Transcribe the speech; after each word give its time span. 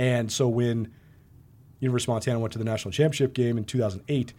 And 0.00 0.32
so 0.32 0.48
when 0.48 0.90
University 1.80 2.10
of 2.10 2.14
Montana 2.14 2.38
went 2.40 2.52
to 2.54 2.58
the 2.58 2.64
national 2.64 2.90
championship 2.92 3.34
game 3.34 3.58
in 3.58 3.64
2008, 3.64 4.32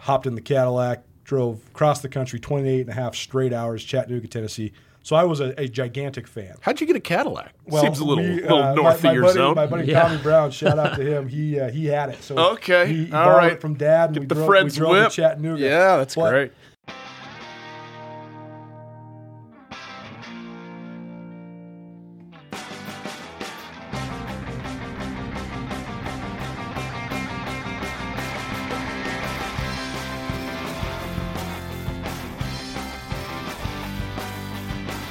hopped 0.00 0.26
in 0.26 0.34
the 0.34 0.40
Cadillac, 0.40 1.04
drove 1.22 1.64
across 1.68 2.00
the 2.02 2.08
country 2.08 2.40
28 2.40 2.80
and 2.80 2.90
a 2.90 2.92
half 2.92 3.14
straight 3.14 3.52
hours, 3.52 3.84
Chattanooga, 3.84 4.26
Tennessee. 4.26 4.72
So 5.04 5.14
I 5.14 5.22
was 5.22 5.38
a, 5.38 5.54
a 5.60 5.68
gigantic 5.68 6.26
fan. 6.26 6.56
How'd 6.60 6.80
you 6.80 6.88
get 6.88 6.96
a 6.96 7.00
Cadillac? 7.00 7.52
Well, 7.66 7.82
Seems 7.82 8.00
a 8.00 8.04
little, 8.04 8.24
we, 8.24 8.40
little 8.42 8.62
uh, 8.62 8.74
north 8.74 9.04
my, 9.04 9.10
of 9.10 9.14
your 9.14 9.22
buddy, 9.22 9.34
zone. 9.34 9.54
My 9.54 9.66
buddy 9.66 9.86
Yeah. 9.92 10.02
Tommy 10.08 10.20
Brown, 10.20 10.50
shout 10.50 10.76
out 10.78 10.96
to 10.96 11.02
him. 11.04 11.28
He 11.28 11.60
uh, 11.60 11.70
he 11.70 11.86
had 11.86 12.08
it. 12.10 12.22
So 12.22 12.36
Okay, 12.54 12.86
he, 12.88 13.04
he 13.06 13.12
all 13.12 13.38
it 13.44 13.60
from 13.60 13.74
dad. 13.74 14.06
And 14.10 14.14
Get 14.14 14.20
we 14.22 14.26
the 14.26 14.34
drove, 14.34 14.46
Fred's 14.48 14.74
we 14.74 14.78
drove 14.80 14.92
whip. 14.92 15.10
to 15.10 15.14
Chattanooga. 15.16 15.62
Yeah, 15.62 15.96
that's 15.98 16.16
But 16.16 16.30
great. 16.30 16.52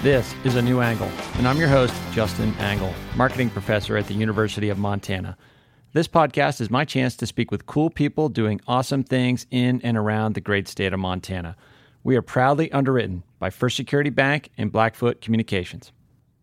This 0.03 0.35
is 0.43 0.55
A 0.55 0.61
New 0.61 0.81
Angle, 0.81 1.09
and 1.35 1.47
I'm 1.47 1.57
your 1.57 1.69
host, 1.69 1.93
Justin 2.11 2.53
Angle, 2.55 2.93
marketing 3.15 3.49
professor 3.49 3.95
at 3.95 4.05
the 4.05 4.13
University 4.13 4.67
of 4.67 4.77
Montana. 4.77 5.37
This 5.93 6.09
podcast 6.09 6.59
is 6.59 6.69
my 6.69 6.83
chance 6.83 7.15
to 7.15 7.25
speak 7.25 7.51
with 7.51 7.67
cool 7.67 7.89
people 7.89 8.27
doing 8.27 8.59
awesome 8.67 9.05
things 9.05 9.47
in 9.49 9.79
and 9.81 9.95
around 9.95 10.35
the 10.35 10.41
great 10.41 10.67
state 10.67 10.91
of 10.91 10.99
Montana. 10.99 11.55
We 12.03 12.17
are 12.17 12.21
proudly 12.21 12.69
underwritten 12.73 13.23
by 13.39 13.49
First 13.49 13.77
Security 13.77 14.09
Bank 14.09 14.49
and 14.57 14.73
Blackfoot 14.73 15.21
Communications. 15.21 15.93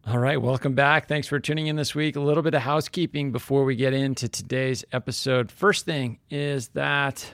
All 0.07 0.17
right, 0.17 0.41
welcome 0.41 0.73
back. 0.75 1.07
Thanks 1.07 1.29
for 1.29 1.39
tuning 1.39 1.67
in 1.67 1.77
this 1.77 1.95
week. 1.95 2.17
A 2.17 2.21
little 2.21 2.43
bit 2.43 2.55
of 2.55 2.63
housekeeping 2.63 3.31
before 3.31 3.67
we 3.67 3.77
get 3.77 3.93
into 3.93 4.27
today's 4.27 4.87
episode. 4.91 5.53
First 5.53 5.85
thing 5.85 6.19
is 6.31 6.69
that 6.69 7.31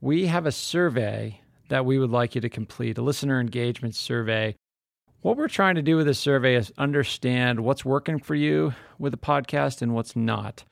we 0.00 0.26
have 0.26 0.46
a 0.46 0.50
survey 0.50 1.40
that 1.68 1.86
we 1.86 2.00
would 2.00 2.10
like 2.10 2.34
you 2.34 2.40
to 2.40 2.48
complete, 2.48 2.98
a 2.98 3.02
listener 3.02 3.38
engagement 3.38 3.94
survey. 3.94 4.56
What 5.26 5.38
we're 5.38 5.48
trying 5.48 5.74
to 5.74 5.82
do 5.82 5.96
with 5.96 6.06
this 6.06 6.20
survey 6.20 6.54
is 6.54 6.72
understand 6.78 7.58
what's 7.58 7.84
working 7.84 8.20
for 8.20 8.36
you 8.36 8.74
with 8.96 9.10
the 9.10 9.18
podcast 9.18 9.82
and 9.82 9.92
what's 9.92 10.14
not. 10.14 10.62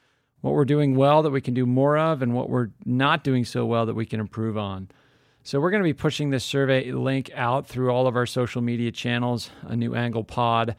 What 0.43 0.55
we're 0.55 0.65
doing 0.65 0.95
well 0.95 1.25
that 1.25 1.33
we 1.33 1.41
can 1.41 1.55
do 1.55 1.67
more 1.67 1.99
of, 1.99 2.23
and 2.23 2.33
what 2.33 2.49
we're 2.49 2.69
not 2.85 3.25
doing 3.25 3.45
so 3.45 3.67
well 3.67 3.85
that 3.87 3.97
we 3.97 4.07
can 4.07 4.21
improve 4.21 4.57
on. 4.57 4.93
So, 5.43 5.59
we're 5.59 5.73
going 5.73 5.83
to 5.83 5.89
be 5.89 5.93
pushing 5.93 6.31
this 6.31 6.45
survey 6.45 6.93
link 6.93 7.33
out 7.35 7.67
through 7.67 7.91
all 7.91 8.07
of 8.07 8.15
our 8.15 8.27
social 8.27 8.63
media 8.63 8.93
channels, 8.93 9.51
a 9.63 9.75
new 9.75 9.97
angle 9.97 10.23
pod, 10.23 10.77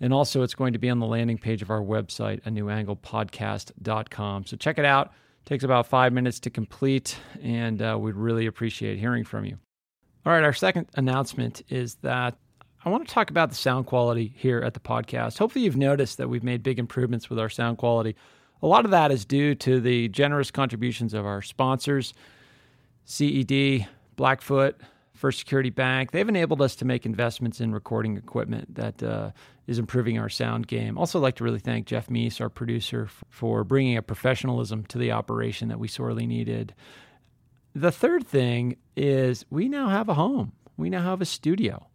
and 0.00 0.14
also 0.14 0.42
it's 0.42 0.54
going 0.54 0.72
to 0.72 0.78
be 0.78 0.88
on 0.88 0.98
the 0.98 1.04
landing 1.04 1.36
page 1.36 1.60
of 1.60 1.68
our 1.68 1.82
website, 1.82 2.40
a 2.46 2.50
new 2.50 2.70
angle 2.70 2.96
podcast.com. 2.96 4.46
So, 4.46 4.56
check 4.56 4.78
it 4.78 4.86
out. 4.86 5.12
takes 5.44 5.64
about 5.64 5.86
five 5.86 6.14
minutes 6.14 6.40
to 6.40 6.50
complete, 6.50 7.18
and 7.42 7.82
uh, 7.82 7.98
we'd 8.00 8.14
really 8.14 8.46
appreciate 8.46 8.98
hearing 8.98 9.24
from 9.24 9.44
you. 9.44 9.58
All 10.24 10.32
right, 10.32 10.44
our 10.44 10.54
second 10.54 10.86
announcement 10.94 11.60
is 11.68 11.96
that 11.96 12.38
I 12.84 12.90
want 12.90 13.08
to 13.08 13.12
talk 13.12 13.30
about 13.30 13.48
the 13.48 13.56
sound 13.56 13.86
quality 13.86 14.32
here 14.36 14.60
at 14.60 14.74
the 14.74 14.80
podcast. 14.80 15.38
Hopefully, 15.38 15.64
you've 15.64 15.76
noticed 15.76 16.16
that 16.18 16.28
we've 16.28 16.44
made 16.44 16.62
big 16.62 16.78
improvements 16.78 17.28
with 17.28 17.38
our 17.38 17.48
sound 17.48 17.78
quality. 17.78 18.14
A 18.62 18.66
lot 18.66 18.84
of 18.84 18.92
that 18.92 19.10
is 19.10 19.24
due 19.24 19.54
to 19.56 19.80
the 19.80 20.08
generous 20.08 20.50
contributions 20.50 21.12
of 21.12 21.26
our 21.26 21.42
sponsors, 21.42 22.14
CED, 23.04 23.86
Blackfoot, 24.16 24.80
First 25.12 25.40
Security 25.40 25.70
Bank. 25.70 26.12
They've 26.12 26.28
enabled 26.28 26.62
us 26.62 26.76
to 26.76 26.84
make 26.84 27.04
investments 27.04 27.60
in 27.60 27.72
recording 27.72 28.16
equipment 28.16 28.76
that 28.76 29.02
uh, 29.02 29.32
is 29.66 29.80
improving 29.80 30.16
our 30.18 30.28
sound 30.28 30.68
game. 30.68 30.96
Also, 30.96 31.18
like 31.18 31.34
to 31.36 31.44
really 31.44 31.58
thank 31.58 31.86
Jeff 31.86 32.06
Meese, 32.06 32.40
our 32.40 32.48
producer, 32.48 33.08
for 33.28 33.64
bringing 33.64 33.96
a 33.96 34.02
professionalism 34.02 34.84
to 34.86 34.98
the 34.98 35.10
operation 35.10 35.68
that 35.68 35.80
we 35.80 35.88
sorely 35.88 36.26
needed. 36.26 36.74
The 37.74 37.92
third 37.92 38.24
thing 38.24 38.76
is 38.96 39.44
we 39.50 39.68
now 39.68 39.88
have 39.88 40.08
a 40.08 40.14
home. 40.14 40.52
We 40.76 40.90
now 40.90 41.02
have 41.02 41.20
a 41.20 41.26
studio. 41.26 41.87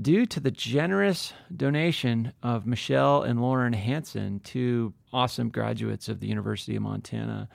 Due 0.00 0.26
to 0.26 0.38
the 0.38 0.50
generous 0.50 1.32
donation 1.56 2.32
of 2.40 2.66
Michelle 2.66 3.22
and 3.22 3.42
Lauren 3.42 3.72
Hansen, 3.72 4.38
two 4.40 4.94
awesome 5.12 5.48
graduates 5.48 6.08
of 6.08 6.20
the 6.20 6.28
University 6.28 6.76
of 6.76 6.82
Montana, 6.82 7.48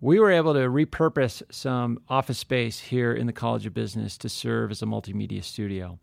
we 0.00 0.18
were 0.18 0.30
able 0.30 0.54
to 0.54 0.60
repurpose 0.60 1.42
some 1.50 2.00
office 2.08 2.38
space 2.38 2.78
here 2.78 3.12
in 3.12 3.26
the 3.26 3.34
College 3.34 3.66
of 3.66 3.74
Business 3.74 4.16
to 4.18 4.30
serve 4.30 4.70
as 4.70 4.80
a 4.80 4.86
multimedia 4.86 5.44
studio. 5.44 5.98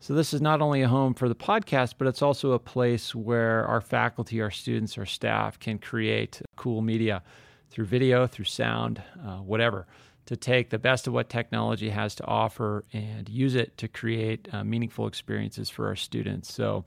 So, 0.00 0.12
this 0.12 0.34
is 0.34 0.42
not 0.42 0.60
only 0.60 0.82
a 0.82 0.88
home 0.88 1.14
for 1.14 1.30
the 1.30 1.34
podcast, 1.34 1.94
but 1.96 2.06
it's 2.06 2.22
also 2.22 2.52
a 2.52 2.58
place 2.58 3.14
where 3.14 3.66
our 3.66 3.80
faculty, 3.80 4.42
our 4.42 4.50
students, 4.50 4.98
our 4.98 5.06
staff 5.06 5.58
can 5.58 5.78
create 5.78 6.42
cool 6.56 6.82
media 6.82 7.22
through 7.70 7.86
video, 7.86 8.26
through 8.26 8.46
sound, 8.46 9.02
uh, 9.24 9.38
whatever, 9.38 9.86
to 10.30 10.36
take 10.36 10.70
the 10.70 10.78
best 10.78 11.08
of 11.08 11.12
what 11.12 11.28
technology 11.28 11.90
has 11.90 12.14
to 12.14 12.24
offer 12.24 12.84
and 12.92 13.28
use 13.28 13.56
it 13.56 13.76
to 13.76 13.88
create 13.88 14.48
uh, 14.52 14.62
meaningful 14.62 15.08
experiences 15.08 15.68
for 15.68 15.88
our 15.88 15.96
students. 15.96 16.54
So, 16.54 16.84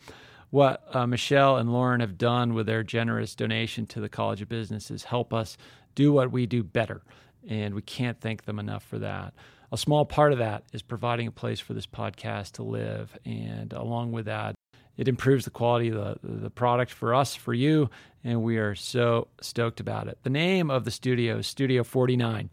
what 0.50 0.96
uh, 0.96 1.06
Michelle 1.08 1.58
and 1.58 1.74
Lauren 1.74 2.00
have 2.00 2.18
done 2.18 2.54
with 2.54 2.68
their 2.68 2.84
generous 2.84 3.36
donation 3.36 3.86
to 3.88 4.00
the 4.00 4.08
College 4.08 4.42
of 4.42 4.48
Business 4.48 4.90
is 4.90 5.04
help 5.04 5.34
us 5.34 5.58
do 5.94 6.14
what 6.14 6.32
we 6.32 6.46
do 6.46 6.64
better. 6.64 7.02
And 7.46 7.76
we 7.76 7.82
can't 7.82 8.18
thank 8.22 8.46
them 8.46 8.60
enough 8.60 8.86
for 8.86 9.00
that. 9.00 9.34
A 9.74 9.78
small 9.78 10.06
part 10.06 10.32
of 10.32 10.38
that 10.38 10.64
is 10.72 10.82
providing 10.82 11.28
a 11.28 11.32
place 11.32 11.60
for 11.60 11.74
this 11.74 11.88
podcast 11.88 12.54
to 12.54 12.64
live. 12.64 13.18
And 13.26 13.74
along 13.74 14.14
with 14.14 14.24
that, 14.26 14.56
it 14.96 15.10
improves 15.10 15.44
the 15.44 15.52
quality 15.52 15.90
of 15.90 15.96
the, 15.96 16.18
the 16.24 16.50
product 16.50 16.94
for 16.94 17.14
us, 17.14 17.36
for 17.36 17.54
you, 17.54 17.90
and 18.24 18.42
we 18.42 18.56
are 18.56 18.74
so 18.74 19.28
stoked 19.42 19.82
about 19.82 20.08
it. 20.08 20.18
The 20.24 20.30
name 20.30 20.72
of 20.72 20.86
the 20.86 20.92
studio 20.92 21.40
is 21.40 21.48
Studio 21.48 21.84
49. 21.84 22.50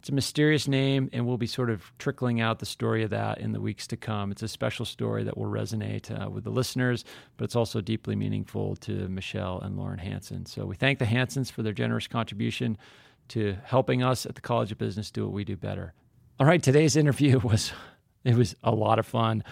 It's 0.00 0.08
a 0.08 0.14
mysterious 0.14 0.66
name, 0.66 1.10
and 1.12 1.26
we'll 1.26 1.36
be 1.36 1.46
sort 1.46 1.68
of 1.68 1.92
trickling 1.98 2.40
out 2.40 2.58
the 2.58 2.64
story 2.64 3.02
of 3.02 3.10
that 3.10 3.36
in 3.36 3.52
the 3.52 3.60
weeks 3.60 3.86
to 3.88 3.98
come. 3.98 4.32
It's 4.32 4.42
a 4.42 4.48
special 4.48 4.86
story 4.86 5.24
that 5.24 5.36
will 5.36 5.44
resonate 5.44 6.10
uh, 6.10 6.30
with 6.30 6.44
the 6.44 6.50
listeners, 6.50 7.04
but 7.36 7.44
it's 7.44 7.54
also 7.54 7.82
deeply 7.82 8.16
meaningful 8.16 8.76
to 8.76 9.08
Michelle 9.08 9.60
and 9.60 9.76
Lauren 9.76 9.98
Hansen. 9.98 10.46
So 10.46 10.64
we 10.64 10.74
thank 10.74 11.00
the 11.00 11.04
Hansens 11.04 11.52
for 11.52 11.62
their 11.62 11.74
generous 11.74 12.06
contribution 12.06 12.78
to 13.28 13.58
helping 13.62 14.02
us 14.02 14.24
at 14.24 14.36
the 14.36 14.40
College 14.40 14.72
of 14.72 14.78
Business 14.78 15.10
do 15.10 15.24
what 15.24 15.34
we 15.34 15.44
do 15.44 15.54
better. 15.54 15.92
All 16.38 16.46
right, 16.46 16.62
today's 16.62 16.96
interview 16.96 17.38
was 17.44 17.70
it 18.24 18.36
was 18.36 18.56
a 18.64 18.74
lot 18.74 18.98
of 18.98 19.04
fun. 19.04 19.44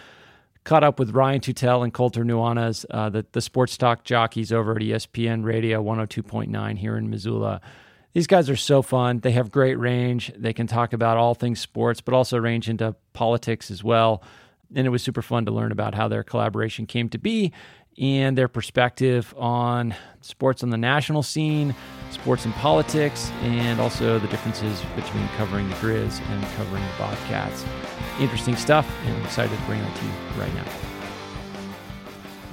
Caught 0.64 0.82
up 0.82 0.98
with 0.98 1.10
Ryan 1.10 1.42
Tootell 1.42 1.82
and 1.82 1.92
Colter 1.92 2.24
Nuanez, 2.24 2.86
uh, 2.88 3.10
the, 3.10 3.26
the 3.32 3.42
sports 3.42 3.76
talk 3.76 4.02
jockeys 4.02 4.50
over 4.50 4.76
at 4.76 4.80
ESPN 4.80 5.44
Radio 5.44 5.84
102.9 5.84 6.78
here 6.78 6.96
in 6.96 7.10
Missoula. 7.10 7.60
These 8.14 8.26
guys 8.26 8.48
are 8.50 8.56
so 8.56 8.82
fun. 8.82 9.20
They 9.20 9.32
have 9.32 9.50
great 9.50 9.78
range. 9.78 10.32
They 10.36 10.52
can 10.52 10.66
talk 10.66 10.92
about 10.92 11.16
all 11.16 11.34
things 11.34 11.60
sports, 11.60 12.00
but 12.00 12.14
also 12.14 12.38
range 12.38 12.68
into 12.68 12.96
politics 13.12 13.70
as 13.70 13.84
well. 13.84 14.22
And 14.74 14.86
it 14.86 14.90
was 14.90 15.02
super 15.02 15.22
fun 15.22 15.44
to 15.46 15.52
learn 15.52 15.72
about 15.72 15.94
how 15.94 16.08
their 16.08 16.22
collaboration 16.22 16.86
came 16.86 17.08
to 17.10 17.18
be 17.18 17.52
and 18.00 18.38
their 18.38 18.48
perspective 18.48 19.34
on 19.36 19.94
sports 20.20 20.62
on 20.62 20.70
the 20.70 20.76
national 20.76 21.22
scene, 21.22 21.74
sports 22.10 22.44
and 22.44 22.54
politics, 22.54 23.30
and 23.42 23.80
also 23.80 24.18
the 24.18 24.28
differences 24.28 24.80
between 24.94 25.26
covering 25.36 25.68
the 25.68 25.74
Grizz 25.76 26.20
and 26.30 26.42
covering 26.56 26.82
the 26.82 26.92
Bobcats. 26.98 27.64
Interesting 28.20 28.56
stuff, 28.56 28.88
and 29.04 29.16
I'm 29.16 29.24
excited 29.24 29.56
to 29.56 29.64
bring 29.64 29.80
that 29.80 29.96
to 29.96 30.04
you 30.04 30.12
right 30.40 30.54
now. 30.54 30.64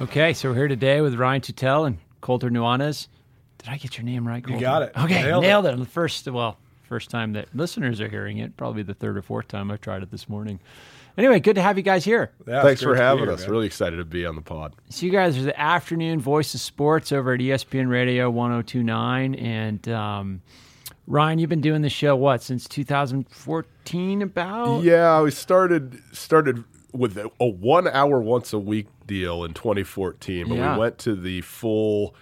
Okay, 0.00 0.32
so 0.32 0.48
we're 0.50 0.56
here 0.56 0.68
today 0.68 1.00
with 1.00 1.14
Ryan 1.14 1.40
Tootell 1.40 1.86
and 1.86 1.98
Colter 2.20 2.50
Nuanez. 2.50 3.08
Did 3.58 3.68
I 3.68 3.76
get 3.76 3.96
your 3.98 4.04
name 4.04 4.26
right? 4.26 4.42
Colter? 4.44 4.60
got 4.60 4.82
it. 4.82 4.92
Okay, 4.96 5.22
Nailed 5.22 5.42
nailed, 5.42 5.66
it. 5.66 5.74
it. 5.74 5.78
The 5.78 5.84
first, 5.86 6.26
well, 6.28 6.56
first 6.84 7.10
time 7.10 7.32
that 7.32 7.48
listeners 7.54 8.00
are 8.00 8.08
hearing 8.08 8.38
it. 8.38 8.56
Probably 8.56 8.82
the 8.82 8.94
third 8.94 9.16
or 9.16 9.22
fourth 9.22 9.48
time 9.48 9.70
I've 9.70 9.80
tried 9.80 10.02
it 10.02 10.10
this 10.10 10.28
morning. 10.28 10.60
Anyway, 11.18 11.40
good 11.40 11.54
to 11.54 11.62
have 11.62 11.78
you 11.78 11.82
guys 11.82 12.04
here. 12.04 12.30
Yeah, 12.46 12.62
Thanks 12.62 12.82
for 12.82 12.94
having 12.94 13.24
here, 13.24 13.32
us. 13.32 13.40
man. 13.40 13.50
Really 13.50 13.66
excited 13.66 13.96
to 13.96 14.04
be 14.04 14.26
on 14.26 14.36
the 14.36 14.42
pod. 14.42 14.74
So 14.90 15.06
you 15.06 15.12
guys 15.12 15.38
are 15.38 15.42
the 15.42 15.58
afternoon 15.58 16.20
voice 16.20 16.52
of 16.54 16.60
sports 16.60 17.10
over 17.10 17.32
at 17.32 17.40
ESPN 17.40 17.88
Radio 17.88 18.28
1029. 18.30 19.34
And 19.36 19.88
um, 19.88 20.42
Ryan, 21.06 21.38
you've 21.38 21.48
been 21.48 21.62
doing 21.62 21.80
the 21.80 21.88
show, 21.88 22.14
what, 22.16 22.42
since 22.42 22.68
2014 22.68 24.22
about? 24.22 24.82
Yeah, 24.82 25.22
we 25.22 25.30
started 25.30 26.00
started 26.12 26.64
with 26.92 27.16
a, 27.16 27.30
a 27.40 27.46
one 27.46 27.88
hour 27.88 28.20
once 28.20 28.52
a 28.52 28.58
week 28.58 28.86
deal 29.06 29.44
in 29.44 29.54
2014, 29.54 30.48
but 30.48 30.54
Yeah. 30.54 30.74
we 30.74 30.80
went 30.80 30.98
to 30.98 31.14
the 31.14 31.40
full 31.42 32.14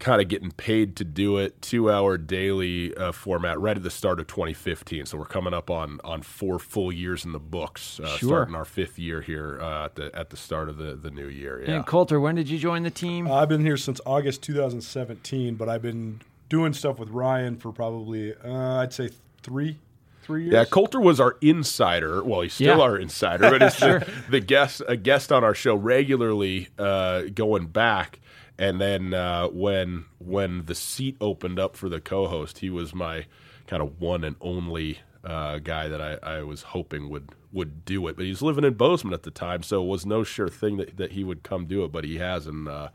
kind 0.00 0.20
of 0.20 0.26
getting 0.28 0.50
paid 0.50 0.96
to 0.96 1.04
do 1.04 1.36
it 1.38 1.60
two 1.62 1.90
hour 1.90 2.18
daily 2.18 2.94
uh, 2.96 3.12
format 3.12 3.60
right 3.60 3.76
at 3.76 3.82
the 3.82 3.90
start 3.90 4.18
of 4.18 4.26
2015. 4.26 5.06
So 5.06 5.16
we're 5.18 5.24
coming 5.26 5.54
up 5.54 5.70
on 5.70 6.00
on 6.02 6.22
four 6.22 6.58
full 6.58 6.90
years 6.90 7.24
in 7.24 7.32
the 7.32 7.38
books, 7.38 8.00
uh, 8.00 8.06
Sure. 8.16 8.28
starting 8.30 8.54
our 8.54 8.64
fifth 8.64 8.98
year 8.98 9.20
here 9.20 9.58
uh, 9.60 9.84
at 9.84 9.94
the 9.94 10.10
at 10.18 10.30
the 10.30 10.36
start 10.36 10.68
of 10.68 10.78
the, 10.78 10.96
the 10.96 11.10
new 11.10 11.28
year. 11.28 11.62
Yeah. 11.62 11.76
And 11.76 11.86
Colter, 11.86 12.18
when 12.18 12.34
did 12.34 12.48
you 12.48 12.58
join 12.58 12.82
the 12.82 12.90
team? 12.90 13.26
Uh, 13.28 13.34
I've 13.34 13.48
been 13.48 13.64
here 13.64 13.76
since 13.76 14.00
August 14.04 14.42
2017, 14.42 15.54
but 15.54 15.68
I've 15.68 15.82
been 15.82 16.20
doing 16.48 16.72
stuff 16.72 16.98
with 16.98 17.10
Ryan 17.10 17.56
for 17.56 17.70
probably, 17.70 18.34
uh, 18.44 18.78
I'd 18.78 18.92
say 18.92 19.10
three, 19.42 19.78
three 20.22 20.44
years. 20.44 20.52
Yeah, 20.54 20.64
Colter 20.64 21.00
was 21.00 21.20
our 21.20 21.36
insider. 21.40 22.24
Well, 22.24 22.40
he's 22.40 22.54
still 22.54 22.78
Yeah. 22.78 22.82
our 22.82 22.96
insider, 22.98 23.50
but 23.50 23.62
he's 23.62 23.76
the, 23.78 24.08
the 24.30 24.40
guest, 24.40 24.82
a 24.88 24.96
guest 24.96 25.30
on 25.30 25.44
our 25.44 25.54
show 25.54 25.74
regularly 25.76 26.68
uh, 26.78 27.22
going 27.34 27.66
back. 27.68 28.18
And 28.60 28.78
then 28.78 29.14
uh, 29.14 29.48
when 29.48 30.04
when 30.18 30.66
the 30.66 30.74
seat 30.74 31.16
opened 31.18 31.58
up 31.58 31.76
for 31.76 31.88
the 31.88 31.98
co-host, 31.98 32.58
he 32.58 32.68
was 32.68 32.94
my 32.94 33.24
kind 33.66 33.82
of 33.82 33.98
one 34.02 34.22
and 34.22 34.36
only 34.42 34.98
uh, 35.24 35.60
guy 35.60 35.88
that 35.88 36.00
I, 36.02 36.18
I 36.22 36.42
was 36.42 36.62
hoping 36.62 37.08
would 37.08 37.30
would 37.52 37.86
do 37.86 38.06
it. 38.06 38.16
But 38.16 38.26
he 38.26 38.30
was 38.30 38.42
living 38.42 38.64
in 38.64 38.74
Bozeman 38.74 39.14
at 39.14 39.22
the 39.22 39.30
time, 39.30 39.62
so 39.62 39.82
it 39.82 39.86
was 39.86 40.04
no 40.04 40.24
sure 40.24 40.48
thing 40.48 40.76
that, 40.76 40.98
that 40.98 41.12
he 41.12 41.24
would 41.24 41.42
come 41.42 41.64
do 41.64 41.84
it. 41.84 41.90
But 41.90 42.04
he 42.04 42.18
has, 42.18 42.46
and 42.46 42.68
uh, 42.68 42.90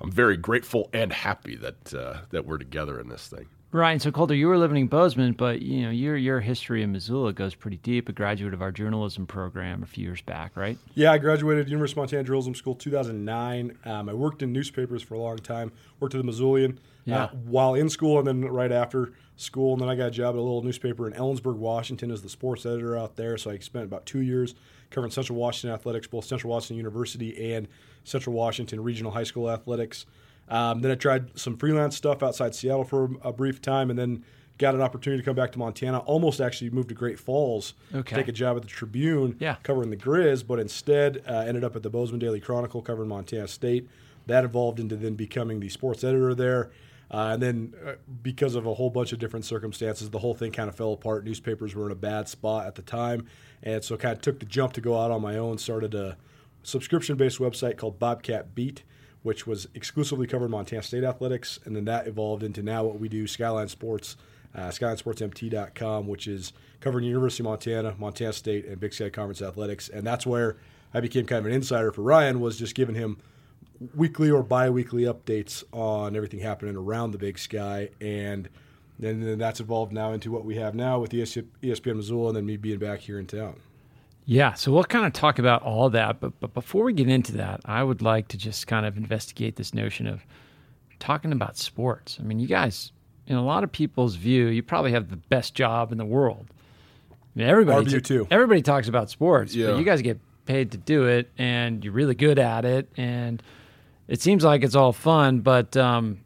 I'm 0.00 0.10
very 0.10 0.36
grateful 0.36 0.90
and 0.92 1.12
happy 1.12 1.54
that 1.58 1.94
uh, 1.94 2.22
that 2.30 2.44
we're 2.44 2.58
together 2.58 2.98
in 2.98 3.08
this 3.08 3.28
thing. 3.28 3.46
Right. 3.74 4.00
So 4.00 4.12
Colter, 4.12 4.36
you 4.36 4.46
were 4.46 4.56
living 4.56 4.76
in 4.76 4.86
Bozeman, 4.86 5.32
but 5.32 5.60
you 5.60 5.82
know 5.82 5.90
your 5.90 6.16
your 6.16 6.38
history 6.38 6.84
in 6.84 6.92
Missoula 6.92 7.32
goes 7.32 7.56
pretty 7.56 7.78
deep. 7.78 8.08
A 8.08 8.12
graduate 8.12 8.54
of 8.54 8.62
our 8.62 8.70
journalism 8.70 9.26
program 9.26 9.82
a 9.82 9.86
few 9.86 10.04
years 10.04 10.20
back, 10.22 10.56
right? 10.56 10.78
Yeah, 10.94 11.10
I 11.10 11.18
graduated 11.18 11.68
University 11.68 11.94
of 11.98 12.02
Montana 12.04 12.22
Journalism 12.22 12.54
School 12.54 12.76
2009. 12.76 13.76
Um, 13.84 14.08
I 14.08 14.14
worked 14.14 14.44
in 14.44 14.52
newspapers 14.52 15.02
for 15.02 15.14
a 15.14 15.18
long 15.18 15.38
time. 15.38 15.72
Worked 15.98 16.14
at 16.14 16.24
the 16.24 16.30
Missoulian 16.32 16.76
Yeah. 17.04 17.24
uh, 17.24 17.28
while 17.46 17.74
in 17.74 17.88
school, 17.88 18.20
and 18.20 18.28
then 18.28 18.44
right 18.44 18.70
after 18.70 19.10
school, 19.34 19.72
and 19.72 19.82
then 19.82 19.88
I 19.88 19.96
got 19.96 20.06
a 20.06 20.10
job 20.12 20.36
at 20.36 20.38
a 20.38 20.40
little 20.40 20.62
newspaper 20.62 21.08
in 21.08 21.12
Ellensburg, 21.14 21.56
Washington, 21.56 22.12
as 22.12 22.22
the 22.22 22.28
sports 22.28 22.64
editor 22.64 22.96
out 22.96 23.16
there. 23.16 23.36
So 23.36 23.50
I 23.50 23.58
spent 23.58 23.86
about 23.86 24.06
two 24.06 24.20
years 24.20 24.54
covering 24.90 25.10
Central 25.10 25.36
Washington 25.36 25.74
athletics, 25.74 26.06
both 26.06 26.26
Central 26.26 26.52
Washington 26.52 26.76
University 26.76 27.52
and 27.52 27.66
Central 28.04 28.36
Washington 28.36 28.84
Regional 28.84 29.10
High 29.10 29.24
School 29.24 29.50
athletics. 29.50 30.06
Um, 30.48 30.80
then 30.82 30.90
I 30.90 30.94
tried 30.94 31.38
some 31.38 31.56
freelance 31.56 31.96
stuff 31.96 32.22
outside 32.22 32.54
Seattle 32.54 32.84
for 32.84 33.10
a 33.22 33.32
brief 33.32 33.60
time, 33.62 33.90
and 33.90 33.98
then 33.98 34.24
got 34.58 34.74
an 34.74 34.80
opportunity 34.80 35.20
to 35.20 35.24
come 35.24 35.34
back 35.34 35.50
to 35.52 35.58
Montana. 35.58 35.98
Almost 36.00 36.40
actually 36.40 36.70
moved 36.70 36.88
to 36.90 36.94
Great 36.94 37.18
Falls 37.18 37.74
Okay. 37.92 38.10
to 38.10 38.22
take 38.22 38.28
a 38.28 38.32
job 38.32 38.56
at 38.56 38.62
the 38.62 38.68
Tribune, 38.68 39.36
Yeah. 39.40 39.56
covering 39.64 39.90
the 39.90 39.96
Grizz, 39.96 40.46
but 40.46 40.60
instead 40.60 41.22
uh, 41.28 41.32
ended 41.46 41.64
up 41.64 41.74
at 41.74 41.82
the 41.82 41.90
Bozeman 41.90 42.20
Daily 42.20 42.38
Chronicle 42.40 42.80
covering 42.80 43.08
Montana 43.08 43.48
State. 43.48 43.88
That 44.26 44.44
evolved 44.44 44.78
into 44.78 44.96
then 44.96 45.14
becoming 45.14 45.58
the 45.60 45.68
sports 45.68 46.04
editor 46.04 46.34
there. 46.34 46.70
Uh, 47.10 47.30
and 47.34 47.42
then, 47.42 47.74
uh, 47.86 47.92
because 48.22 48.54
of 48.54 48.64
a 48.64 48.74
whole 48.74 48.90
bunch 48.90 49.12
of 49.12 49.18
different 49.18 49.44
circumstances, 49.44 50.08
the 50.10 50.18
whole 50.20 50.34
thing 50.34 50.50
kind 50.52 50.68
of 50.68 50.74
fell 50.74 50.92
apart. 50.92 51.24
Newspapers 51.24 51.74
were 51.74 51.86
in 51.86 51.92
a 51.92 51.96
bad 51.96 52.28
spot 52.28 52.66
at 52.66 52.76
the 52.76 52.82
time, 52.82 53.26
and 53.62 53.84
so 53.84 53.96
kind 53.96 54.14
of 54.16 54.22
took 54.22 54.38
the 54.40 54.46
jump 54.46 54.72
to 54.74 54.80
go 54.80 54.98
out 54.98 55.10
on 55.10 55.20
my 55.20 55.36
own. 55.36 55.58
Started 55.58 55.94
a 55.94 56.16
subscription-based 56.62 57.38
website 57.38 57.76
called 57.76 57.98
Bobcat 57.98 58.54
Beat, 58.54 58.82
which 59.24 59.46
was 59.46 59.66
exclusively 59.74 60.26
covered 60.26 60.50
Montana 60.50 60.82
State 60.82 61.02
athletics, 61.02 61.58
and 61.64 61.74
then 61.74 61.86
that 61.86 62.06
evolved 62.06 62.42
into 62.42 62.62
now 62.62 62.84
what 62.84 63.00
we 63.00 63.08
do, 63.08 63.26
Skyline 63.26 63.68
Sports, 63.68 64.16
uh, 64.54 64.68
SkylineSportsMT.com, 64.68 66.06
which 66.06 66.28
is 66.28 66.52
covering 66.80 67.06
University 67.06 67.42
of 67.42 67.46
Montana, 67.46 67.94
Montana 67.98 68.34
State, 68.34 68.66
and 68.66 68.78
Big 68.78 68.92
Sky 68.92 69.08
Conference 69.08 69.40
athletics, 69.40 69.88
and 69.88 70.06
that's 70.06 70.26
where 70.26 70.58
I 70.92 71.00
became 71.00 71.24
kind 71.24 71.40
of 71.40 71.46
an 71.46 71.52
insider 71.52 71.90
for 71.90 72.02
Ryan. 72.02 72.38
Was 72.38 72.58
just 72.58 72.74
giving 72.74 72.94
him 72.94 73.16
weekly 73.94 74.30
or 74.30 74.42
bi-weekly 74.42 75.04
updates 75.04 75.64
on 75.72 76.14
everything 76.14 76.40
happening 76.40 76.76
around 76.76 77.12
the 77.12 77.18
Big 77.18 77.38
Sky, 77.38 77.88
and 78.02 78.50
then, 78.98 79.24
then 79.24 79.38
that's 79.38 79.58
evolved 79.58 79.92
now 79.92 80.12
into 80.12 80.30
what 80.30 80.44
we 80.44 80.56
have 80.56 80.74
now 80.74 81.00
with 81.00 81.12
ESPN 81.12 81.96
Missoula, 81.96 82.28
and 82.28 82.36
then 82.36 82.46
me 82.46 82.58
being 82.58 82.78
back 82.78 83.00
here 83.00 83.18
in 83.18 83.26
town. 83.26 83.56
Yeah, 84.26 84.54
so 84.54 84.72
we'll 84.72 84.84
kind 84.84 85.04
of 85.04 85.12
talk 85.12 85.38
about 85.38 85.62
all 85.62 85.90
that, 85.90 86.18
but 86.20 86.38
but 86.40 86.54
before 86.54 86.84
we 86.84 86.92
get 86.94 87.08
into 87.08 87.32
that, 87.32 87.60
I 87.66 87.82
would 87.82 88.00
like 88.00 88.28
to 88.28 88.38
just 88.38 88.66
kind 88.66 88.86
of 88.86 88.96
investigate 88.96 89.56
this 89.56 89.74
notion 89.74 90.06
of 90.06 90.24
talking 90.98 91.30
about 91.32 91.58
sports. 91.58 92.16
I 92.18 92.22
mean, 92.22 92.38
you 92.38 92.46
guys, 92.46 92.92
in 93.26 93.36
a 93.36 93.44
lot 93.44 93.64
of 93.64 93.70
people's 93.72 94.14
view, 94.16 94.46
you 94.46 94.62
probably 94.62 94.92
have 94.92 95.10
the 95.10 95.16
best 95.16 95.54
job 95.54 95.92
in 95.92 95.98
the 95.98 96.06
world. 96.06 96.46
I 97.10 97.14
mean, 97.38 97.48
everybody 97.48 97.84
view, 97.84 98.00
too. 98.00 98.26
Everybody 98.30 98.62
talks 98.62 98.88
about 98.88 99.10
sports, 99.10 99.54
Yeah. 99.54 99.72
but 99.72 99.78
you 99.78 99.84
guys 99.84 100.00
get 100.00 100.18
paid 100.46 100.72
to 100.72 100.78
do 100.78 101.04
it, 101.06 101.30
and 101.36 101.84
you're 101.84 101.92
really 101.92 102.14
good 102.14 102.38
at 102.38 102.64
it, 102.64 102.88
and 102.96 103.42
it 104.08 104.22
seems 104.22 104.42
like 104.42 104.62
it's 104.62 104.74
all 104.74 104.92
fun. 104.94 105.40
But 105.40 105.76
um, 105.76 106.20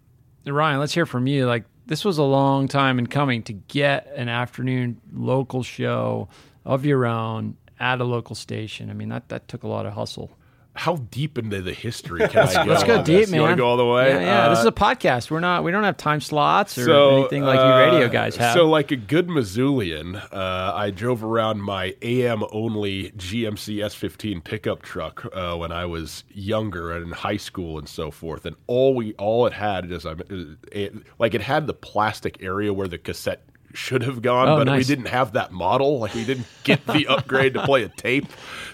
Ryan, 0.46 0.78
let's 0.78 0.94
hear 0.94 1.06
from 1.06 1.26
you. 1.26 1.46
Like 1.46 1.64
this 1.86 2.04
was 2.04 2.18
a 2.18 2.22
long 2.22 2.68
time 2.68 3.00
in 3.00 3.08
coming 3.08 3.42
to 3.44 3.52
get 3.54 4.12
an 4.14 4.28
afternoon 4.28 5.00
local 5.12 5.64
show 5.64 6.28
of 6.64 6.84
your 6.86 7.04
own 7.06 7.56
at 7.80 8.00
a 8.00 8.04
local 8.04 8.34
station. 8.34 8.90
I 8.90 8.94
mean 8.94 9.08
that 9.10 9.28
that 9.28 9.48
took 9.48 9.62
a 9.62 9.68
lot 9.68 9.86
of 9.86 9.92
hustle. 9.94 10.30
How 10.74 10.94
deep 11.10 11.38
into 11.38 11.60
the 11.60 11.72
history 11.72 12.20
can 12.28 12.46
I 12.46 12.64
go? 12.64 12.70
Let's 12.70 12.84
go 12.84 12.98
on 12.98 13.04
deep, 13.04 13.22
this? 13.22 13.30
man. 13.32 13.38
You 13.38 13.42
want 13.42 13.52
to 13.54 13.56
go 13.56 13.66
all 13.66 13.76
the 13.76 13.84
way? 13.84 14.10
Yeah, 14.10 14.20
yeah. 14.20 14.48
this 14.50 14.58
Uh, 14.58 14.60
is 14.60 14.66
a 14.66 14.72
podcast. 14.72 15.28
We're 15.28 15.40
not. 15.40 15.64
We 15.64 15.72
don't 15.72 15.82
have 15.82 15.96
time 15.96 16.20
slots 16.20 16.78
or 16.78 16.88
anything 17.18 17.42
like 17.42 17.58
you 17.58 17.96
radio 17.96 18.06
uh, 18.06 18.08
guys 18.08 18.36
have. 18.36 18.54
So, 18.54 18.68
like 18.68 18.92
a 18.92 18.96
good 18.96 19.26
Missoulian, 19.26 20.22
uh, 20.32 20.72
I 20.76 20.90
drove 20.90 21.24
around 21.24 21.62
my 21.62 21.96
AM 22.00 22.44
only 22.52 23.10
GMC 23.10 23.78
S15 23.78 24.44
pickup 24.44 24.82
truck 24.82 25.26
uh, 25.34 25.56
when 25.56 25.72
I 25.72 25.84
was 25.84 26.22
younger 26.30 26.92
and 26.92 27.06
in 27.06 27.10
high 27.12 27.38
school 27.38 27.76
and 27.76 27.88
so 27.88 28.12
forth. 28.12 28.46
And 28.46 28.54
all 28.68 28.94
we 28.94 29.14
all 29.14 29.46
it 29.46 29.54
had 29.54 29.90
is, 29.90 30.06
I 30.06 30.14
it, 30.70 30.94
like 31.18 31.34
it 31.34 31.40
had 31.42 31.66
the 31.66 31.74
plastic 31.74 32.40
area 32.40 32.72
where 32.72 32.86
the 32.86 32.98
cassette 32.98 33.42
should 33.74 34.02
have 34.02 34.22
gone, 34.22 34.48
Oh, 34.48 34.64
but 34.64 34.76
we 34.76 34.84
didn't 34.84 35.06
have 35.08 35.32
that 35.32 35.52
model. 35.52 35.98
Like 35.98 36.14
we 36.14 36.24
didn't 36.24 36.46
get 36.64 36.86
the 36.86 37.06
upgrade 37.08 37.54
to 37.54 37.64
play 37.64 37.82
a 37.82 37.88
tape, 37.88 38.26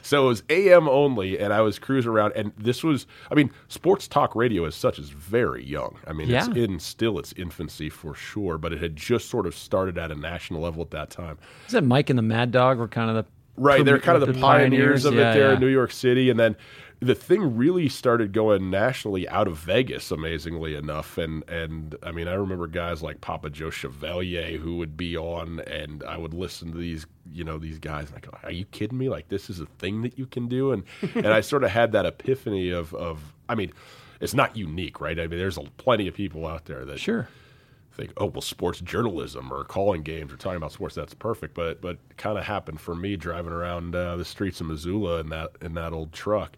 so 0.03 0.25
it 0.25 0.29
was 0.29 0.43
AM 0.49 0.89
only. 0.89 1.39
And 1.39 1.53
I 1.53 1.61
was 1.61 1.79
cruising 1.79 2.11
around, 2.11 2.33
and 2.37 2.53
this 2.57 2.83
was, 2.85 3.07
I 3.31 3.35
mean, 3.35 3.51
sports 3.69 4.07
talk 4.09 4.35
radio 4.35 4.65
as 4.65 4.75
such 4.75 4.99
is 4.99 5.11
very 5.11 5.65
young. 5.65 5.99
I 6.07 6.13
mean, 6.13 6.31
it's 6.31 6.49
in 6.49 6.79
still 6.79 7.19
its 7.19 7.33
infancy 7.37 7.89
for 7.91 8.15
sure, 8.15 8.59
but 8.59 8.73
it 8.73 8.81
had 8.83 8.97
just 8.97 9.29
sort 9.29 9.47
of 9.47 9.55
started 9.55 9.99
at 9.99 10.11
a 10.11 10.15
national 10.15 10.61
level 10.61 10.83
at 10.83 10.91
that 10.91 11.11
time. 11.11 11.39
is 11.67 11.73
that 11.73 11.85
Mike 11.85 12.11
and 12.11 12.19
the 12.19 12.23
Mad 12.23 12.51
Dog 12.53 12.79
were 12.79 12.89
kind 12.89 13.11
of 13.11 13.17
the 13.25 13.31
Right, 13.57 13.85
they're 13.85 14.01
kind 14.01 14.21
of 14.21 14.27
the, 14.35 14.41
pioneers, 14.41 15.05
of 15.05 15.15
Yeah, 15.15 15.31
it 15.31 15.35
there 15.35 15.49
yeah. 15.51 15.55
in 15.55 15.61
New 15.61 15.69
York 15.69 15.93
City, 15.93 16.29
and 16.29 16.41
then 16.41 16.57
the 17.01 17.15
thing 17.15 17.57
really 17.57 17.89
started 17.89 18.33
going 18.33 18.71
nationally 18.71 19.29
out 19.29 19.47
of 19.49 19.59
Vegas, 19.59 20.11
amazingly 20.11 20.75
enough. 20.75 21.19
And 21.19 21.49
and 21.49 21.97
I 22.03 22.13
mean, 22.13 22.29
I 22.29 22.35
remember 22.35 22.67
guys 22.67 23.03
like 23.03 23.21
Papa 23.21 23.51
Joe 23.51 23.71
Chevalier 23.71 24.59
who 24.59 24.77
would 24.79 24.97
be 24.97 25.17
on, 25.17 25.61
and 25.61 26.03
I 26.05 26.17
would 26.17 26.33
listen 26.35 26.73
to 26.73 26.79
these, 26.79 27.07
you 27.33 27.45
know, 27.45 27.59
these 27.59 27.79
guys. 27.79 28.11
Like, 28.13 28.27
are 28.43 28.51
you 28.53 28.65
kidding 28.67 28.97
me? 28.99 29.09
Like, 29.09 29.29
this 29.29 29.51
is 29.51 29.61
a 29.61 29.67
thing 29.79 30.03
that 30.03 30.19
you 30.19 30.27
can 30.27 30.49
do, 30.49 30.73
and 30.73 30.85
and 31.15 31.27
I 31.29 31.41
sort 31.43 31.65
of 31.65 31.71
had 31.71 31.93
that 31.93 32.07
epiphany 32.07 32.71
of 32.71 32.95
of, 32.95 33.35
I 33.49 33.55
mean. 33.55 33.73
It's 34.21 34.33
not 34.33 34.57
unique, 34.57 35.01
right? 35.03 35.19
I 35.19 35.27
mean, 35.27 35.39
there's 35.39 35.59
a, 35.59 35.63
plenty 35.77 36.07
of 36.09 36.15
people 36.15 36.47
out 36.47 36.65
there 36.65 36.85
that 36.87 36.99
Sure. 36.99 37.29
think, 37.93 38.13
oh 38.17 38.27
well, 38.27 38.41
sports 38.41 38.81
journalism 38.81 39.53
or 39.53 39.65
calling 39.65 40.03
games 40.03 40.33
or 40.33 40.37
talking 40.37 40.57
about 40.57 40.73
sports, 40.73 40.95
that's 40.95 41.13
perfect. 41.15 41.53
But 41.55 41.83
but 41.83 41.99
kind 42.17 42.39
of 42.39 42.45
happened 42.45 42.81
for 42.81 42.95
me 42.95 43.17
driving 43.17 43.53
around 43.53 43.95
uh, 43.95 44.17
the 44.17 44.25
streets 44.25 44.61
of 44.63 44.69
Missoula 44.69 45.19
in 45.21 45.29
that 45.31 45.51
in 45.61 45.75
that 45.75 45.93
old 45.93 46.13
truck, 46.13 46.57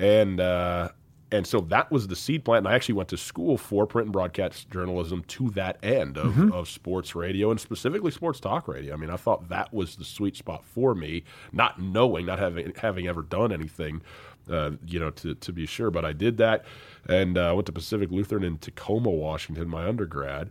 and 0.00 0.40
uh, 0.40 0.88
and 1.30 1.46
so 1.46 1.60
that 1.60 1.92
was 1.92 2.08
the 2.08 2.16
seed 2.16 2.44
plant. 2.44 2.66
And 2.66 2.72
I 2.72 2.74
actually 2.74 2.94
went 2.94 3.08
to 3.10 3.16
school 3.16 3.56
for 3.56 3.86
print 3.86 4.06
and 4.06 4.12
broadcast 4.12 4.68
journalism 4.70 5.22
to 5.28 5.50
that 5.50 5.78
end 5.84 6.18
of, 6.18 6.52
of 6.52 6.68
sports 6.68 7.14
radio 7.14 7.52
and 7.52 7.60
specifically 7.60 8.10
sports 8.10 8.40
talk 8.40 8.66
radio. 8.66 8.94
I 8.94 8.96
mean, 8.96 9.10
I 9.10 9.16
thought 9.16 9.48
that 9.48 9.72
was 9.72 9.94
the 9.94 10.04
sweet 10.04 10.36
spot 10.36 10.64
for 10.64 10.94
me, 10.94 11.22
not 11.52 11.80
knowing, 11.80 12.26
not 12.26 12.40
having 12.40 12.72
having 12.76 13.06
ever 13.06 13.22
done 13.22 13.52
anything. 13.52 14.02
Uh, 14.50 14.72
you 14.84 14.98
know, 14.98 15.10
to, 15.10 15.34
to 15.36 15.52
be 15.52 15.64
sure, 15.64 15.92
but 15.92 16.04
I 16.04 16.12
did 16.12 16.38
that, 16.38 16.64
and 17.06 17.38
uh, 17.38 17.52
went 17.54 17.66
to 17.66 17.72
Pacific 17.72 18.10
Lutheran 18.10 18.42
in 18.42 18.58
Tacoma, 18.58 19.10
Washington, 19.10 19.68
my 19.68 19.86
undergrad, 19.86 20.50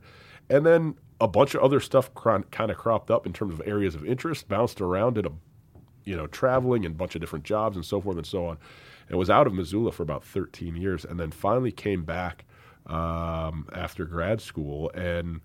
and 0.49 0.65
then 0.65 0.95
a 1.19 1.27
bunch 1.27 1.53
of 1.53 1.61
other 1.61 1.81
stuff 1.81 2.13
kind 2.13 2.45
of 2.71 2.77
cropped 2.77 3.11
up 3.11 3.25
in 3.25 3.33
terms 3.33 3.53
of 3.53 3.67
areas 3.67 3.95
of 3.95 4.05
interest, 4.05 4.47
bounced 4.47 4.79
around, 4.79 5.15
did 5.15 5.25
a 5.25 5.31
you 6.05 6.15
know, 6.15 6.27
traveling 6.27 6.85
and 6.85 6.95
a 6.95 6.97
bunch 6.97 7.15
of 7.15 7.21
different 7.21 7.45
jobs 7.45 7.75
and 7.75 7.85
so 7.85 8.01
forth 8.01 8.17
and 8.17 8.25
so 8.25 8.45
on. 8.45 8.57
And 9.09 9.17
was 9.17 9.29
out 9.29 9.47
of 9.47 9.53
Missoula 9.53 9.91
for 9.91 10.03
about 10.03 10.23
13 10.23 10.75
years 10.75 11.03
and 11.03 11.19
then 11.19 11.31
finally 11.31 11.71
came 11.71 12.03
back 12.03 12.45
um, 12.85 13.67
after 13.73 14.05
grad 14.05 14.41
school 14.41 14.91
and 14.91 15.41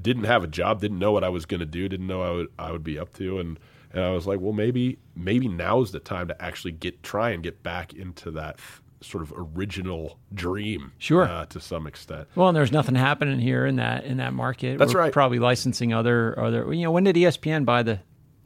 didn't 0.00 0.24
have 0.24 0.44
a 0.44 0.46
job, 0.46 0.80
didn't 0.80 0.98
know 0.98 1.12
what 1.12 1.24
I 1.24 1.28
was 1.28 1.44
going 1.44 1.60
to 1.60 1.66
do, 1.66 1.88
didn't 1.88 2.06
know 2.06 2.22
I 2.22 2.30
would, 2.30 2.48
I 2.58 2.72
would 2.72 2.84
be 2.84 2.98
up 2.98 3.12
to. 3.14 3.40
And, 3.40 3.58
and 3.92 4.02
I 4.02 4.10
was 4.10 4.26
like, 4.26 4.40
well, 4.40 4.52
maybe, 4.52 4.98
maybe 5.14 5.48
now's 5.48 5.92
the 5.92 6.00
time 6.00 6.28
to 6.28 6.42
actually 6.42 6.72
get, 6.72 7.02
try 7.02 7.30
and 7.30 7.42
get 7.42 7.62
back 7.62 7.92
into 7.92 8.30
that 8.32 8.58
sort 9.02 9.22
of 9.22 9.32
original 9.36 10.18
dream. 10.32 10.92
Sure. 10.98 11.24
Uh, 11.24 11.44
to 11.46 11.60
some 11.60 11.86
extent. 11.86 12.28
Well, 12.34 12.48
and 12.48 12.56
there's 12.56 12.72
nothing 12.72 12.94
happening 12.94 13.38
here 13.38 13.66
in 13.66 13.76
that 13.76 14.04
in 14.04 14.18
that 14.18 14.32
market. 14.32 14.78
That's 14.78 14.94
We're 14.94 15.00
right. 15.00 15.12
Probably 15.12 15.38
licensing 15.38 15.92
other 15.92 16.38
other. 16.38 16.72
You 16.72 16.84
know, 16.84 16.90
when 16.90 17.04
did 17.04 17.16
ESPN 17.16 17.64
buy 17.64 17.82
the 17.82 18.00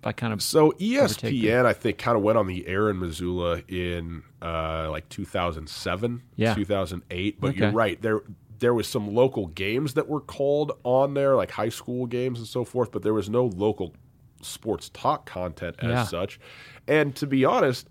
by 0.07 0.13
kind 0.13 0.33
of 0.33 0.41
So 0.41 0.71
ESPN, 0.79 1.67
I 1.67 1.73
think, 1.73 1.99
kind 1.99 2.17
of 2.17 2.23
went 2.23 2.39
on 2.39 2.47
the 2.47 2.65
air 2.69 2.89
in 2.91 3.01
Missoula 3.01 3.61
in 3.67 4.23
uh, 4.41 4.89
like 4.89 5.09
2007, 5.09 6.23
Yeah. 6.37 6.55
2008. 6.55 7.41
But 7.41 7.49
Okay. 7.49 7.59
you're 7.59 7.73
right 7.73 8.01
there. 8.01 8.21
There 8.61 8.73
was 8.73 8.87
some 8.87 9.13
local 9.13 9.49
games 9.49 9.95
that 9.95 10.09
were 10.09 10.21
called 10.21 10.79
on 10.85 11.15
there, 11.15 11.35
like 11.35 11.51
high 11.51 11.71
school 11.71 12.07
games 12.07 12.39
and 12.39 12.47
so 12.47 12.63
forth. 12.65 12.93
But 12.93 13.03
there 13.03 13.15
was 13.15 13.29
no 13.29 13.47
local 13.47 13.95
sports 14.43 14.91
talk 14.95 15.27
content 15.27 15.75
as 15.81 15.89
Yeah. 15.89 16.05
such. 16.05 16.39
And 16.87 17.17
to 17.17 17.27
be 17.27 17.45
honest, 17.45 17.89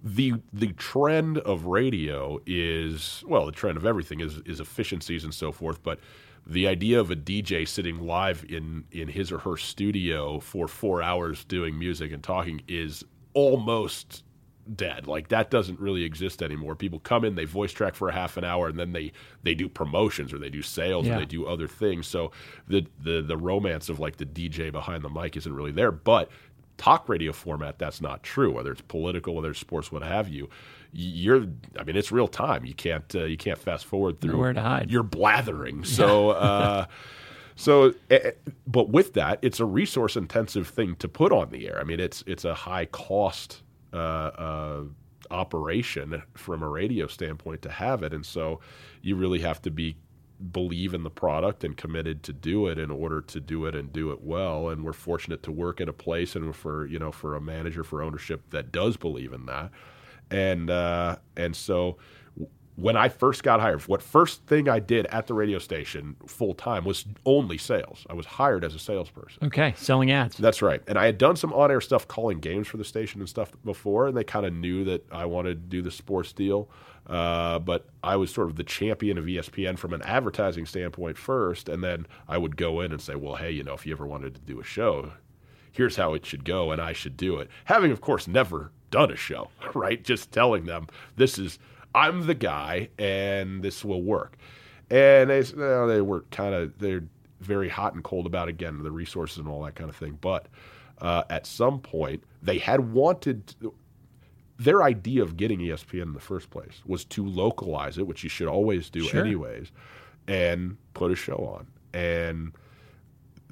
the 0.00 0.34
the 0.52 0.72
trend 0.74 1.38
of 1.38 1.64
radio 1.66 2.38
is 2.46 3.24
well, 3.26 3.46
the 3.46 3.52
trend 3.52 3.76
of 3.76 3.84
everything 3.84 4.20
is 4.20 4.38
is 4.46 4.60
efficiencies 4.60 5.24
and 5.24 5.34
so 5.34 5.50
forth, 5.50 5.82
but 5.82 5.98
the 6.46 6.66
idea 6.66 6.98
of 7.00 7.10
a 7.10 7.16
DJ 7.16 7.66
sitting 7.68 8.00
live 8.00 8.44
in 8.48 8.84
in 8.90 9.08
his 9.08 9.30
or 9.30 9.38
her 9.38 9.56
studio 9.56 10.40
for 10.40 10.66
4 10.68 11.02
hours 11.02 11.44
doing 11.44 11.78
music 11.78 12.12
and 12.12 12.22
talking 12.22 12.62
is 12.66 13.04
almost 13.34 14.24
dead. 14.76 15.06
Like 15.06 15.28
that 15.28 15.50
doesn't 15.50 15.80
really 15.80 16.04
exist 16.04 16.42
anymore. 16.42 16.74
People 16.76 17.00
come 17.00 17.24
in, 17.24 17.34
they 17.34 17.44
voice 17.44 17.72
track 17.72 17.94
for 17.94 18.08
a 18.08 18.12
half 18.12 18.36
an 18.36 18.44
hour, 18.44 18.68
and 18.68 18.78
then 18.78 18.92
they 18.92 19.12
they 19.42 19.54
do 19.54 19.68
promotions 19.68 20.32
or 20.32 20.38
they 20.38 20.50
do 20.50 20.62
sales 20.62 21.06
Yeah. 21.06 21.16
or 21.16 21.18
they 21.20 21.26
do 21.26 21.46
other 21.46 21.68
things. 21.68 22.06
So 22.06 22.32
the 22.68 22.86
the 23.02 23.22
the 23.22 23.36
romance 23.36 23.88
of 23.88 23.98
like 23.98 24.16
the 24.16 24.26
DJ 24.26 24.70
behind 24.70 25.02
the 25.04 25.10
mic 25.10 25.36
isn't 25.36 25.54
really 25.54 25.72
there. 25.72 25.92
But 25.92 26.30
talk 26.76 27.08
radio 27.08 27.32
format, 27.32 27.78
that's 27.78 28.00
not 28.00 28.22
true. 28.22 28.52
Whether 28.52 28.72
it's 28.72 28.80
political, 28.82 29.34
whether 29.34 29.50
it's 29.50 29.60
sports, 29.60 29.92
what 29.92 30.02
have 30.02 30.28
you, 30.28 30.48
you're. 30.92 31.46
I 31.78 31.84
mean, 31.84 31.96
it's 31.96 32.12
real 32.12 32.28
time. 32.28 32.64
You 32.64 32.74
can't 32.74 33.14
uh, 33.14 33.24
you 33.24 33.36
can't 33.36 33.58
fast 33.58 33.84
forward 33.86 34.20
through. 34.20 34.32
Nowhere 34.32 34.52
to 34.52 34.60
hide. 34.60 34.90
You're 34.90 35.02
blathering. 35.02 35.84
So. 35.92 36.30
Uh, 36.30 36.86
so, 37.54 37.92
eh, 38.10 38.32
but 38.66 38.88
with 38.88 39.12
that, 39.12 39.38
it's 39.42 39.60
a 39.60 39.66
resource 39.66 40.16
intensive 40.16 40.66
thing 40.66 40.96
to 40.96 41.06
put 41.06 41.32
on 41.32 41.50
the 41.50 41.68
air. 41.68 41.78
I 41.78 41.84
mean, 41.84 42.00
it's 42.00 42.24
it's 42.26 42.44
a 42.44 42.54
high 42.54 42.86
cost 42.86 43.62
uh, 43.92 43.96
uh, 43.96 44.80
operation 45.30 46.22
from 46.34 46.62
a 46.62 46.68
radio 46.68 47.06
standpoint 47.06 47.62
to 47.62 47.70
have 47.70 48.02
it, 48.02 48.14
and 48.14 48.24
so 48.24 48.60
you 49.02 49.16
really 49.16 49.40
have 49.40 49.60
to 49.62 49.70
be 49.70 49.96
believe 50.50 50.92
in 50.92 51.04
the 51.04 51.10
product 51.10 51.62
and 51.62 51.76
committed 51.76 52.22
to 52.24 52.32
do 52.32 52.66
it 52.66 52.78
in 52.78 52.90
order 52.90 53.20
to 53.20 53.38
do 53.38 53.66
it 53.66 53.74
and 53.76 53.92
do 53.92 54.10
it 54.10 54.22
well. 54.22 54.68
And 54.68 54.84
we're 54.84 54.92
fortunate 54.92 55.42
to 55.44 55.52
work 55.52 55.80
at 55.80 55.88
a 55.88 55.92
place 55.92 56.34
and 56.34 56.54
for 56.56 56.86
you 56.86 56.98
know 56.98 57.12
for 57.12 57.36
a 57.36 57.40
manager 57.40 57.84
for 57.84 58.02
ownership 58.02 58.42
that 58.50 58.72
does 58.72 58.96
believe 58.96 59.32
in 59.32 59.46
that, 59.46 59.70
and 60.32 60.70
uh, 60.70 61.16
and 61.36 61.54
so 61.54 61.98
when 62.76 62.96
I 62.96 63.08
first 63.08 63.42
got 63.42 63.60
hired, 63.60 63.82
what 63.82 64.02
first 64.02 64.46
thing 64.46 64.68
I 64.68 64.78
did 64.78 65.06
at 65.06 65.26
the 65.26 65.34
radio 65.34 65.58
station 65.58 66.16
full 66.26 66.54
time 66.54 66.84
was 66.84 67.04
only 67.26 67.58
sales. 67.58 68.06
I 68.08 68.14
was 68.14 68.24
hired 68.24 68.64
as 68.64 68.74
a 68.74 68.78
salesperson. 68.78 69.44
Okay, 69.46 69.74
selling 69.76 70.10
ads. 70.10 70.36
That's 70.38 70.62
right. 70.62 70.82
And 70.86 70.98
I 70.98 71.04
had 71.04 71.18
done 71.18 71.36
some 71.36 71.52
on 71.52 71.70
air 71.70 71.80
stuff 71.80 72.08
calling 72.08 72.40
games 72.40 72.66
for 72.66 72.78
the 72.78 72.84
station 72.84 73.20
and 73.20 73.28
stuff 73.28 73.52
before, 73.64 74.06
and 74.06 74.16
they 74.16 74.24
kind 74.24 74.46
of 74.46 74.54
knew 74.54 74.84
that 74.84 75.06
I 75.12 75.26
wanted 75.26 75.62
to 75.62 75.76
do 75.76 75.82
the 75.82 75.90
sports 75.90 76.32
deal. 76.32 76.70
Uh, 77.06 77.58
but 77.58 77.88
I 78.02 78.16
was 78.16 78.32
sort 78.32 78.48
of 78.48 78.56
the 78.56 78.64
champion 78.64 79.18
of 79.18 79.24
ESPN 79.24 79.76
from 79.76 79.92
an 79.92 80.02
advertising 80.02 80.66
standpoint 80.66 81.18
first, 81.18 81.68
and 81.68 81.84
then 81.84 82.06
I 82.28 82.38
would 82.38 82.56
go 82.56 82.80
in 82.80 82.92
and 82.92 83.00
say, 83.00 83.16
well, 83.16 83.34
hey, 83.34 83.50
you 83.50 83.64
know, 83.64 83.74
if 83.74 83.84
you 83.84 83.92
ever 83.92 84.06
wanted 84.06 84.34
to 84.36 84.40
do 84.40 84.60
a 84.60 84.64
show, 84.64 85.12
here's 85.72 85.96
how 85.96 86.14
it 86.14 86.24
should 86.24 86.44
go, 86.44 86.70
and 86.70 86.80
I 86.80 86.92
should 86.92 87.16
do 87.16 87.38
it. 87.38 87.50
Having, 87.64 87.90
of 87.90 88.00
course, 88.00 88.28
never 88.28 88.70
done 88.92 89.10
a 89.10 89.16
show, 89.16 89.48
right? 89.74 90.02
Just 90.04 90.30
telling 90.30 90.66
them 90.66 90.86
this 91.16 91.36
is 91.38 91.58
I'm 91.94 92.26
the 92.26 92.34
guy, 92.34 92.88
and 92.98 93.62
this 93.62 93.84
will 93.84 94.02
work. 94.02 94.36
And 94.90 95.28
they 95.30 95.40
s- 95.40 95.52
well, 95.54 95.88
they 95.88 96.00
were 96.00 96.20
kind 96.30 96.54
of 96.54 96.78
they're 96.78 97.02
very 97.40 97.68
hot 97.68 97.94
and 97.94 98.04
cold 98.04 98.26
about 98.26 98.46
again 98.48 98.82
the 98.84 98.90
resources 98.92 99.38
and 99.38 99.48
all 99.48 99.64
that 99.64 99.74
kind 99.74 99.90
of 99.90 99.96
thing. 99.96 100.16
But 100.20 100.46
uh, 101.00 101.24
at 101.28 101.44
some 101.46 101.80
point, 101.80 102.22
they 102.40 102.58
had 102.58 102.92
wanted. 102.92 103.54
Their 104.58 104.82
idea 104.84 105.22
of 105.22 105.36
getting 105.36 105.58
ESPN 105.58 106.02
in 106.02 106.12
the 106.12 106.20
first 106.20 106.50
place 106.50 106.82
was 106.86 107.04
to 107.06 107.26
localize 107.26 107.98
it, 107.98 108.06
which 108.06 108.22
you 108.22 108.28
should 108.28 108.46
always 108.46 108.90
do 108.90 109.00
Sure. 109.02 109.20
anyways, 109.24 109.72
and 110.28 110.76
put 110.94 111.10
a 111.10 111.16
show 111.16 111.36
on. 111.58 111.66
And 111.98 112.52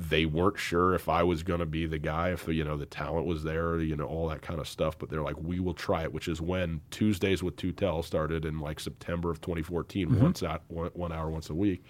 they 0.00 0.24
weren't 0.24 0.58
sure 0.58 0.94
if 0.94 1.10
I 1.10 1.22
was 1.22 1.42
going 1.42 1.60
to 1.60 1.66
be 1.66 1.84
the 1.84 1.98
guy, 1.98 2.30
if 2.30 2.48
you 2.48 2.64
know 2.64 2.78
the 2.78 2.86
talent 2.86 3.26
was 3.26 3.44
there, 3.44 3.78
you 3.80 3.94
know 3.94 4.06
all 4.06 4.28
that 4.28 4.40
kind 4.40 4.58
of 4.58 4.66
stuff. 4.66 4.98
But 4.98 5.10
they're 5.10 5.22
like, 5.22 5.36
we 5.38 5.60
will 5.60 5.74
try 5.74 6.02
it, 6.04 6.12
which 6.12 6.26
is 6.26 6.40
when 6.40 6.80
Tuesdays 6.90 7.42
with 7.42 7.56
Tootell 7.56 8.02
started 8.02 8.46
in 8.46 8.60
like 8.60 8.80
September 8.80 9.30
of 9.30 9.42
2014, 9.42 10.08
once 10.22 10.42
out 10.42 10.62
one, 10.68 10.90
one 10.94 11.12
hour 11.12 11.28
once 11.28 11.50
a 11.50 11.54
week. 11.54 11.84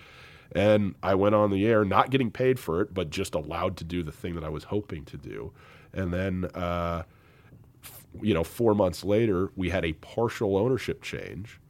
And 0.52 0.96
I 1.04 1.14
went 1.14 1.36
on 1.36 1.52
the 1.52 1.64
air, 1.64 1.84
not 1.84 2.10
getting 2.10 2.32
paid 2.32 2.58
for 2.58 2.80
it, 2.80 2.92
but 2.92 3.10
just 3.10 3.36
allowed 3.36 3.76
to 3.76 3.84
do 3.84 4.02
the 4.02 4.10
thing 4.10 4.34
that 4.34 4.42
I 4.42 4.48
was 4.48 4.64
hoping 4.64 5.04
to 5.04 5.16
do. 5.16 5.52
And 5.92 6.12
then, 6.12 6.46
uh, 6.54 7.04
f- 7.84 8.06
you 8.20 8.34
know, 8.34 8.42
four 8.42 8.74
months 8.74 9.04
later, 9.04 9.52
we 9.54 9.70
had 9.70 9.84
a 9.84 9.92
partial 9.92 10.56
ownership 10.56 11.00
change 11.02 11.60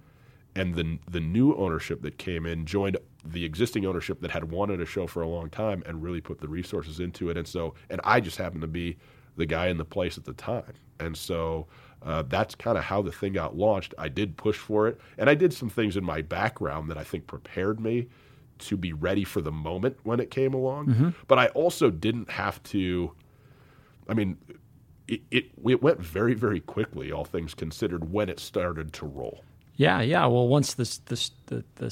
and 0.56 0.74
the 0.74 0.98
the 1.08 1.20
new 1.20 1.54
ownership 1.54 2.02
that 2.02 2.18
came 2.18 2.46
in 2.46 2.66
joined 2.66 2.96
the 3.24 3.44
existing 3.44 3.84
ownership 3.86 4.20
that 4.20 4.30
had 4.30 4.50
wanted 4.50 4.80
a 4.80 4.86
show 4.86 5.06
for 5.06 5.22
a 5.22 5.28
long 5.28 5.50
time 5.50 5.82
and 5.86 6.02
really 6.02 6.20
put 6.20 6.40
the 6.40 6.48
resources 6.48 7.00
into 7.00 7.30
it. 7.30 7.36
And 7.36 7.46
so, 7.46 7.74
and 7.90 8.00
I 8.04 8.20
just 8.20 8.38
happened 8.38 8.62
to 8.62 8.68
be 8.68 8.96
the 9.36 9.46
guy 9.46 9.68
in 9.68 9.76
the 9.76 9.84
place 9.84 10.16
at 10.18 10.24
the 10.24 10.32
time. 10.32 10.72
And 10.98 11.16
so 11.16 11.66
uh, 12.02 12.22
that's 12.22 12.54
kind 12.54 12.78
of 12.78 12.84
how 12.84 13.02
the 13.02 13.12
thing 13.12 13.34
got 13.34 13.56
launched. 13.56 13.94
I 13.98 14.08
did 14.08 14.36
push 14.36 14.56
for 14.56 14.88
it, 14.88 15.00
and 15.18 15.28
I 15.28 15.34
did 15.34 15.52
some 15.52 15.68
things 15.68 15.96
in 15.96 16.04
my 16.04 16.22
background 16.22 16.90
that 16.90 16.98
I 16.98 17.04
think 17.04 17.26
prepared 17.26 17.80
me 17.80 18.08
to 18.60 18.76
be 18.76 18.92
ready 18.92 19.24
for 19.24 19.40
the 19.40 19.52
moment 19.52 19.96
when 20.02 20.20
it 20.20 20.30
came 20.30 20.52
along. 20.52 21.14
But 21.26 21.38
I 21.38 21.46
also 21.48 21.90
didn't 21.90 22.30
have 22.30 22.62
to. 22.64 23.12
I 24.08 24.14
mean, 24.14 24.36
it, 25.08 25.22
it 25.30 25.44
it 25.66 25.82
went 25.82 26.00
very 26.00 26.34
very 26.34 26.60
quickly, 26.60 27.12
all 27.12 27.24
things 27.24 27.54
considered, 27.54 28.12
when 28.12 28.28
it 28.28 28.40
started 28.40 28.92
to 28.94 29.06
roll. 29.06 29.44
Yeah, 29.76 30.02
yeah. 30.02 30.26
Well, 30.26 30.48
once 30.48 30.74
this 30.74 30.98
this 30.98 31.30
the 31.46 31.64
the 31.76 31.90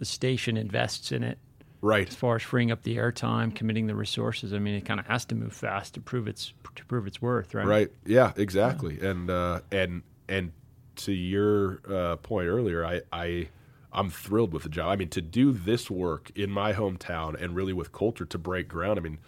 the 0.00 0.04
station 0.06 0.56
invests 0.56 1.12
in 1.12 1.22
it, 1.22 1.38
Right. 1.82 2.08
as 2.08 2.14
far 2.14 2.36
as 2.36 2.42
freeing 2.42 2.70
up 2.70 2.82
the 2.82 2.96
airtime, 2.96 3.54
committing 3.54 3.86
the 3.86 3.94
resources, 3.94 4.52
I 4.52 4.58
mean, 4.58 4.74
it 4.74 4.84
kind 4.84 4.98
of 4.98 5.06
has 5.06 5.24
to 5.26 5.34
move 5.34 5.52
fast 5.52 5.94
to 5.94 6.00
prove 6.00 6.26
its 6.26 6.52
to 6.74 6.84
prove 6.86 7.06
its 7.06 7.22
worth, 7.22 7.54
right? 7.54 7.66
Right. 7.66 7.92
Yeah. 8.04 8.32
Exactly. 8.36 8.98
And 9.00 9.30
uh, 9.30 9.60
and 9.70 10.02
and 10.28 10.52
to 10.96 11.12
your 11.12 11.80
uh, 11.88 12.16
point 12.16 12.48
earlier, 12.48 12.84
I 12.84 13.02
I 13.12 13.48
I'm 13.92 14.08
thrilled 14.10 14.52
with 14.52 14.62
the 14.64 14.68
job. 14.68 14.88
I 14.90 14.96
mean, 14.96 15.08
to 15.10 15.20
do 15.20 15.52
this 15.52 15.90
work 15.90 16.30
in 16.34 16.50
my 16.50 16.72
hometown 16.72 17.40
and 17.40 17.54
really 17.54 17.72
with 17.72 17.92
Colter 17.92 18.24
to 18.24 18.38
break 18.38 18.68
ground. 18.68 18.98
I 18.98 19.02
mean, 19.02 19.18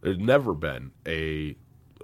there's 0.00 0.18
never 0.18 0.52
been 0.54 0.90
a 1.06 1.56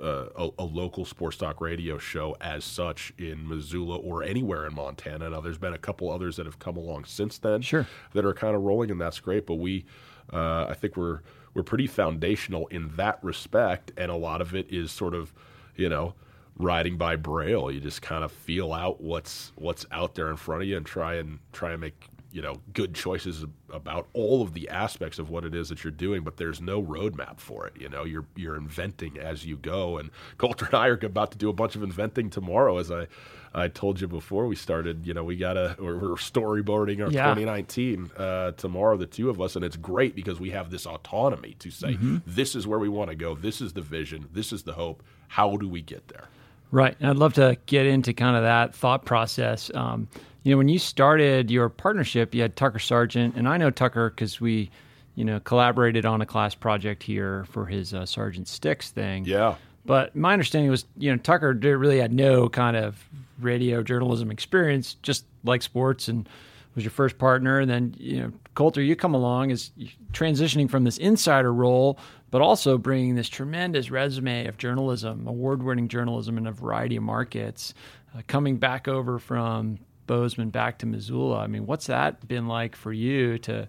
uh, 0.02 0.26
a, 0.36 0.48
a 0.58 0.64
local 0.64 1.04
sports 1.04 1.36
talk 1.36 1.60
radio 1.60 1.98
show 1.98 2.36
as 2.40 2.64
such 2.64 3.12
in 3.18 3.48
Missoula 3.48 3.96
or 3.96 4.22
anywhere 4.22 4.66
in 4.66 4.74
Montana. 4.74 5.30
Now, 5.30 5.40
there's 5.40 5.58
been 5.58 5.72
a 5.72 5.78
couple 5.78 6.10
others 6.10 6.36
that 6.36 6.46
have 6.46 6.58
come 6.58 6.76
along 6.76 7.04
since 7.04 7.38
then 7.38 7.62
Sure. 7.62 7.86
that 8.12 8.24
are 8.24 8.34
kind 8.34 8.54
of 8.56 8.62
rolling, 8.62 8.90
and 8.90 9.00
that's 9.00 9.20
great. 9.20 9.46
But 9.46 9.54
we, 9.54 9.84
uh, 10.32 10.66
I 10.68 10.74
think 10.74 10.96
we're 10.96 11.20
we're 11.54 11.62
pretty 11.62 11.86
foundational 11.86 12.66
in 12.66 12.90
that 12.96 13.18
respect, 13.22 13.90
and 13.96 14.10
a 14.10 14.16
lot 14.16 14.40
of 14.42 14.54
it 14.54 14.70
is 14.70 14.92
sort 14.92 15.14
of, 15.14 15.32
you 15.74 15.88
know, 15.88 16.12
riding 16.58 16.96
by 16.98 17.16
braille. 17.16 17.70
You 17.70 17.80
just 17.80 18.02
kind 18.02 18.22
of 18.24 18.30
feel 18.32 18.72
out 18.74 19.00
what's 19.00 19.52
what's 19.56 19.86
out 19.90 20.14
there 20.14 20.28
in 20.30 20.36
front 20.36 20.62
of 20.62 20.68
you 20.68 20.76
and 20.76 20.84
try 20.84 21.14
and 21.14 21.38
try 21.52 21.72
and 21.72 21.80
make 21.80 22.08
you 22.32 22.42
know 22.42 22.60
good 22.72 22.94
choices 22.94 23.44
about 23.72 24.08
all 24.12 24.42
of 24.42 24.52
the 24.54 24.68
aspects 24.68 25.18
of 25.18 25.30
what 25.30 25.44
it 25.44 25.54
is 25.54 25.68
that 25.70 25.84
you're 25.84 25.90
doing. 25.90 26.22
But 26.22 26.36
there's 26.36 26.60
no 26.60 26.82
roadmap 26.82 27.40
for 27.40 27.66
it. 27.66 27.74
You 27.78 27.88
know, 27.88 28.04
you're 28.04 28.26
you're 28.36 28.56
inventing 28.56 29.18
as 29.18 29.44
you 29.46 29.56
go. 29.56 29.98
And 29.98 30.10
Colter 30.38 30.66
and 30.66 30.74
I 30.74 30.88
are 30.88 30.98
about 31.02 31.32
to 31.32 31.38
do 31.38 31.48
a 31.48 31.52
bunch 31.52 31.76
of 31.76 31.82
inventing 31.82 32.30
tomorrow, 32.30 32.78
as 32.78 32.90
I. 32.90 33.06
I 33.54 33.68
told 33.68 34.02
you 34.02 34.06
before 34.06 34.46
we 34.46 34.54
started, 34.54 35.06
you 35.06 35.14
know, 35.14 35.24
we 35.24 35.34
gotta 35.34 35.76
we're, 35.78 35.96
we're 35.96 36.16
storyboarding 36.16 37.02
our 37.02 37.10
Yeah. 37.10 37.32
2019 37.34 38.10
uh, 38.14 38.50
tomorrow, 38.50 38.98
the 38.98 39.06
two 39.06 39.30
of 39.30 39.40
us, 39.40 39.56
and 39.56 39.64
it's 39.64 39.76
great 39.76 40.14
because 40.14 40.38
we 40.38 40.50
have 40.50 40.68
this 40.70 40.84
autonomy 40.86 41.56
to 41.60 41.70
say 41.70 41.96
this 42.26 42.54
is 42.54 42.66
where 42.66 42.78
we 42.78 42.90
want 42.90 43.08
to 43.08 43.16
go, 43.16 43.34
this 43.34 43.62
is 43.62 43.72
the 43.72 43.80
vision, 43.80 44.28
this 44.30 44.52
is 44.52 44.64
the 44.64 44.74
hope. 44.74 45.02
How 45.28 45.56
do 45.56 45.70
we 45.70 45.80
get 45.80 46.06
there? 46.08 46.24
Right. 46.70 46.96
And 47.00 47.08
I'd 47.08 47.16
love 47.16 47.32
to 47.34 47.56
get 47.64 47.86
into 47.86 48.12
kind 48.12 48.36
of 48.36 48.42
that 48.42 48.74
thought 48.74 49.06
process. 49.06 49.70
Um, 49.74 50.08
you 50.46 50.52
know, 50.52 50.58
when 50.58 50.68
you 50.68 50.78
started 50.78 51.50
your 51.50 51.68
partnership, 51.68 52.32
you 52.32 52.40
had 52.40 52.54
Tucker 52.54 52.78
Sargent, 52.78 53.34
and 53.34 53.48
I 53.48 53.56
know 53.56 53.70
Tucker 53.70 54.10
because 54.10 54.40
we, 54.40 54.70
you 55.16 55.24
know, 55.24 55.40
collaborated 55.40 56.06
on 56.06 56.20
a 56.20 56.26
class 56.26 56.54
project 56.54 57.02
here 57.02 57.44
for 57.50 57.66
his 57.66 57.92
uh, 57.92 58.06
Sergeant 58.06 58.46
Sticks 58.46 58.92
thing. 58.92 59.24
Yeah, 59.24 59.56
But 59.86 60.14
my 60.14 60.32
understanding 60.32 60.70
was, 60.70 60.84
you 60.96 61.10
know, 61.10 61.16
Tucker 61.18 61.52
really 61.52 61.98
had 61.98 62.12
no 62.12 62.48
kind 62.48 62.76
of 62.76 63.08
radio 63.40 63.82
journalism 63.82 64.30
experience, 64.30 64.94
just 65.02 65.24
like 65.42 65.62
sports, 65.62 66.06
and 66.06 66.28
was 66.76 66.84
your 66.84 66.92
first 66.92 67.18
partner. 67.18 67.58
And 67.58 67.68
then, 67.68 67.96
you 67.98 68.20
know, 68.20 68.32
Colter, 68.54 68.80
you 68.80 68.94
come 68.94 69.14
along 69.14 69.50
as 69.50 69.72
transitioning 70.12 70.70
from 70.70 70.84
this 70.84 70.98
insider 70.98 71.52
role, 71.52 71.98
but 72.30 72.40
also 72.40 72.78
bringing 72.78 73.16
this 73.16 73.28
tremendous 73.28 73.90
resume 73.90 74.46
of 74.46 74.58
journalism, 74.58 75.26
award-winning 75.26 75.88
journalism 75.88 76.38
in 76.38 76.46
a 76.46 76.52
variety 76.52 76.94
of 76.94 77.02
markets, 77.02 77.74
uh, 78.16 78.22
coming 78.28 78.58
back 78.58 78.86
over 78.86 79.18
from 79.18 79.78
Bozeman 80.06 80.50
back 80.50 80.78
to 80.78 80.86
Missoula. 80.86 81.38
I 81.38 81.46
mean, 81.46 81.66
what's 81.66 81.86
that 81.86 82.26
been 82.28 82.46
like 82.48 82.76
for 82.76 82.92
you 82.92 83.38
to? 83.40 83.68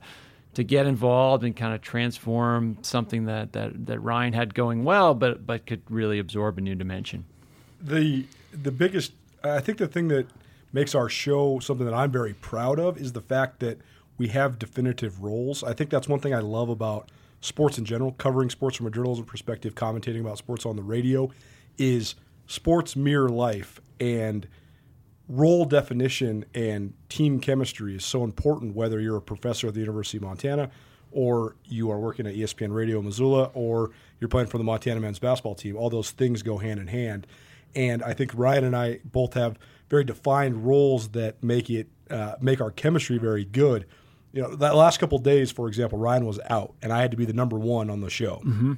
to 0.53 0.63
get 0.63 0.88
involved 0.88 1.44
and 1.44 1.56
kind 1.56 1.75
of 1.75 1.82
transform 1.82 2.79
something 2.82 3.25
that, 3.25 3.53
that, 3.53 3.86
that 3.86 4.00
Ryan 4.00 4.34
had 4.34 4.56
going 4.56 4.84
well, 4.84 5.13
but 5.13 5.46
but 5.46 5.67
could 5.67 5.84
really 5.88 6.17
absorb 6.17 6.58
a 6.58 6.62
new 6.62 6.74
dimension. 6.74 7.25
the 7.79 8.25
the 8.51 8.72
biggest 8.72 9.13
I 9.44 9.60
think 9.60 9.77
the 9.77 9.88
thing 9.88 10.08
that 10.08 10.25
makes 10.74 10.96
our 10.96 11.10
show 11.10 11.60
something 11.60 11.86
that 11.86 11.94
I'm 11.94 12.12
very 12.12 12.34
proud 12.34 12.79
of 12.79 12.98
is 12.98 13.13
the 13.13 13.22
fact 13.22 13.60
that 13.60 13.77
we 14.17 14.29
have 14.29 14.58
definitive 14.58 15.22
roles. 15.22 15.63
I 15.63 15.74
think 15.74 15.89
that's 15.91 16.08
one 16.08 16.20
thing 16.20 16.34
I 16.34 16.39
love 16.39 16.70
about 16.70 17.10
sports 17.41 17.77
in 17.77 17.86
general, 17.86 18.13
covering 18.13 18.50
sports 18.50 18.77
from 18.77 18.88
a 18.88 18.91
journalism 18.91 19.25
perspective, 19.25 19.75
commentating 19.75 20.22
about 20.22 20.38
sports 20.39 20.65
on 20.65 20.75
the 20.75 20.82
radio 20.82 21.29
is 21.77 22.15
sports 22.48 22.96
mirror 22.96 23.29
life 23.29 23.79
and 24.00 24.48
role 25.29 25.65
definition 25.65 26.46
and 26.53 26.93
team 27.10 27.39
chemistry 27.39 27.96
is 27.96 28.05
so 28.05 28.24
important 28.24 28.75
whether 28.75 29.00
you're 29.00 29.17
a 29.17 29.22
professor 29.22 29.67
at 29.67 29.74
the 29.74 29.79
University 29.79 30.17
of 30.17 30.24
Montana 30.24 30.69
or 31.12 31.55
you 31.65 31.91
are 31.91 32.00
working 32.00 32.27
at 32.27 32.36
ESPN 32.36 32.74
Radio 32.74 33.01
Missoula 33.01 33.50
or 33.53 33.91
you're 34.19 34.27
playing 34.29 34.48
for 34.48 34.57
the 34.57 34.63
Montana 34.63 35.00
men's 35.00 35.19
basketball 35.19 35.55
team. 35.55 35.75
All 35.75 35.89
those 35.89 36.12
things 36.12 36.43
go 36.43 36.57
hand 36.57 36.79
in 36.79 36.88
hand. 36.88 37.27
and 37.75 38.01
I 38.03 38.13
think 38.13 38.31
Ryan 38.34 38.63
and 38.63 38.75
I 38.75 39.00
both 39.03 39.34
have 39.34 39.57
very 39.89 40.03
defined 40.03 40.65
roles 40.65 41.10
that 41.10 41.43
make 41.43 41.69
it 41.69 41.88
uh, 42.10 42.36
make 42.39 42.62
our 42.62 42.72
chemistry 42.72 43.17
very 43.17 43.46
good. 43.46 43.86
You 44.34 44.43
know, 44.43 44.55
that 44.55 44.75
last 44.75 45.00
couple 45.00 45.17
days, 45.19 45.51
for 45.51 45.67
example, 45.67 45.98
Ryan 45.98 46.25
was 46.25 46.39
out, 46.50 46.74
and 46.81 46.93
I 46.93 47.01
had 47.01 47.12
to 47.12 47.17
be 47.17 47.25
the 47.25 47.34
number 47.34 47.57
one 47.57 47.89
on 47.89 48.01
the 48.01 48.10
show. 48.10 48.41
Mm-hmm. 48.46 48.74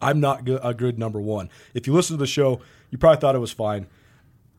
I'm 0.00 0.20
not 0.20 0.48
a 0.48 0.74
good 0.74 0.98
number 0.98 1.20
one. 1.20 1.48
If 1.74 1.86
you 1.86 1.92
listen 1.92 2.16
to 2.16 2.20
the 2.20 2.26
show, 2.26 2.60
you 2.90 2.98
probably 2.98 3.20
thought 3.20 3.34
it 3.34 3.40
was 3.40 3.52
fine. 3.52 3.86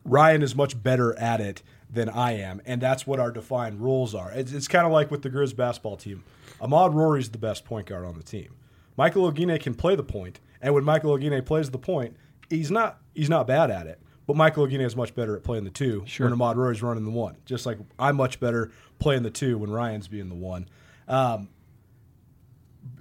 Ryan 0.04 0.42
is 0.42 0.54
much 0.54 0.80
better 0.82 1.18
at 1.18 1.40
it 1.40 1.62
than 1.90 2.08
I 2.08 2.32
am, 2.32 2.60
and 2.66 2.80
that's 2.80 3.06
what 3.06 3.20
our 3.20 3.30
defined 3.30 3.80
roles 3.80 4.14
are. 4.14 4.30
It's, 4.32 4.52
it's 4.52 4.68
kind 4.68 4.86
of 4.86 4.92
like 4.92 5.10
with 5.10 5.22
the 5.22 5.30
Grizz 5.30 5.54
basketball 5.56 5.96
team. 5.96 6.24
Ahmaad 6.60 6.92
Rorie's 6.94 7.30
the 7.30 7.38
best 7.38 7.64
point 7.64 7.86
guard 7.86 8.04
on 8.04 8.14
the 8.16 8.22
team. 8.22 8.54
Michael 8.96 9.30
Oguine 9.30 9.58
can 9.60 9.74
play 9.74 9.94
the 9.96 10.02
point, 10.04 10.40
and 10.60 10.74
when 10.74 10.84
Michael 10.84 11.16
Oguine 11.16 11.44
plays 11.44 11.70
the 11.70 11.78
point, 11.78 12.16
he's 12.50 12.70
not 12.70 12.98
he's 13.14 13.30
not 13.30 13.46
bad 13.46 13.70
at 13.70 13.86
it. 13.86 14.00
But 14.26 14.36
Michael 14.36 14.66
Oguine 14.66 14.80
is 14.84 14.96
much 14.96 15.14
better 15.14 15.36
at 15.36 15.42
playing 15.42 15.64
the 15.64 15.70
two 15.70 16.02
Sure. 16.06 16.28
when 16.28 16.38
Ahmaad 16.38 16.56
Rorie's 16.56 16.82
running 16.82 17.04
the 17.04 17.10
one. 17.10 17.36
Just 17.44 17.66
like 17.66 17.78
I'm 17.98 18.16
much 18.16 18.40
better 18.40 18.70
playing 18.98 19.22
the 19.22 19.30
two 19.30 19.58
when 19.58 19.70
Ryan's 19.70 20.08
being 20.08 20.28
the 20.28 20.34
one. 20.34 20.68
Um, 21.08 21.48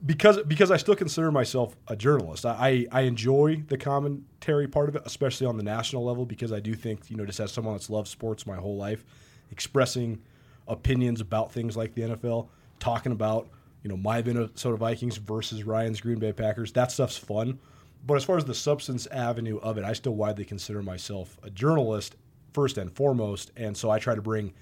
because 0.06 0.42
because 0.44 0.72
I 0.72 0.78
still 0.78 0.96
consider 0.96 1.32
myself 1.32 1.76
a 1.88 1.96
journalist. 1.96 2.46
I, 2.46 2.88
I 2.92 3.02
enjoy 3.02 3.64
the 3.68 3.78
commentary 3.78 4.68
part 4.68 4.90
of 4.90 4.96
it, 4.96 5.04
especially 5.06 5.48
on 5.48 5.58
the 5.58 5.64
national 5.64 6.04
level, 6.04 6.26
because 6.26 6.52
I 6.52 6.60
do 6.60 6.76
think 6.76 7.10
you 7.10 7.16
know 7.16 7.26
just 7.26 7.40
as 7.40 7.52
someone 7.52 7.74
that's 7.76 7.90
loved 7.90 8.08
sports 8.08 8.46
my 8.46 8.56
whole 8.56 8.76
life, 8.76 9.06
expressing 9.52 10.22
opinions 10.68 11.22
about 11.22 11.52
things 11.52 11.78
like 11.78 11.94
the 11.94 12.02
NFL, 12.02 12.50
talking 12.80 13.12
about 13.12 13.50
you 13.82 13.90
know 13.90 13.98
my 13.98 14.22
Minnesota 14.22 14.76
Vikings 14.76 15.18
versus 15.18 15.64
Ryan's 15.64 16.02
Green 16.02 16.20
Bay 16.20 16.34
Packers, 16.34 16.72
that 16.74 16.92
stuff's 16.92 17.18
fun. 17.18 17.60
But 18.06 18.16
as 18.16 18.26
far 18.26 18.36
as 18.36 18.44
the 18.44 18.54
substance 18.54 19.08
avenue 19.08 19.60
of 19.60 19.78
it, 19.78 19.86
I 19.86 19.94
still 19.94 20.16
widely 20.16 20.44
consider 20.44 20.84
myself 20.84 21.38
a 21.42 21.50
journalist 21.50 22.18
first 22.52 22.78
and 22.78 22.92
foremost, 22.92 23.52
and 23.56 23.78
so 23.78 23.90
I 23.90 24.00
try 24.00 24.16
to 24.16 24.22
bring 24.22 24.54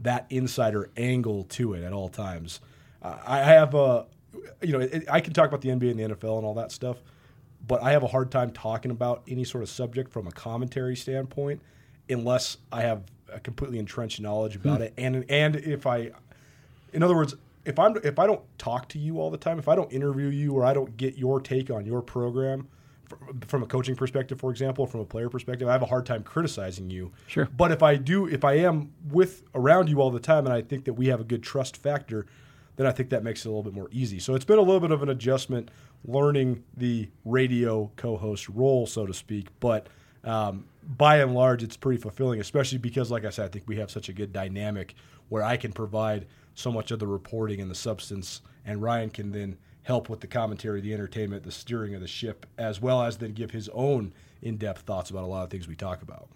that 0.00 0.26
insider 0.28 0.90
angle 0.98 1.44
to 1.44 1.72
it 1.72 1.82
at 1.82 1.92
all 1.94 2.10
times. 2.10 2.60
I 3.02 3.38
have 3.38 3.74
a, 3.74 4.04
you 4.62 4.72
know, 4.72 4.80
it, 4.80 5.04
I 5.10 5.20
can 5.20 5.32
talk 5.32 5.48
about 5.48 5.60
the 5.60 5.68
NBA 5.68 5.90
and 5.90 6.00
the 6.00 6.16
NFL 6.16 6.36
and 6.38 6.46
all 6.46 6.54
that 6.54 6.72
stuff, 6.72 6.98
but 7.66 7.82
I 7.82 7.92
have 7.92 8.02
a 8.02 8.08
hard 8.08 8.30
time 8.30 8.50
talking 8.50 8.90
about 8.90 9.22
any 9.28 9.44
sort 9.44 9.62
of 9.62 9.68
subject 9.68 10.10
from 10.10 10.26
a 10.26 10.32
commentary 10.32 10.96
standpoint 10.96 11.60
unless 12.08 12.56
I 12.72 12.82
have 12.82 13.02
a 13.32 13.40
completely 13.40 13.78
entrenched 13.78 14.20
knowledge 14.20 14.56
about 14.56 14.78
hmm. 14.78 14.84
it, 14.84 14.94
and 14.96 15.24
and 15.28 15.56
if 15.56 15.86
I, 15.86 16.10
in 16.92 17.02
other 17.02 17.14
words, 17.14 17.34
if 17.64 17.78
I'm 17.78 17.96
if 18.02 18.18
I 18.18 18.26
don't 18.26 18.42
talk 18.58 18.88
to 18.90 18.98
you 18.98 19.20
all 19.20 19.30
the 19.30 19.38
time, 19.38 19.58
if 19.58 19.68
I 19.68 19.76
don't 19.76 19.92
interview 19.92 20.28
you 20.28 20.52
or 20.54 20.64
I 20.64 20.72
don't 20.72 20.96
get 20.96 21.16
your 21.16 21.40
take 21.40 21.70
on 21.70 21.86
your 21.86 22.02
program 22.02 22.68
from 23.46 23.62
a 23.62 23.66
coaching 23.66 23.96
perspective, 23.96 24.38
for 24.38 24.50
example, 24.50 24.86
from 24.86 25.00
a 25.00 25.04
player 25.04 25.28
perspective, 25.28 25.68
I 25.68 25.72
have 25.72 25.82
a 25.82 25.86
hard 25.86 26.06
time 26.06 26.22
criticizing 26.22 26.90
you. 26.90 27.12
Sure. 27.26 27.48
But 27.56 27.72
if 27.72 27.82
I 27.82 27.96
do, 27.96 28.26
if 28.26 28.44
I 28.44 28.54
am 28.54 28.92
with 29.10 29.42
around 29.54 29.88
you 29.88 30.00
all 30.00 30.10
the 30.10 30.20
time, 30.20 30.46
and 30.46 30.54
I 30.54 30.62
think 30.62 30.84
that 30.84 30.94
we 30.94 31.08
have 31.08 31.20
a 31.20 31.24
good 31.24 31.42
trust 31.42 31.76
factor, 31.76 32.26
then 32.76 32.86
I 32.86 32.92
think 32.92 33.10
that 33.10 33.22
makes 33.22 33.44
it 33.44 33.48
a 33.48 33.50
little 33.50 33.62
bit 33.62 33.74
more 33.74 33.88
easy. 33.92 34.18
So 34.18 34.34
it's 34.34 34.44
been 34.44 34.58
a 34.58 34.62
little 34.62 34.80
bit 34.80 34.90
of 34.90 35.02
an 35.02 35.08
adjustment 35.08 35.70
learning 36.04 36.64
the 36.76 37.08
radio 37.24 37.90
co-host 37.96 38.48
role, 38.48 38.86
so 38.86 39.06
to 39.06 39.14
speak. 39.14 39.48
But 39.60 39.88
um, 40.24 40.64
by 40.96 41.18
and 41.18 41.34
large, 41.34 41.62
it's 41.62 41.76
pretty 41.76 42.00
fulfilling, 42.00 42.40
especially 42.40 42.78
because, 42.78 43.10
like 43.10 43.24
I 43.24 43.30
said, 43.30 43.44
I 43.46 43.48
think 43.48 43.64
we 43.66 43.76
have 43.76 43.90
such 43.90 44.08
a 44.08 44.12
good 44.12 44.32
dynamic 44.32 44.94
where 45.28 45.42
I 45.42 45.56
can 45.56 45.72
provide 45.72 46.26
so 46.54 46.72
much 46.72 46.90
of 46.90 46.98
the 46.98 47.06
reporting 47.06 47.60
and 47.60 47.70
the 47.70 47.74
substance, 47.74 48.42
and 48.64 48.82
Ryan 48.82 49.10
can 49.10 49.32
then 49.32 49.56
help 49.82 50.08
with 50.08 50.20
the 50.20 50.26
commentary, 50.26 50.80
the 50.80 50.92
entertainment, 50.92 51.42
the 51.42 51.52
steering 51.52 51.94
of 51.94 52.00
the 52.00 52.08
ship, 52.08 52.46
as 52.58 52.80
well 52.80 53.02
as 53.02 53.16
then 53.16 53.32
give 53.32 53.50
his 53.50 53.68
own 53.70 54.12
in-depth 54.42 54.82
thoughts 54.82 55.10
about 55.10 55.24
a 55.24 55.26
lot 55.26 55.44
of 55.44 55.50
things 55.50 55.68
we 55.68 55.76
talk 55.76 56.02
about. 56.02 56.28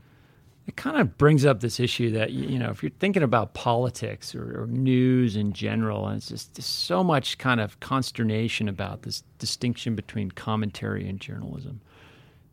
It 0.67 0.77
kind 0.77 0.99
of 0.99 1.19
brings 1.19 1.45
up 1.45 1.61
this 1.61 1.79
issue 1.79 2.11
that 2.13 2.33
you 2.33 2.59
know, 2.59 2.71
if 2.71 2.83
you're 2.83 2.91
thinking 2.99 3.23
about 3.23 3.53
politics 3.53 4.35
or, 4.35 4.63
or 4.63 4.67
news 4.67 5.37
in 5.37 5.53
general, 5.53 6.07
and 6.07 6.17
it's 6.17 6.29
just 6.29 6.57
so 6.57 7.05
much 7.05 7.37
kind 7.37 7.61
of 7.61 7.79
consternation 7.81 8.69
about 8.69 9.03
this 9.03 9.23
distinction 9.39 9.95
between 9.95 10.31
commentary 10.31 11.07
and 11.07 11.21
journalism. 11.21 11.83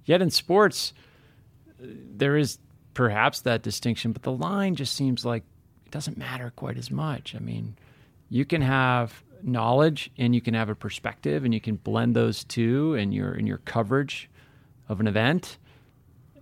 Yet 0.04 0.22
in 0.22 0.30
sports, 0.30 0.94
uh, 1.82 1.88
there 1.88 2.36
is 2.36 2.58
perhaps 2.94 3.42
that 3.42 3.62
distinction, 3.62 4.12
but 4.12 4.24
the 4.24 4.32
line 4.34 4.76
just 4.76 4.94
seems 4.94 5.24
like 5.24 5.44
it 5.86 5.92
doesn't 5.92 6.18
matter 6.18 6.52
quite 6.56 6.78
as 6.78 6.92
much. 6.92 7.34
I 7.34 7.40
mean, 7.40 7.78
you 8.30 8.44
can 8.44 8.62
have 8.62 9.24
knowledge 9.42 10.12
and 10.18 10.36
you 10.36 10.42
can 10.42 10.54
have 10.54 10.70
a 10.70 10.76
perspective, 10.76 11.46
and 11.46 11.54
you 11.54 11.62
can 11.62 11.78
blend 11.78 12.14
those 12.14 12.44
two 12.44 12.96
in 12.96 13.14
your 13.14 13.34
in 13.34 13.48
your 13.48 13.60
coverage 13.60 14.30
of 14.90 15.00
an 15.00 15.08
event 15.08 15.58